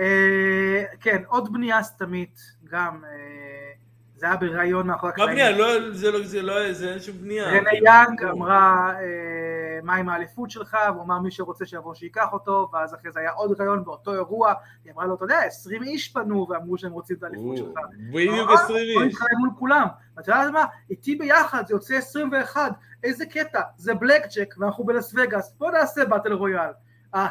אה, 0.00 0.84
כן, 1.00 1.22
עוד 1.26 1.52
בנייה 1.52 1.82
סתמית, 1.82 2.40
גם, 2.70 3.04
אה, 3.04 3.72
זה 4.16 4.26
היה 4.26 4.36
בריאיון 4.36 4.86
מאחורי 4.86 5.12
מה 5.18 5.26
בנייה? 5.26 5.50
לא, 5.50 5.92
זה 5.92 6.10
לא, 6.10 6.26
זה 6.26 6.42
לא, 6.42 6.72
זה 6.72 6.90
אין 6.90 7.00
שום 7.00 7.16
בנייה. 7.16 7.48
רנה 7.48 7.70
יאנג 7.84 8.24
אמרה, 8.24 8.92
אה, 9.00 9.78
מה 9.82 9.94
עם 9.94 10.08
האליפות 10.08 10.50
שלך? 10.50 10.76
והוא 10.88 11.02
אמר, 11.02 11.18
מי 11.18 11.30
שרוצה 11.30 11.66
שיבוא 11.66 11.94
שייקח 11.94 12.32
אותו, 12.32 12.68
ואז 12.72 12.94
אחרי 12.94 13.12
זה 13.12 13.20
היה 13.20 13.30
עוד 13.30 13.60
ראיון 13.60 13.84
באותו 13.84 14.14
אירוע, 14.14 14.52
היא 14.84 14.92
אמרה 14.92 15.06
לו, 15.06 15.14
אתה 15.14 15.24
יודע, 15.24 15.38
20 15.38 15.82
איש 15.82 16.08
פנו 16.08 16.46
ואמרו 16.50 16.78
שהם 16.78 16.92
רוצים 16.92 17.16
את 17.16 17.22
האליפות 17.22 17.56
שלך. 17.56 17.78
בדיוק 18.12 18.50
אה, 18.50 18.54
20 18.54 18.94
בוא 18.94 19.02
איש. 19.02 19.12
נתחלק 19.12 19.30
מול 19.38 19.50
כולם. 19.58 19.86
ואתה 20.16 20.32
יודע 20.32 20.50
מה? 20.50 20.64
איתי 20.90 21.16
ביחד 21.16 21.66
זה 21.66 21.74
יוצא 21.74 21.94
21, 21.94 22.72
איזה 23.04 23.26
קטע, 23.26 23.60
זה 23.76 23.94
בלק 23.94 24.22
ג'ק 24.36 24.54
ואנחנו 24.58 24.84
בלס 24.84 25.14
וגאס, 25.16 25.54
בוא 25.58 25.70
נעשה 25.70 26.04
באטל 26.04 26.32
רויאל. 26.32 26.70
אה, 27.14 27.28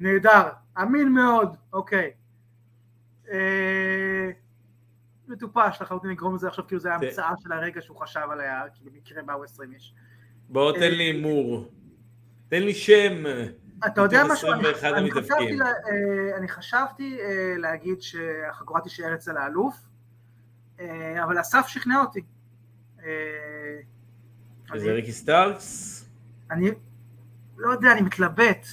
נהדר, 0.00 0.48
אמין 0.82 1.08
מאוד, 1.08 1.56
אוקיי. 1.72 2.10
אה, 3.32 4.30
מטופש 5.28 5.82
לחלוטין 5.82 6.10
לגרום 6.10 6.34
לזה 6.34 6.48
עכשיו 6.48 6.66
כאילו 6.66 6.80
זה 6.80 6.88
זה- 6.88 6.94
המצאה 7.06 7.32
של 7.42 7.52
הרגע 7.52 7.80
שהוא 7.82 7.96
חשב 7.96 8.20
עליה, 8.30 8.62
כי 8.74 8.84
במקרה 8.84 9.22
באו 9.22 9.44
20 9.44 9.72
איש. 9.72 9.94
בוא 10.48 10.72
תן 10.72 10.90
לי 10.90 11.02
הימור. 11.04 11.68
תן 12.48 12.62
לי 12.62 12.74
שם. 12.74 13.24
אתה 13.86 14.00
יודע 14.00 14.22
משהו? 14.32 14.52
אני- 14.52 14.60
21 14.68 14.92
אני 14.94 15.10
המתאבקים. 15.10 15.58
חשבתי 16.48 17.20
אה, 17.20 17.26
אה, 17.26 17.54
להגיד 17.58 18.02
שהחגורה 18.02 18.80
תישאר 18.80 19.14
אצל 19.14 19.36
האלוף, 19.36 19.76
אה, 20.80 21.24
אבל 21.24 21.40
אסף 21.40 21.66
שכנע 21.68 22.00
אותי. 22.00 22.20
אה, 23.04 23.08
אני- 24.72 24.90
ריקי 24.90 25.12
סטארקס? 25.12 26.04
אני 26.50 26.70
לא 27.56 27.72
יודע, 27.72 27.92
אני 27.92 28.00
מתלבט. 28.00 28.66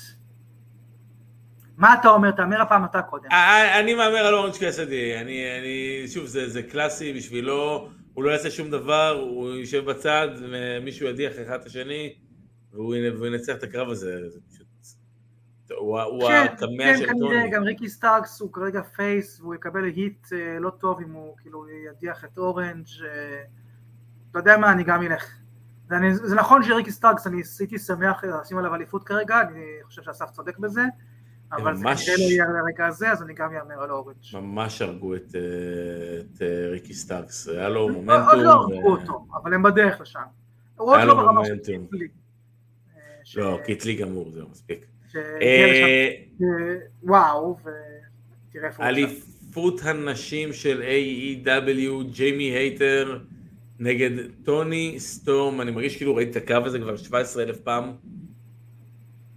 מה 1.79 1.93
אתה 1.99 2.07
אומר? 2.09 2.31
תאמר 2.31 2.61
הפעם 2.61 2.85
אתה 2.85 3.01
קודם. 3.01 3.31
אה, 3.31 3.79
אני 3.79 3.93
מהמר 3.93 4.17
על 4.17 4.33
אורנג' 4.33 4.53
קסידי, 4.67 5.17
אני, 5.17 5.59
אני, 5.59 6.03
שוב, 6.07 6.25
זה, 6.25 6.49
זה 6.49 6.63
קלאסי 6.63 7.13
בשבילו, 7.13 7.89
הוא 8.13 8.23
לא 8.23 8.29
יעשה 8.29 8.49
שום 8.51 8.69
דבר, 8.71 9.17
הוא 9.29 9.49
יושב 9.49 9.85
בצד, 9.85 10.27
ומישהו 10.51 11.07
ידיח 11.07 11.33
אחד 11.45 11.59
את 11.59 11.65
השני, 11.65 12.15
והוא 12.73 12.95
ינ- 12.95 13.15
והוא 13.15 13.27
ינצח 13.27 13.55
את 13.55 13.63
הקרב 13.63 13.89
הזה, 13.89 14.29
זה 14.29 14.39
פשוט... 14.49 14.67
הוא, 15.77 15.99
ה- 15.99 16.03
הוא 16.03 16.27
כן, 16.27 16.45
הקמע 16.53 16.83
כן, 16.83 16.97
של 16.97 17.07
טוני. 17.19 17.49
גם 17.51 17.63
ריקי 17.63 17.89
סטארקס 17.89 18.39
הוא 18.41 18.53
כרגע 18.53 18.81
face, 18.81 19.39
והוא 19.39 19.55
יקבל 19.55 19.83
heat 19.83 20.27
אה, 20.33 20.59
לא 20.59 20.69
טוב 20.69 20.99
אם 21.01 21.11
הוא 21.11 21.35
כאילו 21.41 21.65
ידיח 21.69 22.25
את 22.25 22.37
אורנג'. 22.37 22.85
אה, 23.05 23.43
אתה 24.31 24.39
יודע 24.39 24.57
מה, 24.57 24.71
אני 24.71 24.83
גם 24.83 25.01
אלך. 25.03 25.35
זה 26.13 26.35
נכון 26.35 26.63
שריקי 26.63 26.91
סטארקס, 26.91 27.27
אני 27.27 27.41
הייתי 27.59 27.79
שמח 27.79 28.23
לשים 28.23 28.57
עליו 28.57 28.75
אליפות 28.75 29.03
כרגע, 29.03 29.41
אני 29.41 29.61
חושב 29.83 30.03
שאסף 30.03 30.29
צודק 30.29 30.57
בזה, 30.57 30.81
אבל 31.51 31.75
זה 31.75 31.83
ממש- 31.83 32.05
כנראה 32.09 32.17
לא 32.19 32.31
יהיה 32.31 32.45
על 32.45 32.55
הרגע 32.55 32.87
הזה, 32.87 33.11
אז 33.11 33.23
אני 33.23 33.33
גם 33.33 33.49
אאמר 33.53 33.83
על 33.83 33.91
אורנג'. 33.91 34.15
ממש 34.33 34.81
הרגו 34.81 35.15
את, 35.15 35.35
אה, 35.35 35.41
את 36.19 36.41
אה, 36.41 36.67
ריקי 36.69 36.93
סטארקס, 36.93 37.47
היה 37.47 37.69
לו 37.69 37.79
עוד 37.81 37.91
מומנטום. 37.91 38.39
לא 38.39 38.49
ו- 38.49 38.53
הרגו 38.73 38.91
אותו, 38.91 39.25
אבל 39.41 39.53
הם 39.53 39.63
בדרך 39.63 40.01
לשם. 40.01 40.19
הוא 40.77 40.91
עוד 40.95 40.99
לא 41.07 41.13
ברמה 41.13 41.45
של 41.45 41.51
מומנטום. 41.53 41.85
קית' 41.85 41.98
לי. 41.98 42.07
אה, 42.95 43.01
ש- 43.23 43.37
לא, 43.37 43.59
קית' 43.65 43.85
לי 43.85 43.95
גמור, 43.95 44.31
זהו, 44.31 44.47
מספיק. 44.51 44.85
שהגיע 45.11 45.27
אה, 45.41 45.71
לשם, 45.71 46.43
אה, 46.45 46.75
וואו, 47.03 47.57
ותראה 47.59 48.67
איפה 48.67 48.83
הוא. 48.83 48.89
אליפות 48.89 49.81
הנשים 49.83 50.53
של 50.53 50.81
AEW, 50.81 52.03
ג'יימי 52.13 52.43
הייטר 52.43 53.19
נגד 53.79 54.09
טוני 54.43 54.95
סטורם, 54.97 55.61
אני 55.61 55.71
מרגיש 55.71 55.97
כאילו 55.97 56.15
ראיתי 56.15 56.31
את 56.31 56.43
הקרב 56.43 56.65
הזה 56.65 56.79
כבר 56.79 56.95
17 56.97 57.43
אלף 57.43 57.59
פעם. 57.59 57.91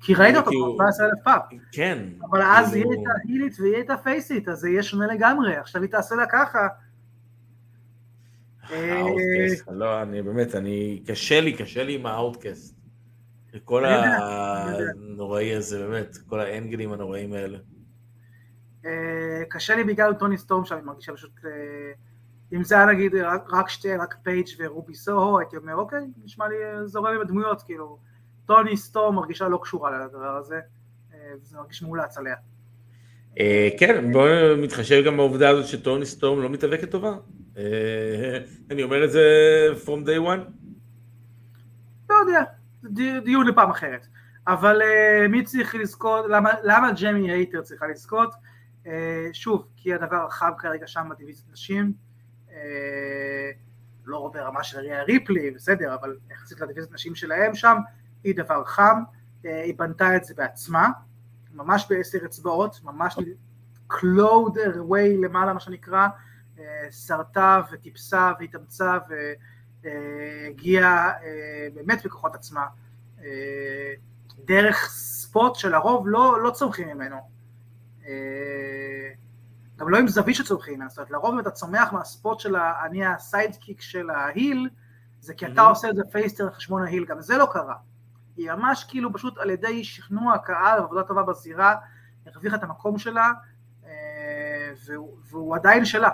כי 0.03 0.15
ראית 0.15 0.37
אותו 0.37 0.51
כבר 0.51 0.73
17 0.75 1.07
אלף 1.07 1.19
פעם. 1.25 1.41
כן. 1.73 2.09
אבל 2.31 2.43
אז 2.43 2.75
היא 2.75 2.85
הייתה 2.91 3.11
הילית 3.25 3.61
והיא 3.61 3.75
הייתה 3.75 3.97
פייסית, 3.97 4.49
אז 4.49 4.59
זה 4.59 4.69
יהיה 4.71 4.83
שונה 4.83 5.07
לגמרי, 5.07 5.57
עכשיו 5.57 5.83
היא 5.83 5.91
תעשה 5.91 6.15
לה 6.15 6.27
ככה. 6.33 6.69
אה, 8.73 8.99
האוטקאסט, 8.99 9.69
לא, 9.71 10.03
אני 10.03 10.23
באמת, 10.23 10.55
אני, 10.55 11.03
קשה 11.07 11.41
לי, 11.41 11.53
קשה 11.57 11.85
לי 11.85 11.95
עם 11.95 12.07
האוטקאסט. 12.07 12.83
כל. 13.65 13.85
הנוראי 13.85 15.55
הזה, 15.55 15.89
באמת, 15.89 16.17
כל 16.27 16.41
האנגלים 16.41 16.93
הנוראים 16.93 17.33
האלה. 17.33 17.59
אה, 18.87 19.43
קשה 19.49 19.77
לי 19.77 19.85
בגלל 19.85 20.15
טוני 20.15 20.39
סטורם 20.39 20.65
שאני 20.65 20.83
מרגישה 20.83 21.13
פשוט, 21.13 21.31
אה, 21.45 21.51
אם 22.53 22.65
זה 22.65 22.75
היה 22.75 22.87
נגיד 22.87 23.15
רק- 23.53 23.69
שתי, 23.69 23.97
רק 23.97 24.15
פייג' 24.23 24.47
ורובי 24.59 24.95
סוהו, 24.95 25.39
הייתי 25.39 25.57
אומר 25.57 25.75
אוקיי, 25.75 26.07
נשמע 26.25 26.49
לי 26.49 26.55
אה, 26.65 26.87
זורם 26.87 27.15
עם 27.15 27.21
הדמויות, 27.21 27.63
כאילו, 27.63 27.99
טוני 28.47 28.77
סטורם 28.77 29.15
מרגישה 29.15 29.49
לא 29.49 29.59
קשורה 29.63 29.91
לדבר 30.07 30.37
הזה, 30.37 30.61
אה, 31.15 31.19
וזה 31.43 31.57
מרגיש 31.57 31.83
מאולץ 31.83 32.19
עליה. 32.19 32.35
אה, 33.41 33.69
כן, 33.79 34.13
בואו 34.13 34.57
נתחשב 34.57 35.03
גם 35.07 35.17
בעובדה 35.17 35.49
הזאת 35.49 35.67
שטוני 35.67 36.07
סטורם 36.07 36.43
לא 36.43 36.49
מתאבקת 36.51 36.91
טובה. 36.91 37.13
אה, 37.57 38.39
אני 38.71 38.83
אומר 38.83 39.05
את 39.05 39.11
זה 39.11 39.23
from 39.85 40.07
day 40.07 40.27
one. 40.27 40.51
לא 42.11 42.15
יודע, 42.15 42.43
די- 42.85 43.21
דיון 43.21 43.47
לפעם 43.47 43.71
אחרת. 43.71 44.07
אבל 44.47 44.81
מי 45.29 45.45
צריך 45.45 45.75
לזכות, 45.75 46.25
למה, 46.65 46.91
ג'מי 47.03 47.31
הייטר 47.31 47.63
צריכה 47.63 47.87
לזכות? 47.87 48.35
שוב, 49.33 49.69
כי 49.77 49.95
הדבר 49.95 50.27
רחב 50.27 50.53
כרגע 50.59 50.87
שם 50.87 51.09
בדיוויזיות 51.11 51.53
נשים, 51.53 51.93
לא 54.05 54.31
ברמה 54.35 54.63
של 54.63 54.79
ריה 54.79 55.03
ריפלי, 55.03 55.51
בסדר, 55.51 55.95
אבל 55.95 56.17
יחסית 56.31 56.61
לדיוויזיות 56.61 56.95
נשים 56.95 57.15
שלהם 57.15 57.55
שם, 57.55 57.77
היא 58.25 58.35
דבר 58.37 58.65
חם, 58.65 59.03
אה, 59.45 59.63
היא 59.63 59.75
בנתה 59.79 60.17
את 60.17 60.25
זה 60.25 60.35
בעצמה, 60.35 60.89
ממש 61.55 61.87
בעשר 61.91 62.19
אצבעות, 62.25 62.81
ממש 62.85 63.19
her 63.91 64.77
way 64.91 65.23
למעלה 65.23 65.53
מה 65.53 65.61
שנקרא, 65.61 66.09
אה, 66.59 66.65
שרטה 66.91 67.61
וטיפסה 67.73 68.33
והתאמצה 68.41 68.99
והגיעה 69.83 71.11
אה, 71.11 71.69
באמת 71.75 72.05
בכוחות 72.05 72.35
עצמה, 72.35 72.67
דרך 74.45 74.89
ספוט 74.91 75.55
שלרוב 75.55 76.09
לא, 76.09 76.43
לא 76.43 76.51
צומחים 76.51 76.89
ממנו. 76.89 77.17
גם 79.77 79.89
לא 79.89 79.99
עם 79.99 80.09
זווית 80.09 80.37
שצומחים 80.37 80.75
ממנו, 80.75 80.91
זאת 80.91 80.99
אומרת 80.99 81.11
לרוב 81.11 81.35
אם 81.35 81.41
אתה 81.41 81.51
צומח 81.51 81.93
מה 81.93 82.09
spot 82.09 82.41
של 82.41 82.57
אני 82.57 83.07
ה 83.07 83.15
sidekick 83.15 83.81
של 83.81 84.11
ה 84.11 84.20
heel, 84.20 84.69
זה 85.21 85.35
כי 85.35 85.47
אתה. 85.47 85.63
עושה 85.63 85.91
את 85.91 85.97
זה 85.97 86.03
face 86.13 86.29
turn 86.29 86.45
על 86.45 86.51
חשבון 86.51 86.83
ה 86.83 86.86
heel, 86.86 87.05
גם 87.05 87.21
זה 87.21 87.37
לא 87.37 87.49
קרה. 87.53 87.75
היא 88.37 88.51
ממש 88.53 88.85
כאילו 88.89 89.13
פשוט 89.13 89.39
על 89.39 89.51
ידי 89.51 89.85
שכנוע 89.85 90.35
הקהל 90.35 90.81
ועבודה 90.81 91.03
טובה 91.03 91.23
בזירה, 91.23 91.77
הרוויחה 92.27 92.57
את 92.57 92.63
המקום 92.63 92.99
שלה, 92.99 93.33
אה, 93.85 93.91
והוא, 94.87 95.17
והוא 95.31 95.57
עדיין 95.57 95.85
שלה. 95.85 96.11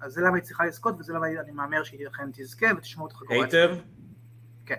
אז 0.00 0.12
זה 0.12 0.20
למה 0.20 0.36
היא 0.36 0.42
צריכה 0.44 0.66
לזכות, 0.66 0.94
וזה 0.98 1.12
למה 1.12 1.26
אני 1.26 1.52
מהמר 1.52 1.82
שהיא 1.84 2.08
אכן 2.08 2.30
תזכה 2.32 2.66
ותשמור 2.78 3.06
את 3.06 3.12
החגורה. 3.12 3.34
הייטר? 3.42 3.74
כן. 4.66 4.74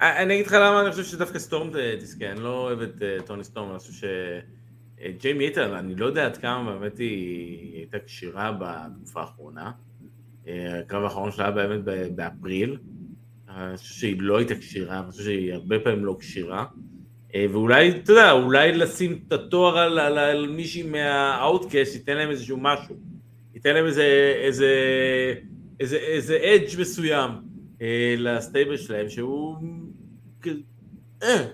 אה, 0.00 0.22
אני 0.22 0.34
אגיד 0.34 0.46
לך 0.46 0.52
למה 0.52 0.80
אני 0.80 0.90
חושב 0.90 1.04
שדווקא 1.04 1.38
סטורם 1.38 1.70
ת- 1.70 1.76
תזכה, 1.98 2.30
אני 2.30 2.40
לא 2.40 2.58
אוהב 2.62 2.80
את 2.80 3.02
אה, 3.02 3.16
טוני 3.26 3.44
סטורם, 3.44 3.70
אני 3.70 3.78
חושב 3.78 4.06
שג'יימי 5.02 5.44
הייטר, 5.44 5.78
אני 5.78 5.94
לא 5.94 6.06
יודע 6.06 6.26
עד 6.26 6.36
כמה 6.36 6.72
באמת 6.78 6.98
היא 6.98 7.76
הייתה 7.76 7.98
כשירה 8.06 8.52
בתקופה 8.60 9.20
האחרונה. 9.20 9.72
אה, 10.46 10.78
הקרב 10.80 11.04
האחרון 11.04 11.30
שלה 11.32 11.50
באמת 11.50 11.80
באפריל. 12.14 12.78
אני 13.56 13.76
חושב 13.76 13.94
שהיא 13.94 14.16
לא 14.18 14.38
הייתה 14.38 14.54
כשירה, 14.54 14.98
אני 14.98 15.10
חושב 15.10 15.24
שהיא 15.24 15.52
הרבה 15.52 15.78
פעמים 15.78 16.04
לא 16.04 16.16
כשירה. 16.20 16.64
אה, 17.34 17.46
ואולי, 17.50 17.90
אתה 17.90 18.12
יודע, 18.12 18.32
אולי 18.32 18.72
לשים 18.72 19.18
את 19.26 19.32
התואר 19.32 19.78
על, 19.78 19.98
על, 19.98 20.18
על 20.18 20.48
מישהי 20.48 20.82
מה 20.82 21.02
Outcasts, 21.02 21.94
ייתן 21.94 22.16
להם 22.16 22.30
איזשהו 22.30 22.56
משהו. 22.60 22.96
ייתן 23.54 23.74
להם 23.74 23.86
איזה, 23.86 24.34
איזה, 24.44 24.74
איזה, 25.80 25.96
איזה 25.96 26.36
edge 26.36 26.80
מסוים 26.80 27.30
אה, 27.82 28.14
ל 28.18 28.26
stable 28.26 28.76
שלהם, 28.76 29.08
שהוא... 29.08 29.56
אה, 31.22 31.46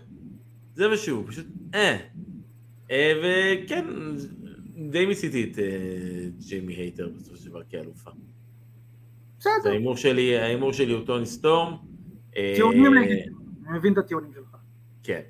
זה 0.75 0.89
מה 0.89 0.97
שהוא, 0.97 1.25
פשוט 1.27 1.47
אה. 1.75 1.97
אה 2.91 3.13
וכן, 3.23 3.85
די 4.91 5.07
מיציתי 5.07 5.45
את 5.45 5.59
אה, 5.59 5.65
ג'יימי 6.49 6.75
הייטר 6.75 7.09
בסופו 7.09 7.37
של 7.37 7.51
דבר 7.51 7.63
כאלופה. 7.71 8.11
בסדר, 9.39 9.71
ההימור 9.71 9.97
שלי, 9.97 10.37
ההימור 10.37 10.73
שלי 10.73 10.93
הוא 10.93 11.07
טוני 11.07 11.27
סטורם. 11.27 11.88
אה, 12.39 12.53
טיעונים 12.55 12.95
לגיטימיים, 12.95 13.33
אני 13.69 13.79
מבין 13.79 13.93
את 13.93 13.99
הטיעונים 13.99 14.33
שלך. 14.35 14.57
כן. 15.03 15.21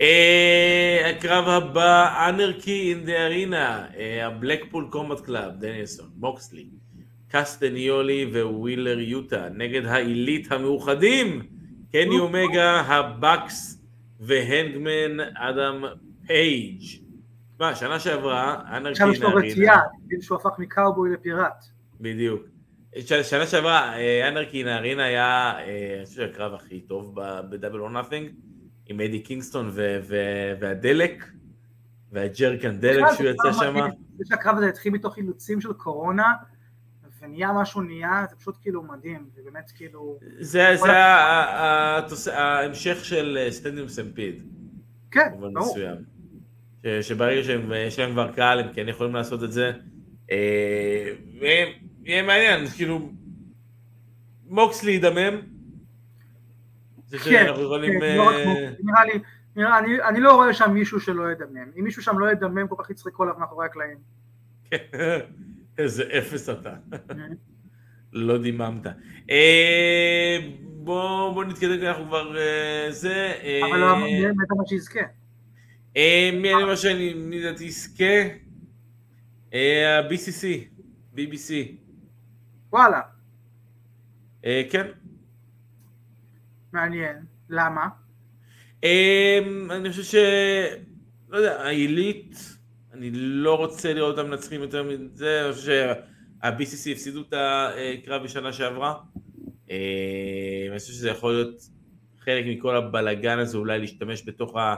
אה, 0.00 1.10
הקרב 1.10 1.48
הבא, 1.48 2.28
Anarchy 2.28 2.92
in 2.94 3.04
the 3.04 3.26
Arena, 3.26 3.86
ה 4.22 4.28
Blackpool 4.28 4.86
Combat 4.90 5.20
Club, 5.20 5.52
דניאלסון, 5.58 6.06
מוקסלי, 6.16 6.68
קסטניולי 7.28 8.30
ווילר 8.34 8.98
יוטה, 8.98 9.48
נגד 9.54 9.86
העילית 9.86 10.52
המאוחדים, 10.52 11.42
קני 11.92 12.18
אומגה, 12.18 12.80
ה 12.80 12.97
Bucks 12.97 13.82
והנגמן 14.20 15.20
אדם 15.34 15.84
פייג'. 16.26 16.82
מה, 17.60 17.74
שנה 17.74 18.00
שעברה, 18.00 18.62
Anarchy 18.76 18.90
עכשיו 18.90 19.06
in 19.06 19.14
יש 19.14 19.22
לו 19.22 19.28
the 19.28 19.34
רטייה, 19.36 19.76
Arena, 19.76 19.88
כאילו 20.08 20.22
שהוא 20.22 20.38
הפך 20.38 20.58
מקאובוי 20.58 21.12
לפיראט. 21.12 21.64
בדיוק. 22.00 22.53
שנה 23.02 23.46
שעברה, 23.46 23.96
אה, 23.96 24.28
Anarchy 24.28 24.58
in 24.58 24.68
Arena 24.68 25.04
היה, 25.04 25.52
אה, 25.58 25.96
אני 25.98 26.06
חושב 26.06 26.22
הקרב 26.22 26.54
הכי 26.54 26.80
טוב 26.80 27.14
ב 27.50 27.54
Double 27.54 27.80
or 27.80 27.88
Nothing, 27.88 28.30
עם 28.86 29.00
אדי 29.00 29.20
קינגסטון 29.20 29.70
והדלק, 30.58 31.24
והג'רקן 32.12 32.80
דלק 32.80 33.04
שהוא 33.16 33.26
יצא 33.26 33.52
שם. 33.52 33.74
זה 34.16 34.24
שהקרב 34.28 34.56
הזה 34.56 34.68
התחיל 34.68 34.92
מתוך 34.92 35.18
אילוצים 35.18 35.60
של 35.60 35.72
קורונה, 35.72 36.32
ונהיה 37.22 37.52
משהו 37.52 37.80
נהיה, 37.80 38.26
זה 38.30 38.36
פשוט 38.36 38.56
כאילו 38.60 38.82
מדהים, 38.82 39.28
זה 39.34 39.42
באמת 39.44 39.70
כאילו... 39.76 40.18
זה 40.40 40.74
ההמשך 42.32 43.04
של 43.04 43.38
אה, 43.40 43.52
Stadium 43.52 43.88
Stampede, 43.88 44.42
כן, 45.10 45.28
ברור. 45.40 45.76
שברגע 47.02 47.42
שיש 47.42 47.98
להם 47.98 48.12
כבר 48.12 48.32
קהל, 48.32 48.60
הם 48.60 48.72
כן 48.72 48.88
יכולים 48.88 49.14
לעשות 49.14 49.44
את 49.44 49.52
זה. 49.52 49.72
ויהיה 52.04 52.22
מעניין, 52.22 52.66
כאילו, 52.68 53.10
מוקסלי 54.48 54.92
ידמם. 54.92 55.40
זה 57.06 57.18
כן. 57.18 57.30
כן, 57.30 57.46
לא 57.46 58.30
אה, 58.30 58.40
כמו- 58.42 58.54
נראה 59.56 59.80
לי, 59.80 60.02
אני, 60.08 60.20
לא 60.20 60.34
רואה 60.34 60.54
שם 60.54 60.70
מישהו 60.74 61.00
שלא 61.00 61.32
ידמם. 61.32 61.70
אם 61.78 61.84
מישהו 61.84 62.02
שם 62.02 62.18
לא 62.18 62.30
ידמם, 62.32 62.68
כל 62.68 62.74
כך 62.78 62.90
יצחקו 62.90 63.22
עליו 63.22 63.34
מאחורי 63.38 63.66
הקלעים. 63.66 63.98
איזה 65.78 66.04
אפס 66.18 66.48
אתה. 66.48 66.74
לא 68.12 68.38
דיממת. 68.38 68.86
אה, 69.30 70.38
בוא 70.64 71.34
בוא 71.34 71.44
נתקדם, 71.44 71.82
אנחנו 71.86 72.06
כבר... 72.06 72.36
אה, 72.38 72.86
זה... 72.90 73.32
אבל 73.70 73.78
לא 73.80 73.94
באמת 73.94 74.48
מה 74.56 74.66
שיזכה. 74.66 75.00
מי 76.32 76.54
אני 76.54 76.62
אומר 76.62 76.76
שאני 76.76 77.14
מי 77.14 77.40
לדעתי 77.40 77.64
יזכה? 77.64 78.14
אה, 79.54 79.98
ה-BCC, 79.98 80.44
BBC. 81.16 81.50
וואלה, 82.74 83.00
אה, 84.44 84.62
כן. 84.70 84.86
מעניין. 86.72 87.16
למה? 87.50 87.88
אה, 88.84 89.38
אני 89.70 89.90
חושב 89.90 90.02
ש... 90.02 90.14
לא 91.28 91.36
יודע, 91.36 91.62
העילית, 91.62 92.36
אני 92.92 93.10
לא 93.14 93.56
רוצה 93.56 93.92
לראות 93.92 94.18
אותם 94.18 94.30
מנצחים 94.30 94.60
יותר 94.60 94.82
מזה, 94.82 95.44
אני 95.44 95.52
חושב 95.52 95.66
שה-BCC 95.66 96.92
הפסידו 96.92 97.22
את 97.22 97.34
הקרב 97.36 98.22
בשנה 98.22 98.52
שעברה. 98.52 98.94
אה, 99.70 100.66
אני 100.70 100.78
חושב 100.78 100.92
שזה 100.92 101.10
יכול 101.10 101.32
להיות 101.32 101.68
חלק 102.20 102.44
מכל 102.46 102.76
הבלגן 102.76 103.38
הזה, 103.38 103.58
אולי 103.58 103.78
להשתמש 103.78 104.22
בתוך 104.26 104.56
ה... 104.56 104.74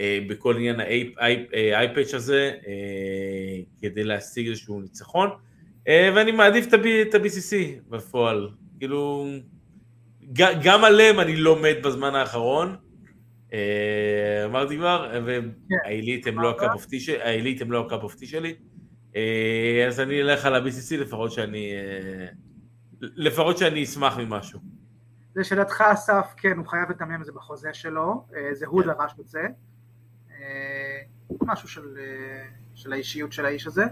אה, 0.00 0.18
בכל 0.28 0.56
עניין 0.56 0.80
האייפאץ' 0.80 2.14
הזה, 2.14 2.52
אה, 2.66 3.60
כדי 3.80 4.04
להשיג 4.04 4.48
איזשהו 4.48 4.80
ניצחון. 4.80 5.30
אה, 5.88 6.10
ואני 6.16 6.32
מעדיף 6.32 6.66
את 6.68 7.14
ה-BCC 7.14 7.54
בפועל. 7.88 8.50
כאילו, 8.78 9.26
גם 10.62 10.84
עליהם 10.84 11.20
אני 11.20 11.36
לומד 11.36 11.74
בזמן 11.84 12.14
האחרון. 12.14 12.76
אה, 13.52 14.44
אמרתי 14.44 14.76
כבר, 14.76 15.12
והעילית 15.24 16.26
הם 16.26 16.40
לא 16.40 16.50
הקאפ 16.50 16.70
אופטי 16.74 17.00
שלי, 17.00 17.58
הם 17.60 17.72
לא 17.72 17.88
שלי. 18.26 18.54
אה, 19.16 19.84
אז 19.88 20.00
אני 20.00 20.22
אלך 20.22 20.44
על 20.44 20.54
ה-BCC 20.54 20.96
לפחות 20.96 21.32
שאני... 21.32 21.72
אה, 21.72 22.26
לפחות 23.00 23.58
שאני 23.58 23.84
אשמח 23.84 24.18
ממשהו. 24.18 24.60
לשאלתך 25.36 25.80
אסף, 25.80 26.34
כן, 26.36 26.56
הוא 26.56 26.66
חייב 26.66 26.90
לתמם 26.90 27.20
את 27.20 27.26
זה 27.26 27.32
בחוזה 27.32 27.74
שלו, 27.74 28.24
אה, 28.36 28.54
זה 28.54 28.66
הוא 28.66 28.82
כן. 28.82 28.88
דרש 28.88 29.12
את 29.20 29.28
זה. 29.28 29.42
אה, 30.30 30.98
משהו 31.40 31.68
של, 31.68 31.98
אה, 31.98 32.44
של 32.74 32.92
האישיות 32.92 33.32
של 33.32 33.46
האיש 33.46 33.66
הזה. 33.66 33.84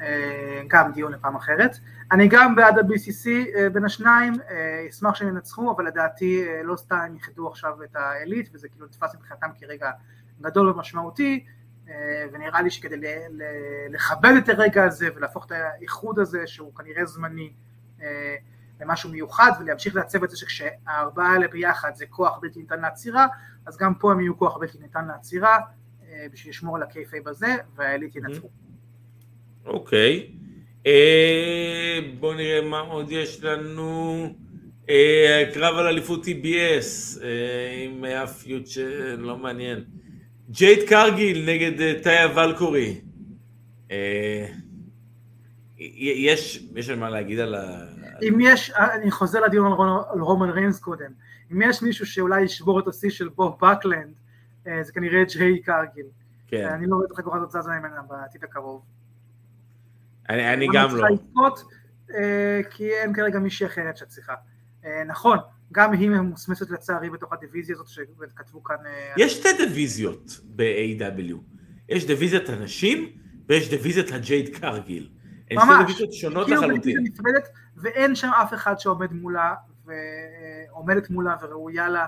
אה, 0.00 0.62
גם 0.68 0.92
דיון 0.92 1.12
לפעם 1.12 1.36
אחרת. 1.36 1.76
אני 2.12 2.28
גם 2.28 2.54
בעד 2.54 2.78
ה-BCC 2.78 3.28
אה, 3.56 3.70
בין 3.70 3.84
השניים, 3.84 4.32
אה, 4.50 4.86
אשמח 4.90 5.14
שהם 5.14 5.28
ינצחו, 5.28 5.72
אבל 5.72 5.86
לדעתי 5.86 6.44
לא 6.64 6.76
סתם 6.76 7.14
יחדו 7.16 7.48
עכשיו 7.48 7.82
את 7.82 7.96
העילית, 7.96 8.50
וזה 8.54 8.68
כאילו 8.68 8.86
נתפס 8.86 9.14
מבחינתם 9.14 9.46
כרגע 9.60 9.90
גדול 10.40 10.68
ומשמעותי, 10.68 11.44
אה, 11.88 12.26
ונראה 12.32 12.62
לי 12.62 12.70
שכדי 12.70 12.96
לכבד 13.90 14.32
את 14.38 14.48
הרגע 14.48 14.84
הזה 14.84 15.08
ולהפוך 15.16 15.46
את 15.46 15.52
האיחוד 15.52 16.18
הזה, 16.18 16.46
שהוא 16.46 16.74
כנראה 16.74 17.06
זמני, 17.06 17.52
למשהו 18.80 19.10
מיוחד 19.10 19.50
ולהמשיך 19.60 19.96
לעצב 19.96 20.24
את 20.24 20.30
זה 20.30 20.36
שכשהארבעה 20.36 21.32
האלה 21.32 21.48
ביחד 21.48 21.94
זה 21.94 22.06
כוח 22.06 22.38
בלתי 22.38 22.58
ניתן 22.58 22.80
לעצירה, 22.80 23.26
אז 23.66 23.76
גם 23.76 23.94
פה 23.94 24.12
הם 24.12 24.20
יהיו 24.20 24.38
כוח 24.38 24.56
בלתי 24.56 24.78
ניתן 24.78 25.06
לעצירה 25.06 25.58
בשביל 26.32 26.50
לשמור 26.50 26.76
על 26.76 26.82
ה 26.82 26.88
kayfabe 26.88 27.28
הזה 27.28 27.56
והעילית 27.74 28.16
ינצחו. 28.16 28.48
אוקיי. 29.66 30.26
אה, 30.86 31.98
בואו 32.20 32.34
נראה 32.34 32.60
מה 32.60 32.80
עוד 32.80 33.10
יש 33.10 33.44
לנו. 33.44 34.26
אה, 34.90 35.50
קרב 35.54 35.76
על 35.76 35.86
אליפות 35.86 36.24
TBS 36.24 37.22
אה, 37.22 37.84
עם 37.84 38.04
ה 38.04 38.16
feud 38.16 38.66
שלא 38.66 39.36
מעניין. 39.36 39.84
ג'ייד 40.50 40.88
קרגיל 40.88 41.50
נגד 41.50 41.80
אה, 41.80 41.94
טאיה 42.02 42.36
ולקירי. 42.36 43.00
אה, 43.90 44.46
יש, 45.78 46.68
יש 46.74 46.90
מה 46.90 47.10
להגיד 47.10 47.38
על 47.38 47.54
ה... 47.54 47.86
אם 48.22 48.38
יש, 48.40 48.70
אני 48.70 49.10
חוזר 49.10 49.40
לדיון 49.40 49.72
על, 49.72 49.88
על 50.12 50.20
רומן 50.20 50.50
ריינס 50.50 50.80
קודם, 50.80 51.10
אם 51.52 51.62
יש 51.62 51.82
מישהו 51.82 52.06
שאולי 52.06 52.42
ישבור 52.42 52.80
את 52.80 52.88
השיא 52.88 53.10
של 53.10 53.28
בוב 53.28 53.58
בקלנד, 53.62 54.14
אה, 54.66 54.82
זה 54.82 54.92
כנראה 54.92 55.24
ג'ייד 55.24 55.62
קרגיל. 55.62 56.06
כן. 56.48 56.68
אני 56.68 56.86
לא 56.86 56.96
רואה 56.96 57.06
את 57.06 57.10
החגורה 57.10 57.36
הזאת 57.36 57.50
זזה 57.50 57.70
ממנה 57.70 58.02
בעתיד 58.08 58.44
הקרוב. 58.44 58.82
אני, 60.30 60.52
אני 60.52 60.66
גם 60.74 60.96
לא. 60.96 61.08
לזכות, 61.08 61.64
אה, 62.14 62.60
כי 62.70 62.90
אין 62.90 63.14
כרגע 63.14 63.38
מישהי 63.38 63.66
אחרת 63.66 63.96
שצריכה. 63.96 64.34
אה, 64.84 65.04
נכון, 65.04 65.38
גם 65.72 65.92
היא 65.92 66.10
ממוסמסת 66.10 66.70
לצערי 66.70 67.10
בתוך 67.10 67.32
הדיוויזיה 67.32 67.74
הזאת 67.74 67.88
שכתבו 67.88 68.64
כאן... 68.64 68.76
יש 69.16 69.38
שתי 69.38 69.48
דיוויזיות 69.58 70.40
ב-AW. 70.44 71.36
יש 71.88 72.06
דיוויזיית 72.06 72.48
הנשים 72.48 73.08
ויש 73.48 73.70
דיוויזיית 73.70 74.12
הג'ייד 74.12 74.56
קרגיל. 74.56 75.10
הן 75.50 75.58
שתי 75.60 75.72
דיוויזיות 75.78 76.12
שונות 76.12 76.46
כאילו 76.46 76.62
לחלוטין. 76.62 76.96
נפרדת, 77.02 77.48
ואין 77.76 78.14
שם 78.14 78.28
אף 78.28 78.54
אחד 78.54 78.78
שעומד 78.78 79.12
מולה, 79.12 79.54
ועומדת 79.84 81.10
מולה 81.10 81.36
וראויה 81.42 81.88
לה. 81.88 82.06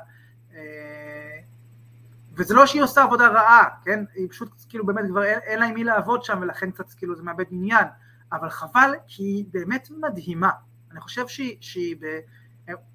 וזה 2.37 2.55
לא 2.55 2.67
שהיא 2.67 2.83
עושה 2.83 3.03
עבודה 3.03 3.29
רעה, 3.29 3.65
כן? 3.85 4.05
היא 4.15 4.29
פשוט 4.31 4.49
כאילו 4.69 4.87
באמת 4.87 5.05
כבר 5.09 5.25
אין, 5.25 5.39
אין 5.43 5.59
לה 5.59 5.67
עם 5.67 5.75
מי 5.75 5.85
לעבוד 5.85 6.25
שם 6.25 6.39
ולכן 6.43 6.71
קצת 6.71 6.93
כאילו 6.97 7.17
זה 7.17 7.23
מאבד 7.23 7.45
עניין, 7.51 7.85
אבל 8.33 8.51
חבל 8.51 8.95
כי 9.07 9.23
היא 9.23 9.45
באמת 9.51 9.89
מדהימה. 9.91 10.51
אני 10.91 11.01
חושב 11.01 11.29
שהיא, 11.29 11.57
שהיא 11.61 11.97
ב, 12.01 12.19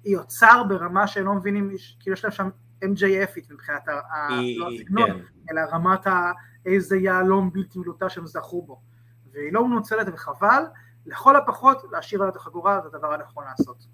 היא 0.04 0.16
אוצר 0.16 0.62
ברמה 0.68 1.06
שהם 1.06 1.24
לא 1.24 1.34
מבינים, 1.34 1.70
כאילו 2.00 2.14
יש 2.14 2.24
להם 2.24 2.32
שם 2.32 2.48
MJFית 2.84 3.52
מבחינת 3.52 3.88
ה... 3.88 4.28
היא, 4.28 4.60
לא 4.60 4.68
הסגנון, 4.70 5.10
כן. 5.10 5.18
אלא 5.50 5.60
רמת 5.72 6.06
ה... 6.06 6.32
איזה 6.66 6.96
יהלום 6.96 7.52
בלתי 7.52 7.78
מילוטה 7.78 8.08
שהם 8.08 8.26
זכו 8.26 8.62
בו. 8.62 8.80
והיא 9.32 9.52
לא 9.52 9.68
מנוצלת 9.68 10.06
וחבל, 10.12 10.62
לכל 11.06 11.36
הפחות 11.36 11.82
להשאיר 11.92 12.22
לה 12.22 12.28
את 12.28 12.36
החגורה 12.36 12.80
זה 12.82 12.88
הדבר 12.96 13.12
הנכון 13.12 13.44
לעשות. 13.44 13.86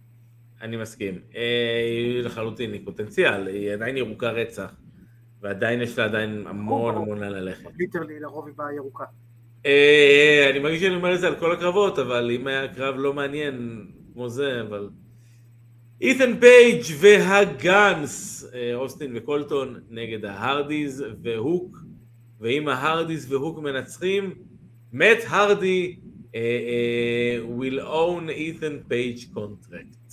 אני 0.60 0.76
מסכים. 0.76 1.20
אה, 1.34 2.20
לחלוטין, 2.22 2.72
היא 2.72 2.84
פוטנציאל, 2.84 3.46
היא 3.46 3.72
עדיין 3.72 3.96
ירוקה 3.96 4.30
רצח. 4.30 4.74
ועדיין 5.40 5.82
יש 5.82 5.98
לה 5.98 6.04
עדיין 6.04 6.46
המון 6.46 6.96
המון 6.96 7.18
לאן 7.18 7.32
ללכת. 7.32 7.70
ליטרלי, 7.78 8.20
לרוב 8.20 8.46
היא 8.46 8.54
באה 8.56 8.72
ירוקה. 8.72 9.04
אה, 9.66 10.50
אני 10.50 10.58
מרגיש 10.58 10.80
שאני 10.80 10.94
אומר 10.94 11.14
את 11.14 11.20
זה 11.20 11.26
על 11.26 11.34
כל 11.34 11.52
הקרבות, 11.52 11.98
אבל 11.98 12.30
אם 12.30 12.46
היה 12.46 12.68
קרב 12.68 12.94
לא 12.98 13.12
מעניין 13.12 13.86
כמו 14.12 14.28
זה, 14.28 14.60
אבל... 14.60 14.88
אית'ן 16.00 16.40
פייג' 16.40 16.82
וה 17.00 17.37
Gunns, 17.37 18.46
אה, 18.54 18.74
אוסטין 18.74 19.12
וקולטון 19.16 19.80
נגד 19.90 20.24
ההרדיז 20.24 21.04
והוק, 21.22 21.78
ואם 22.40 22.68
ההרדיז 22.68 23.32
והוק 23.32 23.58
מנצחים, 23.58 24.34
מאט 24.92 25.18
הרדי 25.26 25.96
אה, 26.34 27.38
will 27.58 27.80
own 27.80 28.30
אית'ן 28.30 28.78
פייג' 28.88 29.18
contract. 29.34 30.03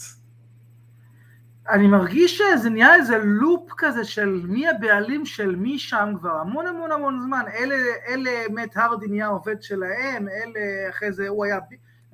אני 1.69 1.87
מרגיש 1.87 2.37
שזה 2.37 2.69
נהיה 2.69 2.95
איזה 2.95 3.17
loop 3.17 3.69
כזה 3.77 4.03
של 4.03 4.41
מי 4.47 4.69
הבעלים 4.69 5.25
של 5.25 5.55
מי 5.55 5.79
שם 5.79 6.13
כבר 6.19 6.31
המון 6.31 6.67
המון 6.67 6.91
המון 6.91 7.19
זמן, 7.21 7.43
אלה, 7.53 7.75
אלה 8.07 8.31
מת 8.49 8.77
הרדי 8.77 9.07
נהיה 9.07 9.27
עובד 9.27 9.61
שלהם, 9.63 10.27
אלה 10.27 10.89
אחרי 10.89 11.11
זה 11.11 11.27
הוא 11.27 11.45
היה 11.45 11.59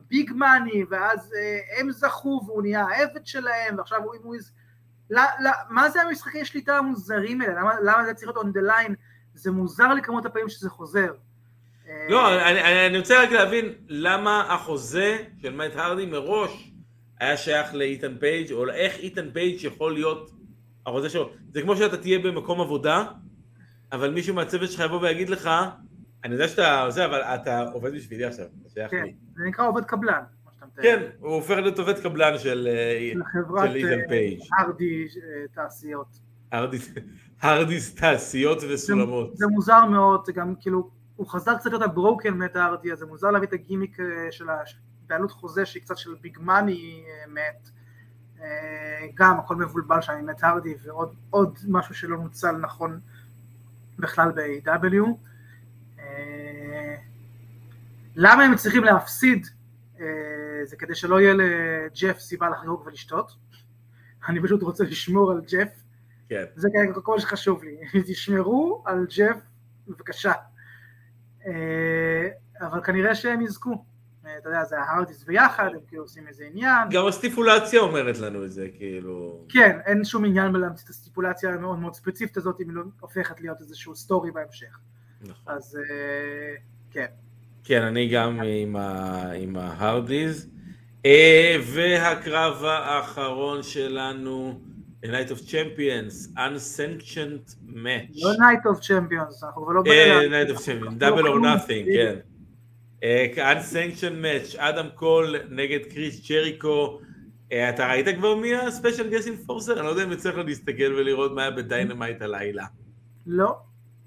Big 0.10 0.32
Money, 0.36 0.84
ואז 0.90 1.34
אה, 1.38 1.80
הם 1.80 1.92
זכו 1.92 2.42
והוא 2.46 2.62
נהיה 2.62 2.86
העבד 2.86 3.26
שלהם, 3.26 3.78
ועכשיו 3.78 4.04
הוא... 4.04 4.16
הוא 4.24 4.36
לא, 5.10 5.22
לא, 5.40 5.52
מה 5.70 5.90
זה 5.90 6.02
המשחקי 6.02 6.46
שליטה 6.46 6.78
המוזרים 6.78 7.42
האלה? 7.42 7.54
למה, 7.54 7.74
למה 7.84 8.06
זה 8.06 8.14
צריך 8.14 8.32
להיות 8.32 8.46
on 8.46 8.58
the 8.58 8.72
line? 8.72 8.94
זה 9.34 9.52
מוזר 9.52 9.94
לי 9.94 10.02
כמות 10.02 10.26
הפעמים 10.26 10.50
שזה 10.50 10.70
חוזר. 10.70 11.14
לא, 12.10 12.42
אני, 12.42 12.88
אני 12.88 13.00
רוצה 13.00 13.24
רק 13.24 13.32
להבין 13.32 13.74
למה 13.88 14.54
החוזה 14.54 15.18
של 15.42 15.54
מאט 15.54 15.76
הרדי 15.76 16.06
מראש 16.06 16.67
היה 17.20 17.38
שייך 17.38 17.74
לאיתן 17.74 18.18
פייג' 18.20 18.52
או 18.52 18.70
איך 18.70 18.98
איתן 18.98 19.30
פייג' 19.34 19.64
יכול 19.64 19.94
להיות 19.94 20.32
החוזה 20.86 21.10
שלו. 21.10 21.30
זה 21.54 21.62
כמו 21.62 21.76
שאתה 21.76 21.98
תהיה 21.98 22.20
במקום 22.20 22.62
עבודה, 22.62 23.06
אבל 23.92 24.12
מישהו 24.14 24.36
מהצוות 24.36 24.72
שלך 24.72 24.80
יבוא 24.86 25.02
ויגיד 25.02 25.30
לך, 25.30 25.50
אני 26.24 26.34
יודע 26.34 26.48
שאתה 26.48 26.82
עושה, 26.82 27.06
אבל 27.06 27.22
אתה 27.22 27.64
עובד 27.74 27.94
בשבילי 27.94 28.26
עכשיו, 28.26 28.46
אתה 28.62 28.70
שייך 28.70 28.92
כן, 28.92 29.04
לי. 29.04 29.14
זה 29.36 29.44
נקרא 29.48 29.68
עובד 29.68 29.86
קבלן. 29.86 30.22
כן, 30.82 31.04
הוא 31.20 31.34
הופך 31.36 31.50
להיות 31.58 31.80
עובד 31.80 32.00
קבלן 32.00 32.38
של 32.38 32.68
אה, 32.72 32.98
איתן 33.64 34.08
פייג'. 34.08 34.40
אה, 34.42 34.64
הרדי 34.64 35.04
אה, 35.04 35.48
תעשיות. 35.54 36.08
הרדיס- 37.42 37.96
תעשיות 37.96 38.58
וסולמות. 38.70 39.38
זה 39.38 39.48
מוזר 39.48 39.86
מאוד, 39.86 40.26
זה 40.26 40.32
גם 40.32 40.54
כאילו, 40.60 40.90
הוא 41.16 41.28
חזר 41.28 41.58
קצת 41.58 41.70
להיות 41.70 41.82
ה 41.82 41.89
Broken 41.89 42.34
מת 42.34 42.56
הארדי, 42.56 42.92
אז 42.92 43.00
זה 43.00 43.06
מוזר 43.06 43.32
להביא 43.32 43.48
את 43.48 43.54
הגימיק 43.54 43.98
של 44.32 44.50
הבעלות 45.08 45.32
חוזה 45.32 45.66
שהיא 45.66 45.84
קצת 45.84 45.98
של 45.98 46.16
Big 46.22 46.38
Money 46.42 47.04
מת, 47.28 47.70
אה, 48.42 49.08
גם 49.14 49.40
הכל 49.40 49.56
מבולבל 49.56 50.02
שם 50.02 50.14
עם 50.14 50.26
מת 50.26 50.44
הארדי 50.44 50.76
ועוד 50.84 51.16
עוד 51.30 51.60
משהו 51.68 51.96
שלא 51.96 52.18
נוצל 52.18 52.52
נכון 52.52 53.00
בכלל 54.00 54.32
ב-AW. 54.32 55.06
אה, 56.00 56.96
למה 58.16 58.44
הם 58.44 58.56
צריכים 58.56 58.84
להפסיד? 58.84 59.48
אה, 60.00 60.06
זה 60.64 60.76
כדי 60.76 60.96
שלא 60.96 61.22
יהיה 61.22 61.34
לג'ף 61.34 62.20
סיבה 62.20 62.50
לחגוג 62.50 62.84
ולשתות. 62.86 63.36
אני 64.30 64.42
פשוט 64.44 64.62
רוצה 64.62 64.84
לשמור 64.84 65.32
על 65.32 65.42
ג'ף. 65.42 65.84
כן. 66.30 66.44
זה 66.56 66.70
כרגע 66.74 67.02
כל 67.02 67.14
מה 67.14 67.20
שחשוב 67.22 67.64
לי, 67.64 67.78
תשמרו 68.08 68.84
על 68.86 69.06
ג'ף 69.18 69.38
בבקשה. 69.88 70.34
אה, 71.46 72.28
אבל 72.62 72.84
כנראה 72.84 73.16
שהם 73.16 73.42
יזכו, 73.42 73.72
אה, 73.72 73.78
אתה 74.38 74.50
יודע, 74.50 74.64
זה 74.64 74.80
ההרדיס 74.80 75.24
ביחד, 75.24 75.70
הם 75.74 75.80
כאילו 75.88 76.04
עושים 76.04 76.28
איזה 76.28 76.44
עניין. 76.52 76.90
גם 76.92 77.08
הסטיפולציה 77.08 77.80
אומרת 77.80 78.20
לנו 78.20 78.46
את 78.46 78.52
זה, 78.52 78.68
כאילו... 78.78 79.46
כן, 79.50 79.78
אין 79.86 80.04
שום 80.06 80.26
עניין 80.26 80.54
בלהמציא 80.54 80.86
את 80.86 80.90
ה 80.90 80.95
stipulation 80.95 81.50
המאוד 81.54 81.80
מאוד 81.80 81.94
ספציפית 81.96 82.38
הזאת, 82.38 82.62
אם 82.62 82.70
היא 82.70 82.76
לא 82.76 82.84
הופכת 83.00 83.42
להיות 83.42 83.62
איזשהו 83.62 83.96
story 83.96 84.32
בהמשך. 84.32 84.80
נכון. 85.22 85.54
אז 85.54 85.78
אה, 85.90 86.56
כן. 86.92 87.06
כן, 87.64 87.82
אני 87.82 88.10
גם 88.10 88.40
עם 88.46 88.76
ה- 88.76 89.32
עם 89.32 89.56
ההרדיז. 89.58 90.50
אה, 91.06 91.56
והקרב 91.74 92.64
האחרון 92.66 93.64
שלנו, 93.64 94.60
A 95.04 95.08
Night 95.08 95.32
of 95.32 95.50
Champions, 95.50 96.38
Unsanctioned 96.38 97.56
Match. 97.76 98.24
לא 98.24 98.32
Night 98.34 98.76
of 98.76 98.80
Champions, 98.82 99.46
אנחנו 99.46 99.64
כבר 99.64 99.74
לא... 99.74 99.84
אה. 99.88 100.22
Night 100.44 100.50
of 100.50 100.58
Champions, 100.60 101.00
Double 101.00 101.24
or 101.24 101.42
Nothing, 101.42 101.86
כן. 101.96 102.16
אה, 103.04 103.28
Unsanctioned 103.36 104.24
Match, 104.24 104.60
אדם 104.60 104.86
קול 104.96 105.36
נגד 105.50 105.86
קריס 105.86 106.30
ג'ריקו. 106.30 107.00
אה, 107.52 107.70
אתה 107.70 107.88
ראית 107.88 108.08
כבר 108.18 108.36
מי 108.36 108.56
ה 108.56 108.62
special 108.62 109.10
guest 109.10 109.28
enforcer? 109.28 109.74
אני 109.74 109.86
לא 109.86 109.90
יודע 109.90 110.04
אם 110.04 110.12
יצא 110.12 110.30
לך 110.30 110.38
להסתכל 110.38 110.94
ולראות 110.94 111.32
מה 111.32 111.42
היה 111.42 111.52
ב 111.52 111.59
Dynamite 111.59 112.22
הלילה. 112.22 112.66
לא. 113.28 113.56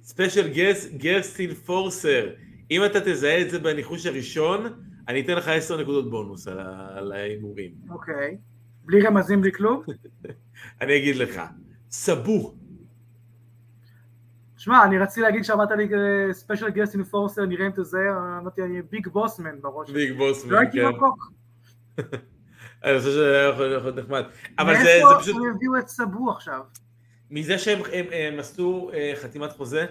special 0.03 0.49
guest, 0.49 0.89
guest 0.97 1.41
enforcer. 1.41 2.29
אם 2.71 2.85
אתה 2.85 3.01
תזהה 3.01 3.41
את 3.41 3.51
זה 3.51 3.59
בניחוש 3.59 4.07
הראשון, 4.07 4.67
אני 5.09 5.21
אתן 5.21 5.35
לך 5.35 5.49
10 5.49 5.81
נקודות 5.81 6.11
בונוס 6.11 6.49
על 6.49 7.13
ההימורים. 7.13 7.71
אוקיי. 7.91 8.37
בלי 8.85 9.01
רמזים, 9.03 9.41
בלי 9.41 9.53
כלום? 9.53 9.83
אני 10.81 10.97
אגיד 10.97 11.17
לך, 11.17 11.41
סבו. 11.91 12.55
שמע, 14.61 14.85
אני 14.85 14.99
רציתי 14.99 15.21
להגיד 15.21 15.45
שאמרת 15.45 15.71
לי 15.71 15.89
special 16.33 16.71
guest 16.71 16.95
enforcer, 16.95 17.47
נראה 17.47 17.67
אם 17.67 17.71
תזהה, 17.77 18.39
אמרתי, 18.41 18.63
אני 18.63 18.83
ביג 18.83 19.09
בוסמן 19.09 19.61
בראש. 19.61 19.91
ביג 19.91 20.17
בוס, 20.17 20.47
לא 20.47 20.59
הייתי 20.59 20.79
כן. 20.79 20.87
רחוק. 20.87 21.33
אני 22.85 22.99
חושב 22.99 23.11
שזה 23.11 23.49
יכול 23.53 23.67
להיות 23.67 23.97
נחמד. 23.97 24.23
אבל 24.59 24.75
זה 24.75 24.83
מאיפה 24.83 25.09
זה 25.09 25.21
פשוט, 25.21 25.37
הם 25.37 25.55
הביאו 25.55 25.79
את 25.79 25.89
סבו 25.89 26.31
עכשיו? 26.31 26.61
מזה 27.31 27.59
שהם 27.59 27.83
הם, 27.93 28.05
הם 28.13 28.39
עשו 28.39 28.91
אה, 28.95 29.13
חתימת 29.23 29.53
חוזה, 29.53 29.87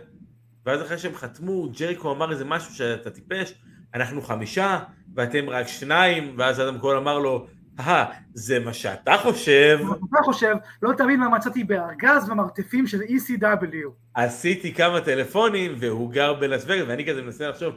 ואז 0.66 0.82
אחרי 0.82 0.98
שהם 0.98 1.16
חתמו, 1.16 1.70
ג'ריקו 1.80 2.12
אמר 2.12 2.32
איזה 2.32 2.46
משהו 2.46 2.74
שאתה 2.74 3.10
טיפש, 3.10 3.54
אנחנו 3.94 4.22
חמישה, 4.22 4.80
ואתם 5.16 5.50
רק 5.50 5.68
שניים, 5.68 6.36
ואז 6.38 6.62
אדם 6.62 6.80
קול 6.80 6.98
אמר 6.98 7.20
לו, 7.20 7.48
אה, 7.80 8.06
זה 8.34 8.60
מה 8.60 8.74
שאתה 8.74 9.18
חושב, 9.18 9.80
אתה 10.10 10.18
חושב, 10.24 10.56
לא 10.82 10.94
תמיד 10.98 11.20
מה 11.20 11.30
מצאתי 11.30 11.64
בארגז 11.64 12.30
במרתפים 12.30 12.88
של 12.88 13.02
ECW. 13.02 13.90
עשיתי 14.14 14.74
כמה 14.74 15.02
טלפונים, 15.02 15.76
והוא 15.80 16.12
גר 16.12 16.34
בלאס 16.34 16.64
וגאס, 16.66 16.86
ואני 16.88 17.06
כזה 17.06 17.22
מנסה 17.22 17.50
לחשוב, 17.50 17.76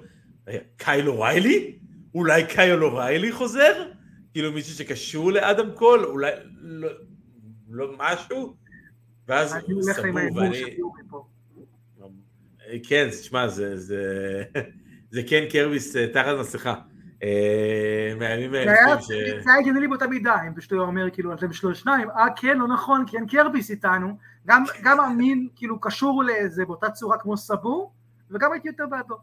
"רגע, 0.48 0.58
קייל 0.76 1.08
אוריילי? 1.08 1.78
אולי 2.14 2.46
קייל 2.46 2.84
אוריילי 2.84 3.32
חוזר? 3.32 3.72
כאילו 4.32 4.52
מישהו 4.52 4.74
שקשור 4.74 5.32
לאדם 5.32 5.70
קול? 5.74 6.04
אולי 6.04 6.30
לא, 6.60 6.88
לא 7.70 7.94
משהו? 7.98 8.54
ואז 9.28 9.54
הוא 9.66 9.82
סבור, 9.82 10.36
ואני... 10.36 10.76
כן, 12.82 13.08
תשמע, 13.10 13.48
זה, 13.48 13.76
זה, 13.76 14.02
זה 15.10 15.22
כן 15.28 15.44
קרביס 15.50 15.96
אה, 15.96 16.06
תחת 16.06 16.34
מסכה. 16.40 16.74
מהימים 18.18 18.54
האלה 18.54 19.02
ש... 19.02 19.06
זה 19.06 19.50
היה 19.50 19.58
הגיוני 19.60 19.80
לי 19.80 19.88
באותה 19.88 20.06
מידה, 20.06 20.36
אם 20.46 20.54
פשוט 20.54 20.72
הוא 20.72 20.80
אומר 20.80 21.10
כאילו 21.10 21.34
אתם 21.34 21.52
שלוש 21.52 21.80
שניים, 21.80 22.10
אה 22.10 22.26
כן, 22.36 22.58
לא 22.58 22.68
נכון, 22.68 23.04
כי 23.06 23.16
אין 23.16 23.26
קרביס 23.26 23.70
איתנו, 23.70 24.18
גם- 24.46 25.00
המין 25.00 25.48
כאילו 25.56 25.80
קשור 25.80 26.22
לזה 26.24 26.64
באותה 26.64 26.90
צורה 26.90 27.18
כמו 27.18 27.36
סבור, 27.36 27.92
וגם 28.30 28.52
הייתי 28.52 28.68
יותר 28.68 28.86
בעדו. 28.86 29.16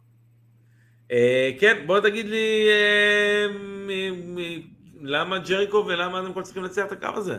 אה, 1.12 1.52
כן, 1.60 1.84
בוא 1.88 2.00
תגיד 2.00 2.26
לי 2.26 2.68
אה, 2.70 3.46
למה 5.02 5.40
ג'ריקו 5.40 5.86
ולמה 5.88 6.20
אתם 6.20 6.34
כל 6.34 6.44
צריכים 6.44 6.64
לנצח 6.64 6.86
את 6.86 6.92
הקרב 6.92 7.18
הזה? 7.18 7.38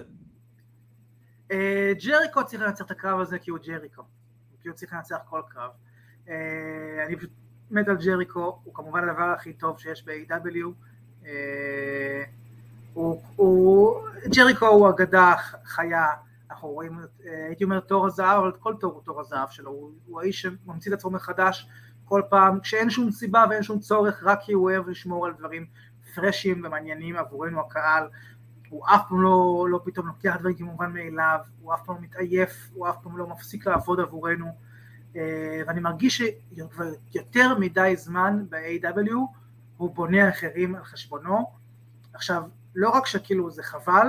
אה, 1.53 1.93
ג'ריקו 2.05 2.45
צריך 2.47 2.63
לנצח 2.63 2.85
את 2.87 2.91
הקרב 2.91 3.21
הזה 3.21 3.39
כי 3.39 3.51
הוא 3.51 3.59
ג'ריקו, 3.67 4.03
כי 4.63 4.69
הוא 4.69 4.77
צריך 4.77 4.93
לנצח 4.93 5.17
כל 5.25 5.41
קרב. 5.49 5.71
אני 7.07 7.17
פשוט 7.17 7.31
מת 7.71 7.89
על 7.89 7.97
ג'ריקו, 7.97 8.61
הוא 8.65 8.75
כמובן 8.75 9.09
הדבר 9.09 9.23
הכי 9.23 9.53
טוב 9.53 9.79
שיש 9.79 10.05
ב-AW. 10.07 10.67
אה, 11.27 12.25
הוא, 12.95 13.23
הוא, 13.37 14.01
ג'ריקו 14.37 14.67
הוא 14.67 14.89
אגדה 14.91 15.35
חיה, 15.65 16.07
אנחנו 16.51 16.69
רואים, 16.69 16.99
אה, 17.27 17.47
הייתי 17.47 17.65
אומר 17.65 17.81
תור 17.81 18.07
הזהב, 18.07 18.39
אבל 18.39 18.53
כל 18.53 18.75
תור 18.81 18.93
הוא 18.93 19.03
תור 19.03 19.21
הזהב 19.21 19.49
שלו, 19.51 19.71
הוא, 19.71 19.91
הוא 20.07 20.21
האיש 20.21 20.43
שממציא 20.43 20.93
את 20.93 20.99
עצמו 20.99 21.11
מחדש 21.11 21.69
כל 22.05 22.23
פעם, 22.29 22.61
כשאין 22.61 22.91
שום 22.91 23.11
סיבה 23.11 23.45
ואין 23.51 23.63
שום 23.63 23.79
צורך, 23.79 24.23
רק 24.25 24.41
כי 24.43 24.53
הוא 24.53 24.71
אוהב 24.71 24.89
לשמור 24.89 25.27
על 25.27 25.33
דברים 25.39 25.67
פרשים 26.15 26.63
ומעניינים 26.65 27.17
עבורנו 27.17 27.61
הקהל, 27.61 28.09
הוא 28.69 28.87
אף 28.87 29.09
פעם 29.09 29.23
לא, 29.23 29.67
לא 29.71 29.81
פתאום 29.85 30.07
לוקח 30.07 30.37
דברים 30.41 30.57
כמובן 30.57 30.93
מאליו, 30.93 31.39
הוא 31.61 31.75
אף 31.75 31.81
פעם 31.85 31.97
לא 31.97 32.03
מתעייף, 32.03 32.71
הוא 32.75 32.89
אף 32.89 32.97
פעם 33.03 33.19
לא 33.19 33.27
מפסיק 33.27 33.67
לעבוד 33.67 34.01
עבורנו, 34.01 34.47
אה, 34.47 34.53
ואני 35.15 35.81
מרגיש 35.81 36.23
שכבר 36.23 36.93
יותר 37.15 37.59
מדי 37.59 37.95
זמן 37.97 38.45
ב-AW 38.49 39.15
הוא 39.77 39.95
בונה 39.95 40.29
אחרים 40.29 40.75
על 40.75 40.85
חשבונו. 40.85 41.47
עכשיו, 42.13 42.43
לא 42.75 42.91
רק 42.91 43.07
שכאילו 43.07 43.51
זה 43.51 43.63
חבל, 43.63 44.07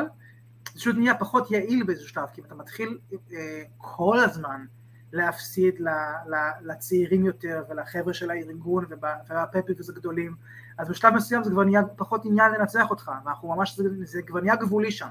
זה 0.74 0.80
פשוט 0.80 0.96
נהיה 0.96 1.16
פחות 1.16 1.52
יעיל 1.52 1.84
באיזשהו 1.84 2.10
שלב, 2.10 2.28
כי 2.34 2.42
אם 2.42 2.46
אתה 2.46 2.56
מתחיל 2.56 3.00
אה, 3.34 3.64
כל 3.78 4.20
הזמן 4.20 4.66
להפסיד 5.14 5.80
ל, 5.80 5.90
ל, 6.28 6.36
לצעירים 6.62 7.26
יותר 7.26 7.64
ולחבר'ה 7.70 8.14
של 8.14 8.32
הארגון 8.32 8.86
והפפיקוס 9.30 9.90
הגדולים, 9.90 10.36
אז 10.78 10.90
בשלב 10.90 11.14
מסוים 11.14 11.44
זה 11.44 11.52
כבר 11.52 11.64
נהיה 11.64 11.82
פחות 11.96 12.26
עניין 12.26 12.52
לנצח 12.52 12.90
אותך, 12.90 13.12
ואנחנו 13.26 13.56
ממש, 13.56 13.78
זה, 13.78 13.90
זה 14.04 14.22
כבר 14.22 14.42
נהיה 14.42 14.56
גבולי 14.56 14.92
שם. 14.92 15.08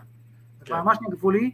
זה 0.58 0.64
כן. 0.64 0.74
ממש 0.74 0.98
נהיה 1.00 1.16
גבולי, 1.16 1.50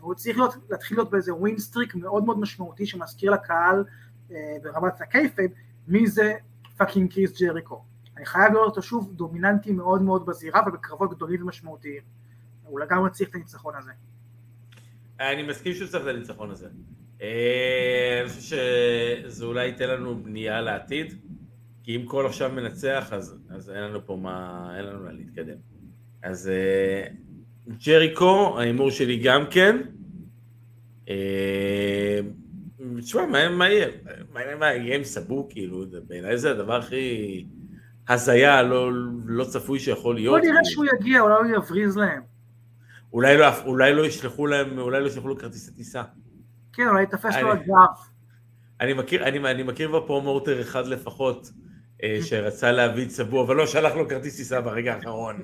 והוא 0.00 0.14
צריך 0.14 0.38
להיות, 0.38 0.54
להתחיל 0.70 0.98
להיות 0.98 1.10
באיזה 1.10 1.34
win 1.34 1.58
streak 1.58 1.94
מאוד 1.94 2.24
מאוד 2.24 2.38
משמעותי 2.38 2.86
שמזכיר 2.86 3.30
לקהל 3.30 3.84
אה, 4.30 4.36
ברמת 4.62 5.00
ה 5.00 5.06
kayfabe 5.06 5.50
מי 5.88 6.06
זה 6.06 6.34
fucking 6.76 7.12
קריס 7.12 7.42
ג'ריקו. 7.42 7.84
אני 8.16 8.26
חייב 8.26 8.52
לראות 8.52 8.66
אותו 8.66 8.82
שוב 8.82 9.12
דומיננטי 9.12 9.72
מאוד 9.72 10.02
מאוד 10.02 10.26
בזירה 10.26 10.62
ובקרבות 10.66 11.14
גדולים 11.14 11.42
ומשמעותיים. 11.42 12.02
הוא 12.64 12.80
לגמרי 12.80 13.10
צריך 13.10 13.30
את 13.30 13.34
הניצחון 13.34 13.74
הזה. 13.76 13.90
אני 15.20 15.42
מסכים 15.42 15.74
שהוא 15.74 15.88
צריך 15.88 16.04
את 16.04 16.08
הניצחון 16.08 16.50
הזה. 16.50 16.68
אה, 17.22 18.20
אני 18.20 18.28
חושב 18.28 18.40
שזה 18.40 19.44
אולי 19.44 19.66
ייתן 19.66 19.88
לנו 19.88 20.22
בנייה 20.22 20.60
לעתיד, 20.60 21.14
כי 21.82 21.96
אם 21.96 22.06
קול 22.06 22.26
עכשיו 22.26 22.52
מנצח, 22.52 23.08
אז, 23.12 23.38
אז 23.50 23.70
אין 23.70 23.82
לנו 23.82 24.06
פה 24.06 24.16
מה, 24.16 24.68
אין 24.76 24.84
לנו 24.84 25.04
לאן 25.04 25.16
להתקדם. 25.16 25.56
אז 26.22 26.48
אה, 26.48 27.06
ג'ריקו, 27.68 28.58
ההימור 28.58 28.90
שלי 28.90 29.16
גם 29.18 29.44
כן. 29.50 29.76
אה, 31.08 32.20
תשמע, 32.98 33.26
מה, 33.26 33.48
מה 33.48 33.68
יהיה? 33.68 33.88
מה, 34.58 34.66
יהיה 34.66 34.96
עם 34.96 35.04
סבו, 35.04 35.48
כאילו, 35.50 35.84
בעיניי 36.08 36.38
זה 36.38 36.50
הדבר 36.50 36.76
הכי 36.76 37.46
הזיה, 38.08 38.62
לא, 38.62 38.90
לא 39.26 39.44
צפוי 39.44 39.78
שיכול 39.78 40.14
להיות. 40.14 40.32
בוא 40.32 40.50
נראה 40.50 40.62
כאילו. 40.62 40.70
שהוא 40.70 40.84
יגיע, 41.00 41.20
אולי 41.20 41.34
הוא 41.34 41.56
יבריז 41.56 41.96
להם. 41.96 42.22
אולי 43.12 43.38
לא, 43.38 43.46
אולי 43.64 43.94
לא 43.94 44.06
ישלחו 44.06 44.46
להם, 44.46 44.78
אולי 44.78 45.00
לא 45.00 45.06
ישלחו 45.06 45.28
לו 45.28 45.38
כרטיסי 45.38 45.72
טיסה. 45.72 46.02
כן, 46.72 46.88
אולי 46.88 47.02
יתפס 47.02 47.36
לו 47.42 47.52
הגב. 47.52 47.74
אני 48.80 48.92
מכיר, 48.92 49.24
אני, 49.24 49.38
אני 49.38 49.62
מכיר 49.62 50.00
בפרומוטר 50.00 50.60
אחד 50.60 50.86
לפחות, 50.86 51.50
אה, 52.02 52.18
שרצה 52.22 52.72
להביא 52.72 53.04
את 53.04 53.10
סבו, 53.10 53.42
אבל 53.42 53.56
לא 53.56 53.66
שלח 53.66 53.94
לו 53.94 54.08
כרטיס 54.08 54.36
טיסה 54.36 54.60
ברגע 54.60 54.94
האחרון. 54.94 55.42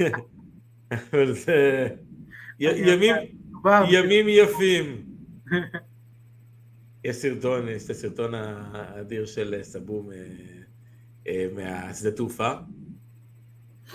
אבל 0.92 1.32
זה... 1.32 1.88
ימים, 2.58 3.14
ימים 3.90 4.26
יפים. 4.28 5.02
יש 7.04 7.16
סרטון, 7.16 7.68
יש 7.68 7.84
את 7.84 7.90
הסרטון 7.90 8.34
האדיר 8.34 9.26
של 9.26 9.58
סבו 9.62 10.02
מ- 10.02 10.10
אה, 11.28 11.46
מהשדה 11.54 12.10
תעופה, 12.10 12.52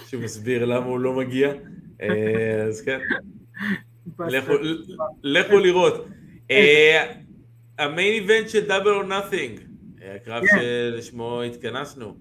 שמסביר 0.08 0.66
למה 0.66 0.86
הוא 0.86 1.00
לא 1.00 1.14
מגיע. 1.14 1.54
אה, 2.02 2.64
אז 2.64 2.82
כן. 2.82 3.00
לכו- 5.24 5.58
לראות. 5.60 6.08
אה, 6.52 7.14
המיין 7.80 8.14
איבנט 8.14 8.50
של 8.50 8.68
דאבל 8.68 8.92
או 8.92 9.04
נאטינג, 9.04 9.60
הקרב 10.16 10.44
כן. 10.46 10.58
שלשמו 10.62 11.42
התכנסנו. 11.42 12.18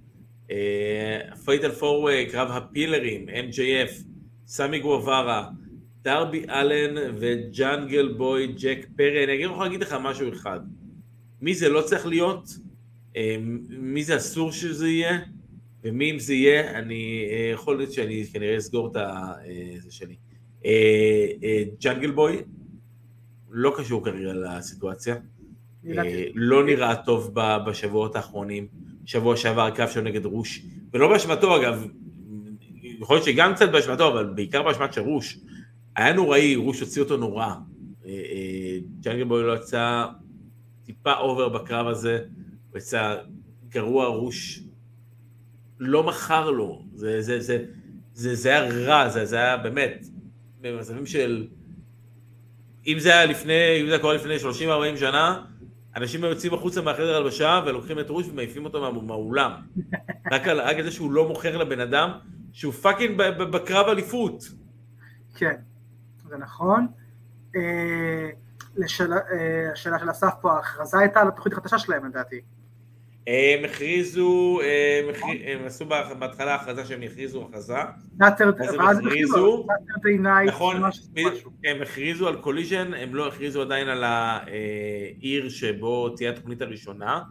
Fatal 1.44 1.70
Four 1.72 1.99
Way, 1.99 2.26
קרב 2.30 2.48
הפילרים, 2.50 3.28
MJF, 3.28 4.09
סמי 4.50 4.78
גווארה, 4.78 5.48
דרבי 6.02 6.44
אלן 6.48 7.14
וג'אנגל 7.18 8.14
בוי 8.16 8.46
ג'ק 8.46 8.86
פרי. 8.96 9.24
אני 9.24 9.32
יכול 9.32 9.64
להגיד 9.64 9.80
לך 9.80 9.96
משהו 10.02 10.32
אחד. 10.32 10.60
מי 11.40 11.54
זה 11.54 11.68
לא 11.68 11.82
צריך 11.82 12.06
להיות, 12.06 12.48
אה, 13.16 13.36
מי 13.68 14.04
זה 14.04 14.16
אסור 14.16 14.52
שזה 14.52 14.88
יהיה, 14.88 15.18
ומי 15.84 16.10
אם 16.10 16.18
זה 16.18 16.34
יהיה, 16.34 16.78
אני 16.78 17.28
אה, 17.30 17.50
יכול 17.54 17.76
להיות 17.76 17.92
שאני 17.92 18.24
כנראה 18.32 18.56
אסגור 18.56 18.90
את 18.90 18.96
אה, 18.96 19.32
זה 19.78 19.92
שלי. 19.92 20.16
ג'אנגל 21.80 22.10
בוי, 22.10 22.42
לא 23.50 23.72
קשור 23.76 24.04
כרגע 24.04 24.32
לסיטואציה, 24.32 25.16
לא 26.34 26.64
נראה 26.64 26.96
טוב 26.96 27.34
בשבועות 27.66 28.16
האחרונים, 28.16 28.66
שבוע 29.06 29.36
שעבר 29.36 29.62
הקרב 29.66 29.88
שלו 29.88 30.02
נגד 30.02 30.24
רוש, 30.24 30.62
ולא 30.92 31.08
באשמתו 31.08 31.56
אגב, 31.56 31.86
יכול 33.00 33.16
להיות 33.16 33.24
שגם 33.24 33.54
קצת 33.54 33.70
באשמתו, 33.70 34.08
אבל 34.08 34.24
בעיקר 34.24 34.62
באשמת 34.62 34.92
של 34.92 35.00
רוש, 35.00 35.38
היה 35.96 36.12
נוראי, 36.12 36.56
רוש 36.56 36.80
הוציא 36.80 37.02
אותו 37.02 37.16
נורא, 37.16 37.46
אה, 37.46 37.54
אה, 38.10 38.78
ג'אנגל 39.00 39.24
בוי 39.24 39.42
לא 39.42 39.56
יצא 39.56 40.06
טיפה 40.84 41.16
אובר 41.16 41.48
בקרב 41.48 41.86
הזה, 41.86 42.18
הוא 42.70 42.78
יצא 42.78 43.16
גרוע, 43.68 44.06
רוש 44.06 44.60
לא 45.78 46.02
מכר 46.02 46.50
לו, 46.50 46.82
זה, 46.94 47.22
זה, 47.22 47.40
זה, 47.40 47.64
זה, 48.14 48.34
זה 48.34 48.48
היה 48.48 48.86
רע, 48.86 49.08
זה, 49.08 49.24
זה 49.24 49.36
היה 49.36 49.56
באמת, 49.56 50.06
במצבים 50.60 51.06
של, 51.06 51.46
אם 52.86 52.98
זה 52.98 53.08
היה 53.08 53.26
לפני, 53.26 53.80
אם 53.80 53.86
זה 53.86 53.92
היה 53.92 54.00
קורה 54.00 54.14
לפני 54.14 54.36
30-40 54.96 54.96
שנה, 54.96 55.44
אנשים 55.96 56.24
היו 56.24 56.30
יוצאים 56.30 56.54
החוצה 56.54 56.82
מהחדר 56.82 57.16
הלבשה 57.16 57.62
ולוקחים 57.66 57.98
את 57.98 58.10
רוש 58.10 58.26
ומעיפים 58.28 58.64
אותו 58.64 58.80
מה, 58.80 59.02
מהאולם. 59.02 59.52
רק 60.32 60.48
על 60.48 60.82
זה 60.82 60.90
שהוא 60.90 61.12
לא 61.12 61.28
מוכר 61.28 61.56
לבן 61.56 61.80
אדם, 61.80 62.10
שהוא 62.52 62.72
פאקינג 62.72 63.16
בקרב 63.38 63.88
אליפות. 63.88 64.44
כן, 65.34 65.56
זה 66.28 66.36
נכון. 66.36 66.86
אה, 67.56 68.30
לשאלה, 68.76 69.16
אה, 69.16 69.72
השאלה 69.72 69.98
של 69.98 70.10
אסף 70.10 70.32
פה, 70.40 70.52
ההכרזה 70.52 70.98
הייתה 70.98 71.20
על 71.20 71.28
התוכנית 71.28 71.52
החדשה 71.52 71.78
שלהם 71.78 72.06
לדעתי. 72.06 72.40
הם 73.26 73.64
הכריזו, 73.64 74.60
הם, 75.46 75.66
עשו 75.66 75.86
בהתחלה 76.18 76.54
הכרזה 76.54 76.84
שהם 76.84 77.02
הכריזו 77.02 77.48
הכרזה, 77.48 77.74
אז 78.20 78.40
הם 78.40 78.48
הכריזו, 79.06 79.66
נייט, 80.20 80.48
נכון. 80.48 80.76
הם 81.64 81.82
הכריזו 81.82 82.28
על 82.28 82.36
קוליז'ן, 82.36 82.94
הם 82.94 83.14
לא 83.14 83.28
הכריזו 83.28 83.62
עדיין 83.62 83.88
על 83.88 84.04
העיר 84.04 85.48
שבו 85.48 86.08
תהיה 86.08 86.30
התוכנית 86.30 86.62
הראשונה, 86.62 87.22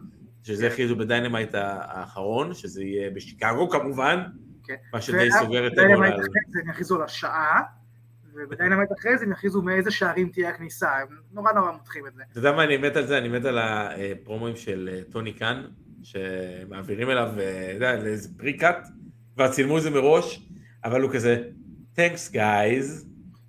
שזה 0.42 0.66
הכריזו 0.66 0.96
בדיינמייט 0.96 1.54
האחרון, 1.54 2.54
שזה 2.54 2.84
יהיה 2.84 3.10
בשיקגו 3.10 3.68
כמובן, 3.68 4.22
כן. 4.24 4.49
מה 4.92 5.00
שדי 5.00 5.28
סוגר 5.30 5.66
את 5.66 5.72
בדיינמייט 5.72 6.14
הגול. 6.14 6.24
אחרי 6.24 6.40
זה 6.48 6.60
הם 6.62 6.70
יכריזו 6.70 6.96
על 6.96 7.02
השעה, 7.02 7.62
ובדיינמייט 8.34 8.90
אחרי 9.00 9.18
זה 9.18 9.24
הם 9.24 9.32
יכריזו 9.32 9.62
מאיזה 9.62 9.90
שערים 9.90 10.28
תהיה 10.28 10.48
הכניסה, 10.48 10.90
הם 10.96 11.08
נורא 11.32 11.52
נורא 11.52 11.72
מותחים 11.72 12.06
את 12.06 12.14
זה. 12.14 12.22
אתה 12.30 12.38
יודע 12.38 12.52
מה 12.52 12.64
אני 12.64 12.76
מת 12.76 12.96
על 12.96 13.06
זה? 13.06 13.18
אני 13.18 13.28
מת 13.28 13.44
על 13.44 13.58
הפרומואים 13.58 14.56
של 14.56 14.90
אה, 14.92 15.00
טוני 15.12 15.32
קאן, 15.32 15.62
שמעבירים 16.02 17.10
אליו, 17.10 17.30
אה, 17.40 17.96
לאיזה 17.96 18.28
פריקאט, 18.38 18.88
כבר 19.34 19.48
צילמו 19.48 19.78
את 19.78 19.82
זה 19.82 19.90
מראש, 19.90 20.48
אבל 20.84 21.02
הוא 21.02 21.12
כזה, 21.12 21.42
thanks 21.96 22.34
guys, 22.34 23.06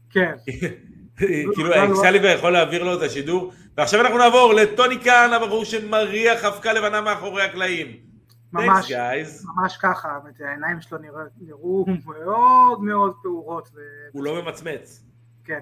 כן, 0.10 0.34
כאילו 1.18 1.70
לא, 1.70 1.88
לא. 1.88 1.94
אקסליבר 1.94 2.28
יכול 2.28 2.52
להעביר 2.52 2.84
לו 2.84 2.98
את 2.98 3.02
השידור, 3.02 3.54
ועכשיו 3.78 4.02
אנחנו 4.02 4.18
נעבור 4.18 4.54
לטוני 4.54 5.00
קאן, 5.00 5.30
הבחור 5.34 5.66
שמריח 5.66 6.46
אבקה 6.46 6.74
לבנה 6.74 7.02
מאחורי 7.02 7.44
הקלעים. 7.44 8.11
ממש, 8.54 8.92
guys, 8.92 9.48
ממש 9.56 9.78
ככה, 9.78 10.20
העיניים 10.46 10.82
שלו 10.82 10.98
נראה- 10.98 11.24
נראו 11.42 11.86
מאוד 12.06 12.82
מאוד 12.84 13.14
פעורות. 13.24 13.70
ו- 13.76 13.80
הוא 14.12 14.24
לא 14.24 14.42
ממצמץ. 14.44 15.04
כן. 15.44 15.60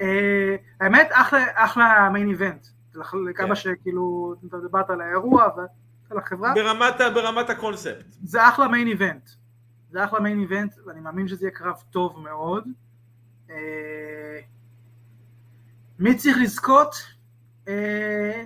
אה, 0.00 0.56
האמת, 0.80 1.08
אחלה, 1.12 1.44
אחלה 1.54 2.08
מיין 2.12 2.28
איבנט. 2.28 2.66
לכמה 2.94 3.48
כן. 3.48 3.54
שכאילו, 3.54 4.34
אתה 4.48 4.56
דיברת 4.58 4.90
על 4.90 5.00
האירוע 5.00 5.48
ועל 5.56 6.18
החברה, 6.18 6.54
ברמת 6.54 6.94
ברמת 7.14 7.50
הקונספט. 7.50 8.04
זה 8.10 8.48
אחלה 8.48 8.68
מיין 8.68 8.86
איבנט. 8.88 9.30
זה 9.90 10.04
אחלה 10.04 10.20
מיין 10.20 10.40
איבנט, 10.40 10.74
ואני 10.86 11.00
מאמין 11.00 11.28
שזה 11.28 11.44
יהיה 11.46 11.54
קרב 11.54 11.82
טוב 11.90 12.20
מאוד. 12.20 12.64
אה, 13.50 13.56
מי 15.98 16.14
צריך 16.16 16.36
לזכות? 16.42 16.94
אה, 17.68 18.44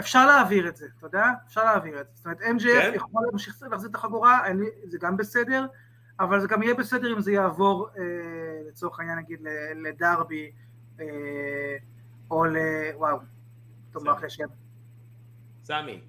אפשר 0.00 0.26
להעביר 0.26 0.68
את 0.68 0.76
זה, 0.76 0.86
אתה 0.98 1.06
יודע? 1.06 1.24
אפשר 1.46 1.64
להעביר 1.64 2.00
את 2.00 2.06
זה. 2.06 2.12
זאת 2.14 2.24
אומרת, 2.26 2.40
MJF 2.40 2.82
כן? 2.82 2.92
יכול 2.94 3.22
להמשיך 3.26 3.62
להחזיר 3.70 3.90
את 3.90 3.94
החגורה, 3.94 4.42
זה 4.88 4.98
גם 5.00 5.16
בסדר, 5.16 5.66
אבל 6.20 6.40
זה 6.40 6.48
גם 6.48 6.62
יהיה 6.62 6.74
בסדר 6.74 7.12
אם 7.12 7.20
זה 7.20 7.32
יעבור, 7.32 7.88
אה, 7.98 8.02
לצורך 8.68 9.00
העניין 9.00 9.18
נגיד 9.18 9.40
לדרבי, 9.74 10.52
אה, 11.00 11.04
או 12.30 12.44
ל... 12.44 12.56
וואו. 12.94 13.18
ברח 13.92 14.20
לי 14.20 14.26
השם. 14.26 14.46
סמי. 15.64 16.00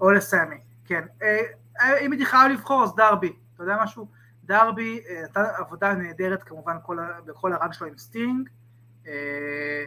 או 0.00 0.10
לסמי, 0.10 0.60
כן. 0.84 1.04
אה, 1.22 1.40
אה, 1.80 1.98
אם 1.98 2.12
הייתי 2.12 2.26
חייב 2.26 2.52
לבחור 2.52 2.82
אז 2.82 2.94
דרבי, 2.94 3.32
אתה 3.54 3.62
יודע 3.62 3.76
משהו? 3.82 4.08
דרבי 4.44 5.00
אה, 5.08 5.22
נתן 5.22 5.44
עבודה 5.56 5.94
נהדרת 5.94 6.42
כמובן 6.42 6.76
כל 6.82 6.98
בכל 7.26 7.52
ה 7.52 7.57
run 7.57 7.72
שלו 7.72 7.86
עם 7.86 7.98
סטינג, 7.98 8.48
אה, 9.06 9.84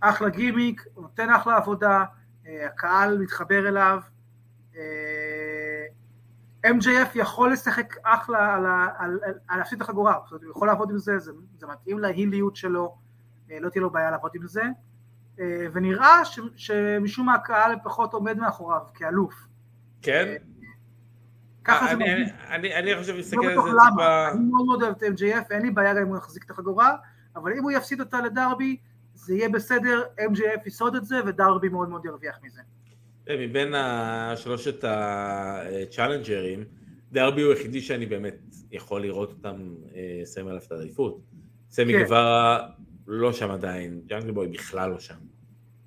אחלה 0.00 0.28
גימיק, 0.28 0.84
נותן 0.96 1.30
אחלה 1.30 1.56
עבודה, 1.56 2.04
הקהל 2.66 3.18
מתחבר 3.18 3.68
אליו, 3.68 4.00
אה, 4.76 4.80
MJF 6.66 7.08
יכול 7.14 7.52
לשחק 7.52 7.94
אחלה 8.02 8.54
על, 8.54 8.66
ה- 8.66 8.88
על, 8.98 9.18
על, 9.24 9.34
על 9.48 9.58
להפסיד 9.58 9.76
את 9.80 9.88
החגורה, 9.88 10.12
זאת 10.24 10.30
אומרת, 10.32 10.42
הוא 10.42 10.50
יכול 10.50 10.68
לעבוד 10.68 10.90
עם 10.90 10.98
זה, 10.98 11.18
זה, 11.18 11.32
זה 11.58 11.66
מתאים 11.66 11.98
להיליות 11.98 12.56
שלו, 12.56 12.96
אה, 13.50 13.60
לא 13.60 13.68
תהיה 13.68 13.82
לו 13.82 13.90
בעיה 13.90 14.10
לעבוד 14.10 14.30
עם 14.34 14.46
זה, 14.46 14.62
אה, 15.40 15.66
ונראה 15.72 16.24
ש, 16.24 16.40
שמשום 16.56 17.26
מה 17.26 17.34
הקהל 17.34 17.72
פחות 17.84 18.12
עומד 18.14 18.36
מאחוריו 18.38 18.80
כאלוף. 18.94 19.34
כן? 20.02 20.34
ככה 21.64 21.86
זה 21.86 21.96
מרגיש. 21.96 22.30
אני- 22.48 22.74
אני 22.74 22.92
עכשיו 22.92 23.14
לא 23.14 23.20
על 23.68 23.74
זה 23.84 23.90
טיפה... 23.90 24.28
אני 24.30 24.44
מאוד 24.44 24.66
מאוד 24.66 24.82
אוהב 24.82 24.94
את 24.96 25.02
MJF, 25.02 25.50
אין 25.50 25.62
לי 25.62 25.70
בעיה 25.70 25.94
גם 25.94 26.00
אם 26.02 26.08
הוא 26.08 26.16
יחזיק 26.16 26.44
את 26.44 26.50
החגורה, 26.50 26.96
אבל 27.36 27.52
אם 27.52 27.62
הוא 27.62 27.70
יפסיד 27.70 28.00
אותה 28.00 28.20
לדרבי, 28.20 28.76
זה 29.26 29.34
יהיה 29.34 29.48
בסדר, 29.48 30.02
MJF 30.18 30.66
ישרוד 30.66 30.96
את 30.96 31.04
זה, 31.04 31.16
ודרבי 31.26 31.68
מאוד 31.68 31.88
מאוד 31.88 32.04
ירוויח 32.04 32.36
מזה. 32.42 32.60
מבין 33.30 33.74
השלושת 33.74 34.84
הצ'אלנג'רים, 34.84 36.64
דרבי 37.12 37.42
הוא 37.42 37.52
היחידי 37.52 37.80
שאני 37.80 38.06
באמת 38.06 38.36
יכול 38.72 39.02
לראות 39.02 39.30
אותם 39.30 39.74
אה, 39.94 40.26
שמים 40.34 40.48
עליו 40.48 40.62
את 40.66 40.72
העדיפות. 40.72 41.20
סמי 41.70 41.92
כן. 41.92 42.02
גווארה 42.02 42.68
לא 43.06 43.32
שם 43.32 43.50
עדיין, 43.50 44.00
ג'אנגל 44.06 44.30
בוי 44.30 44.48
בכלל 44.48 44.90
לא 44.90 44.98
שם. 44.98 45.14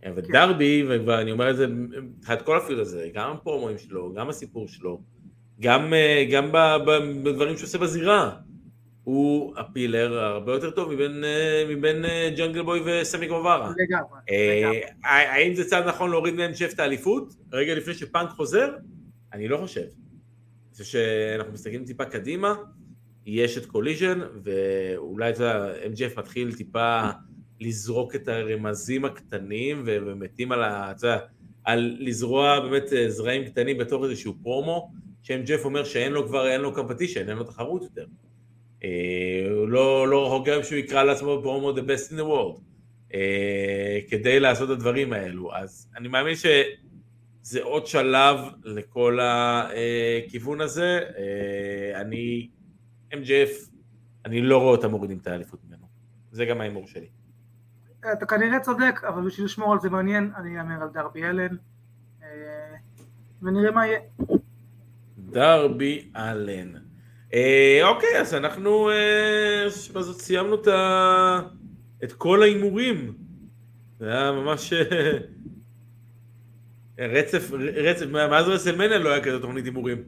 כן. 0.01 0.11
ודרבי, 0.15 0.83
ואני 1.05 1.31
אומר 1.31 1.49
את 1.49 1.57
זה 1.57 1.67
מבחינת 1.67 2.41
כל 2.41 2.57
הפיל 2.57 2.79
הזה, 2.79 3.09
גם 3.13 3.31
הפרומואים 3.31 3.77
שלו, 3.77 4.13
גם 4.13 4.29
הסיפור 4.29 4.67
שלו, 4.67 5.01
גם, 5.59 5.93
אה, 5.93 6.25
גם 6.31 6.51
בדברים 7.23 7.57
שהוא 7.57 7.67
עושה 7.67 7.77
בזירה, 7.77 8.35
הוא 9.03 9.53
הפילר 9.57 10.19
הרבה 10.19 10.53
יותר 10.53 10.71
טוב 10.71 10.93
מבין, 10.93 11.23
אה, 11.23 11.65
מבין 11.69 12.05
אה, 12.05 12.29
ג'אנגל 12.37 12.61
בוי 12.61 12.81
וסמי 12.85 13.27
גווארה. 13.27 13.71
לגמרי. 13.77 14.19
אה, 14.29 14.59
לגמרי. 14.61 14.81
האם 15.03 15.55
זה 15.55 15.69
צעד 15.69 15.87
נכון 15.87 16.11
להוריד 16.11 16.33
מהם 16.33 16.53
שף 16.53 16.71
את 16.73 16.79
האליפות 16.79 17.33
רגע 17.53 17.75
לפני 17.75 17.93
שפאנק 17.93 18.29
חוזר? 18.29 18.69
אני 19.33 19.47
לא 19.47 19.57
חושב. 19.57 19.81
אני 19.81 20.71
חושב 20.71 20.83
שאנחנו 20.83 21.53
מסתכלים 21.53 21.85
טיפה 21.85 22.05
קדימה, 22.05 22.55
יש 23.25 23.57
את 23.57 23.65
Collision, 23.65 24.19
ואולי 24.43 25.29
אתה 25.29 25.43
יודע, 25.43 25.73
MJF 25.93 26.19
מתחיל 26.19 26.55
טיפה 26.55 27.01
לזרוק 27.59 28.15
את 28.15 28.27
הרמזים 28.27 29.05
הקטנים, 29.05 29.83
ומתים 29.85 30.51
על 30.51 30.63
ה... 30.63 30.91
אתה 30.91 31.07
יודע, 31.07 31.19
על 31.63 31.97
לזרוע 31.99 32.59
באמת 32.59 32.93
אה, 32.93 33.09
זרעים 33.09 33.45
קטנים 33.45 33.77
בתוך 33.77 34.03
איזשהו 34.03 34.33
פרומו, 34.43 34.91
ש-MJF 35.23 35.65
אומר 35.65 35.83
שאין 35.83 36.11
לו 36.11 36.27
כבר, 36.27 36.47
אין 36.47 36.61
לו 36.61 36.73
competition, 36.73 37.30
אין 37.29 37.37
לו 37.37 37.43
תחרות 37.43 37.83
יותר. 37.83 38.05
אה, 38.84 39.47
הוא 39.51 39.67
לא, 39.67 40.07
לא 40.07 40.27
רחוק 40.27 40.47
גם 40.47 40.63
שהוא 40.63 40.77
יקרא 40.77 41.03
לעצמו 41.03 41.39
בפרומו 41.39 41.71
The 41.71 41.82
Best 41.82 42.11
in 42.11 42.15
the 42.15 42.23
World. 42.23 42.61
אה, 43.13 43.99
כדי 44.09 44.39
לעשות 44.39 44.69
את 44.69 44.75
הדברים 44.75 45.13
האלו. 45.13 45.55
אז 45.55 45.88
אני 45.97 46.07
מאמין 46.07 46.36
שזה 46.36 47.63
עוד 47.63 47.88
שלב 47.88 48.38
לכל 48.63 49.19
הכיוון 49.21 50.61
הזה. 50.61 50.99
אה, 51.17 52.01
אני, 52.01 52.49
MJF, 53.11 53.69
אני 54.25 54.41
לא 54.41 54.57
רואה 54.57 54.71
אותם 54.71 54.91
מורידים 54.91 55.17
את 55.17 55.27
האליפות 55.27 55.59
ממנו. 55.67 55.86
זה 56.32 56.45
גם 56.45 56.61
ההימור 56.61 56.88
שלי. 56.88 57.07
אתה 58.13 58.25
כנראה 58.25 58.59
צודק, 58.59 59.01
אבל 59.07 59.25
בשביל 59.25 59.45
לשמור 59.45 59.73
על 59.73 59.80
זה 59.80 59.89
מעניין, 59.89 60.32
אני 60.38 60.59
אאמר 60.59 60.82
על 60.82 60.89
דרבי 60.93 61.23
אלן, 61.23 61.55
אה, 62.23 62.27
ונראה 63.41 63.71
מה 63.71 63.88
יהיה. 63.88 63.99
דרבי 65.17 66.11
אלן. 66.15 66.88
אה, 67.34 67.82
אוקיי, 67.84 68.19
אז 68.21 68.34
אנחנו 68.34 68.89
אה, 68.89 69.65
בזאת 69.93 70.21
סיימנו 70.21 70.55
את, 70.55 70.67
ה... 70.67 71.39
את 72.03 72.13
כל 72.13 72.41
ההימורים. 72.41 73.13
זה 73.99 74.11
היה 74.11 74.32
ממש 74.32 74.73
אה, 74.73 75.17
רצף, 76.99 77.51
רצף, 77.75 78.05
מאז 78.05 78.47
רסלמניה 78.47 78.97
לא 78.97 79.09
היה 79.09 79.23
כזה 79.23 79.39
תוכנית 79.39 79.65
הימורים. 79.65 80.03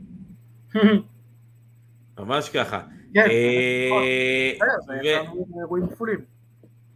ממש 2.19 2.49
ככה. 2.49 2.81
כן, 3.13 3.27
אה, 3.29 4.51
יצאנו 5.03 5.47
אירועים 5.59 5.87
כפולים. 5.87 6.19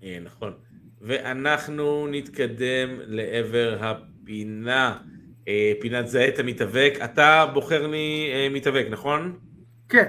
אה, 0.04 0.18
נכון. 0.24 0.54
ואנחנו 1.02 2.08
נתקדם 2.08 2.90
לעבר 3.06 3.78
הפינה, 3.80 4.98
אה, 5.48 5.74
פינת 5.82 6.08
זהה 6.08 6.28
את 6.28 6.40
המתאבק. 6.40 6.94
אתה 7.04 7.46
בוחר 7.54 7.88
לי 7.88 8.30
אה, 8.34 8.48
מתאבק, 8.52 8.86
נכון? 8.90 9.40
כן, 9.90 10.08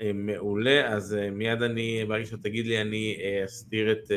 אה, 0.00 0.10
מעולה, 0.14 0.88
אז 0.88 1.14
אה, 1.14 1.30
מיד 1.30 1.62
אני, 1.62 2.04
ברגע 2.08 2.26
שתגיד 2.26 2.66
לי, 2.66 2.80
אני 2.80 3.18
אה, 3.20 3.44
אסתיר 3.44 3.92
את 3.92 4.10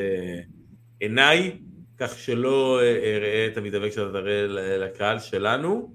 עיניי, 1.00 1.60
כך 1.98 2.20
שלא 2.20 2.80
אה, 2.82 3.16
אראה 3.16 3.48
את 3.52 3.58
המתאבק 3.58 3.90
שאתה 3.90 4.12
תראה 4.12 4.48
לקהל 4.78 5.20
שלנו. 5.20 5.94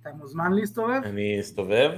אתה 0.00 0.12
מוזמן 0.12 0.52
להסתובב. 0.52 1.00
אני 1.04 1.40
אסתובב. 1.40 1.90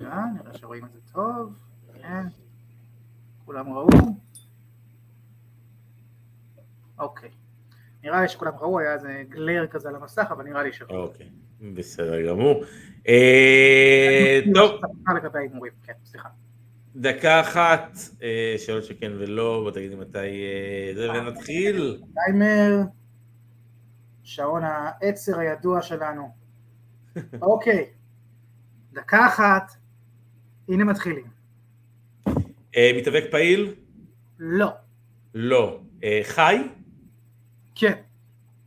אה, 0.00 0.24
נראה 0.34 0.54
שרואים 0.54 0.84
את 0.84 0.92
זה 0.92 1.00
טוב. 1.12 1.52
כן. 2.02 2.26
כולם 3.44 3.72
ראו. 3.72 3.88
אוקיי. 6.98 7.39
נראה 8.04 8.22
לי 8.22 8.28
שכולם 8.28 8.52
ראו, 8.60 8.78
היה 8.78 8.94
איזה 8.94 9.22
גלר 9.28 9.66
כזה 9.66 9.88
על 9.88 9.96
המסך, 9.96 10.26
אבל 10.30 10.44
נראה 10.44 10.62
לי 10.62 10.72
שראו. 10.72 10.96
אוקיי, 10.96 11.28
בסדר 11.74 12.28
גמור. 12.28 12.64
אה, 13.08 14.40
טוב, 14.54 14.70
סליחה 14.70 15.12
לגבי 15.14 15.38
ההימורים, 15.38 15.72
כן, 15.82 15.92
סליחה. 16.04 16.28
דקה 16.96 17.40
אחת, 17.40 17.98
אה, 18.22 18.54
שאלות 18.58 18.84
שכן 18.84 19.12
ולא, 19.18 19.60
בוא 19.62 19.70
תגידי 19.70 19.94
מתי 19.94 20.18
אה, 20.18 20.92
זה, 20.94 21.10
ונתחיל. 21.10 22.02
טיימר, 22.14 22.76
שעון 24.22 24.62
העצר 24.64 25.38
הידוע 25.38 25.82
שלנו. 25.82 26.28
אוקיי, 27.42 27.86
דקה 28.92 29.26
אחת, 29.26 29.72
הנה 30.68 30.84
מתחילים. 30.84 31.26
מתאבק 32.96 33.24
פעיל? 33.30 33.74
לא, 34.38 34.68
לא. 35.34 35.80
חי? 36.22 36.56
כן, 37.80 38.02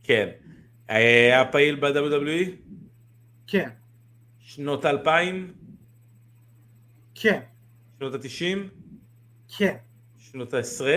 כן. 0.02 0.28
אה, 0.90 0.96
היה 0.96 1.44
פעיל 1.52 1.76
ב-WWE? 1.80 2.50
כן, 3.46 3.68
שנות 4.38 4.84
האלפיים? 4.84 5.54
כן, 7.14 7.40
שנות 7.98 8.14
התשעים? 8.14 8.68
כן. 9.56 9.76
שנות 10.18 10.54
העשרה? 10.54 10.96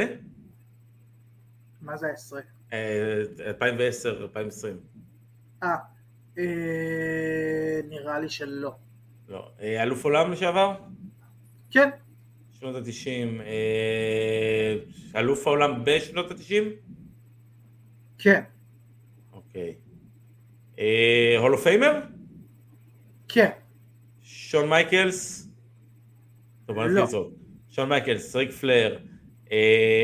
מה 1.82 1.98
זה 1.98 2.08
העשרה? 2.08 2.42
אה, 2.74 3.22
2010, 3.48 4.22
2020. 4.24 4.78
אה, 5.64 5.76
אה, 6.38 7.80
נראה 7.90 8.20
לי 8.20 8.30
שלא. 8.30 8.76
לא. 9.30 9.52
אה, 9.62 9.84
אלוף 9.84 10.06
עולם 10.06 10.32
לשעבר? 10.32 10.76
כן, 11.72 11.90
שנות 12.54 12.76
התשעים. 12.76 13.42
אה, 13.42 14.76
אלוף 15.16 15.48
העולם 15.48 15.82
בשנות 15.86 16.32
התשעים? 16.32 16.87
כן, 18.20 18.42
אוקיי. 19.34 19.76
Hall 21.38 21.51
of 21.51 21.58
Famer? 21.58 22.00
כן, 23.28 23.50
שון 24.22 24.70
מייקלס? 24.70 25.48
טוב, 26.66 26.78
לא. 26.80 27.08
שון 27.70 27.90
מייקלס, 27.90 28.36
ריק 28.36 28.52
פלייר, 28.52 28.98
אה, 29.52 29.58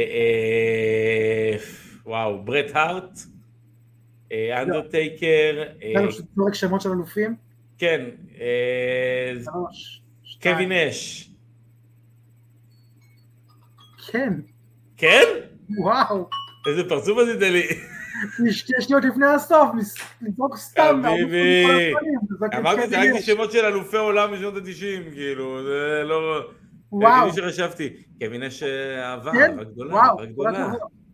אה, 0.09 1.57
וואו, 2.05 2.43
ברט 2.43 2.71
הארט, 2.73 3.19
אה, 4.31 4.61
אנדרטייקר, 4.61 5.63
אה, 5.83 5.93
זה 6.01 6.07
פשוט 6.07 6.25
זורק 6.35 6.53
שמות 6.53 6.81
של 6.81 6.89
אלופים. 6.89 7.35
כן, 7.77 8.09
אה. 8.39 9.33
קווין 10.41 10.71
אש, 10.71 11.29
כן, 14.11 14.33
כן? 14.97 15.25
וואו. 15.77 16.29
איזה 16.67 16.89
פרצוף 16.89 17.17
עשית 17.17 17.41
לי. 17.41 17.67
שתי 18.51 18.73
שניות 18.79 19.03
לפני 19.03 19.27
הסוף, 19.27 19.69
לזרוק 20.21 20.57
סתם. 20.57 21.01
חביבי. 21.03 21.93
את 22.45 22.53
אמרתי, 22.53 22.81
קווין 22.81 22.89
זרקתי 22.89 23.19
אש. 23.19 23.25
שמות 23.25 23.51
של 23.51 23.65
אלופי 23.65 23.97
עולם 23.97 24.33
משנות 24.33 24.57
התשעים, 24.57 25.11
כאילו, 25.11 25.63
זה 25.63 26.03
לא... 26.05 26.41
וואו, 26.91 27.25
היחידי 27.25 27.41
שחשבתי, 27.51 28.03
קווין 28.19 28.43
אש 28.43 28.63
אה, 28.63 29.11
אהבה, 29.11 29.31
כן, 29.31 29.51
אהבה 29.51 29.63
גדולה, 29.63 30.01
אהבה 30.01 30.25
גדולה. 30.25 30.73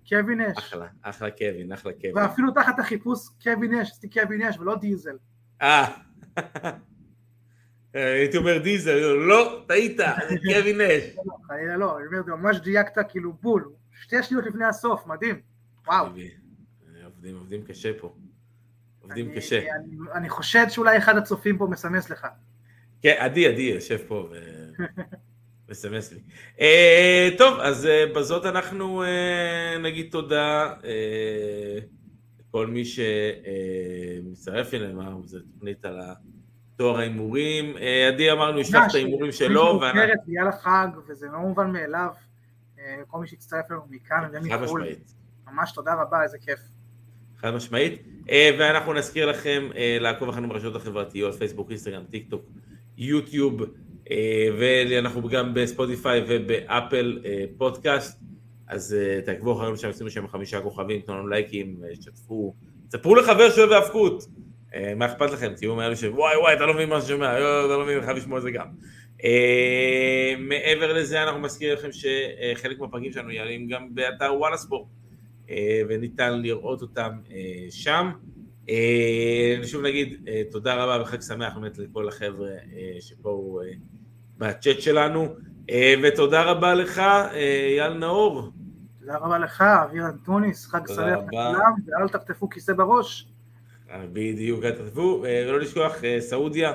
קווין 0.09 0.41
אש. 0.41 0.57
אחלה, 0.57 0.87
אחלה 1.01 1.31
קווין, 1.31 1.71
אחלה 1.71 1.91
קווין. 1.93 2.17
ואפילו 2.17 2.51
תחת 2.51 2.79
החיפוש 2.79 3.19
קווין 3.43 3.73
אש, 3.73 3.91
עשיתי 3.91 4.19
קווין 4.19 4.41
אש 4.41 4.57
ולא 4.59 4.75
דיזל. 4.75 5.15
אה, 5.61 5.85
הייתי 7.93 8.37
אומר 8.37 8.57
דיזל, 8.57 8.99
לא, 8.99 9.63
טעית, 9.67 9.97
זה 9.97 10.35
קווין 10.53 10.81
אש. 10.81 11.15
לא, 11.25 11.33
חלילה 11.47 11.77
לא, 11.77 11.97
אני 11.97 12.05
אומר, 12.07 12.23
זה 12.25 12.31
ממש 12.31 12.57
דייקת 12.57 13.09
כאילו 13.09 13.33
בול. 13.33 13.71
שתי 14.01 14.23
שניות 14.23 14.45
לפני 14.45 14.65
הסוף, 14.65 15.07
מדהים. 15.07 15.41
וואו. 15.87 16.07
עובדים, 17.19 17.35
עובדים 17.35 17.63
קשה 17.63 17.91
פה. 17.99 18.13
עובדים 19.01 19.25
אני- 19.27 19.35
קשה. 19.35 19.59
אני- 19.75 19.95
אני 20.13 20.29
חושד 20.29 20.65
שאולי 20.69 20.97
אחד 20.97 21.17
הצופים 21.17 21.57
פה 21.57 21.67
מסמס 21.71 22.09
לך. 22.09 22.27
כן, 23.01 23.15
עדי, 23.19 23.47
עדי 23.47 23.61
יושב 23.61 23.97
פה 24.07 24.29
ו- 24.31 24.35
מסמס 25.69 26.11
לי. 26.13 26.19
אה, 26.59 27.29
טוב, 27.37 27.59
אז 27.59 27.85
אה, 27.85 28.05
בזאת 28.15 28.45
אנחנו 28.45 29.03
אה, 29.03 29.77
נגיד 29.83 30.11
תודה 30.11 30.73
לכל 32.39 32.67
מי 32.67 32.83
שמצטרף 32.85 34.73
אלינו, 34.73 35.01
אמרנו, 35.01 35.27
זו 35.27 35.39
תוכנית 35.53 35.85
על 35.85 35.99
תואר 36.75 36.99
ההימורים. 36.99 37.77
אה, 37.77 38.07
עדי 38.07 38.31
אמרנו, 38.31 38.59
ישלח 38.59 38.83
את 38.89 38.95
ההימורים 38.95 39.31
שלו, 39.31 39.79
ואנחנו... 39.81 40.01
בגלל 40.27 40.47
החג, 40.47 40.87
וזה 41.07 41.27
לא 41.27 41.39
מובן 41.39 41.71
מאליו. 41.71 42.09
אה, 42.79 42.95
כל 43.07 43.19
מי 43.21 43.27
שהצטרף 43.27 43.65
אלינו 43.71 43.83
מכאן 43.89 44.23
חד 44.49 44.61
מחו"ל. 44.61 44.81
משמעית. 44.81 45.13
ממש 45.47 45.71
תודה 45.71 45.93
רבה, 45.93 46.23
איזה 46.23 46.37
כיף. 46.37 46.59
חד 47.41 47.55
משמעית. 47.55 48.03
אה, 48.29 48.49
ואנחנו 48.59 48.93
נזכיר 48.93 49.25
לכם 49.25 49.69
אה, 49.75 49.97
לעקוב 50.01 50.29
אחרינו 50.29 50.49
ברשתות 50.49 50.75
החברתיות, 50.75 51.35
פייסבוק, 51.35 51.69
אינסטגרם, 51.69 52.03
טיק 52.09 52.29
טוק, 52.29 52.41
יוטיוב, 52.97 53.61
אה, 54.11 54.47
ואנחנו 54.59 55.29
גם 55.29 55.53
בספוטיפיי 55.53 56.23
ובאפל 56.27 57.19
פודקאסט, 57.57 58.19
אז 58.67 58.95
תעקבו 59.25 59.53
אחרינו 59.53 59.77
שם, 59.77 59.89
עשינו 59.89 60.09
שם 60.09 60.27
חמישה 60.27 60.61
כוכבים, 60.61 61.01
תנו 61.01 61.17
לנו 61.17 61.27
לייקים, 61.27 61.77
שתפו, 62.01 62.53
ספרו 62.89 63.15
לחבר 63.15 63.49
שאוהב 63.49 63.71
האבקות. 63.71 64.23
מה 64.95 65.05
אכפת 65.05 65.31
לכם? 65.31 65.53
תהיו 65.55 65.75
מאלה 65.75 65.95
ש... 65.95 66.03
וואי 66.03 66.53
אתה 66.53 66.65
לא 66.65 66.73
מבין 66.73 66.89
מה 66.89 67.01
ששומע, 67.01 67.37
אתה 67.37 67.67
לא 67.67 67.83
מבין, 67.83 68.01
חייב 68.01 68.17
לשמוע 68.17 68.37
את 68.37 68.43
זה 68.43 68.51
גם. 68.51 68.67
מעבר 70.39 70.93
לזה, 70.93 71.23
אנחנו 71.23 71.39
מזכירים 71.39 71.77
לכם 71.77 71.89
שחלק 71.91 72.79
מהפרקים 72.79 73.11
שלנו 73.11 73.31
יעלים 73.31 73.67
גם 73.67 73.87
באתר 73.95 74.33
וואלה 74.37 74.57
ספורט. 74.57 74.87
אה, 75.49 75.81
וניתן 75.89 76.41
לראות 76.41 76.81
אותם 76.81 77.11
אה, 77.31 77.65
שם. 77.69 78.11
אה, 78.69 79.59
שוב 79.63 79.81
נגיד 79.85 80.29
תודה 80.51 80.83
רבה 80.83 81.01
וחג 81.01 81.21
שמח 81.21 81.53
באמת 81.55 81.77
לכל 81.77 82.07
החבר'ה 82.07 82.49
שפה 82.99 83.59
אה, 83.63 83.71
בצ'אט 84.37 84.81
שלנו, 84.81 85.35
ותודה 86.03 86.43
רבה 86.43 86.73
לך 86.73 87.01
אייל 87.69 87.93
נאור. 87.93 88.51
תודה 88.99 89.17
רבה 89.17 89.39
לך, 89.39 89.61
אביר 89.61 90.05
אנטוניס, 90.05 90.67
חג 90.67 90.87
שמח. 90.87 91.19
לכולם, 91.27 91.73
ואל 91.85 92.09
תחטפו 92.09 92.49
כיסא 92.49 92.73
בראש. 92.73 93.27
בדיוק, 94.13 94.63
אל 94.63 94.71
אה, 95.25 95.45
ולא 95.47 95.59
לשכוח, 95.59 95.95
סעודיה, 96.19 96.73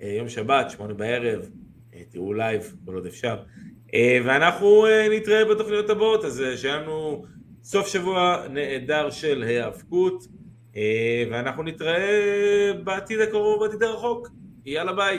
יום 0.00 0.28
שבת, 0.28 0.70
שמונה 0.70 0.94
בערב, 0.94 1.50
תראו 2.10 2.32
live, 2.32 2.76
כל 2.84 2.94
עוד 2.94 3.06
אפשר. 3.06 3.36
ואנחנו 4.24 4.86
אה, 4.86 5.06
נתראה 5.16 5.44
בתוכניות 5.44 5.90
הבאות, 5.90 6.24
אז 6.24 6.42
שיהיה 6.56 6.76
לנו 6.76 7.24
סוף 7.66 7.88
שבוע 7.88 8.46
נהדר 8.50 9.10
של 9.10 9.42
היאבקות, 9.42 10.26
אה, 10.76 11.24
ואנחנו 11.30 11.62
נתראה 11.62 12.72
בעתיד 12.84 13.20
הקרוב, 13.20 13.64
בעתיד 13.64 13.82
הרחוק. 13.82 14.28
יאללה 14.66 14.92
ביי. 14.92 15.18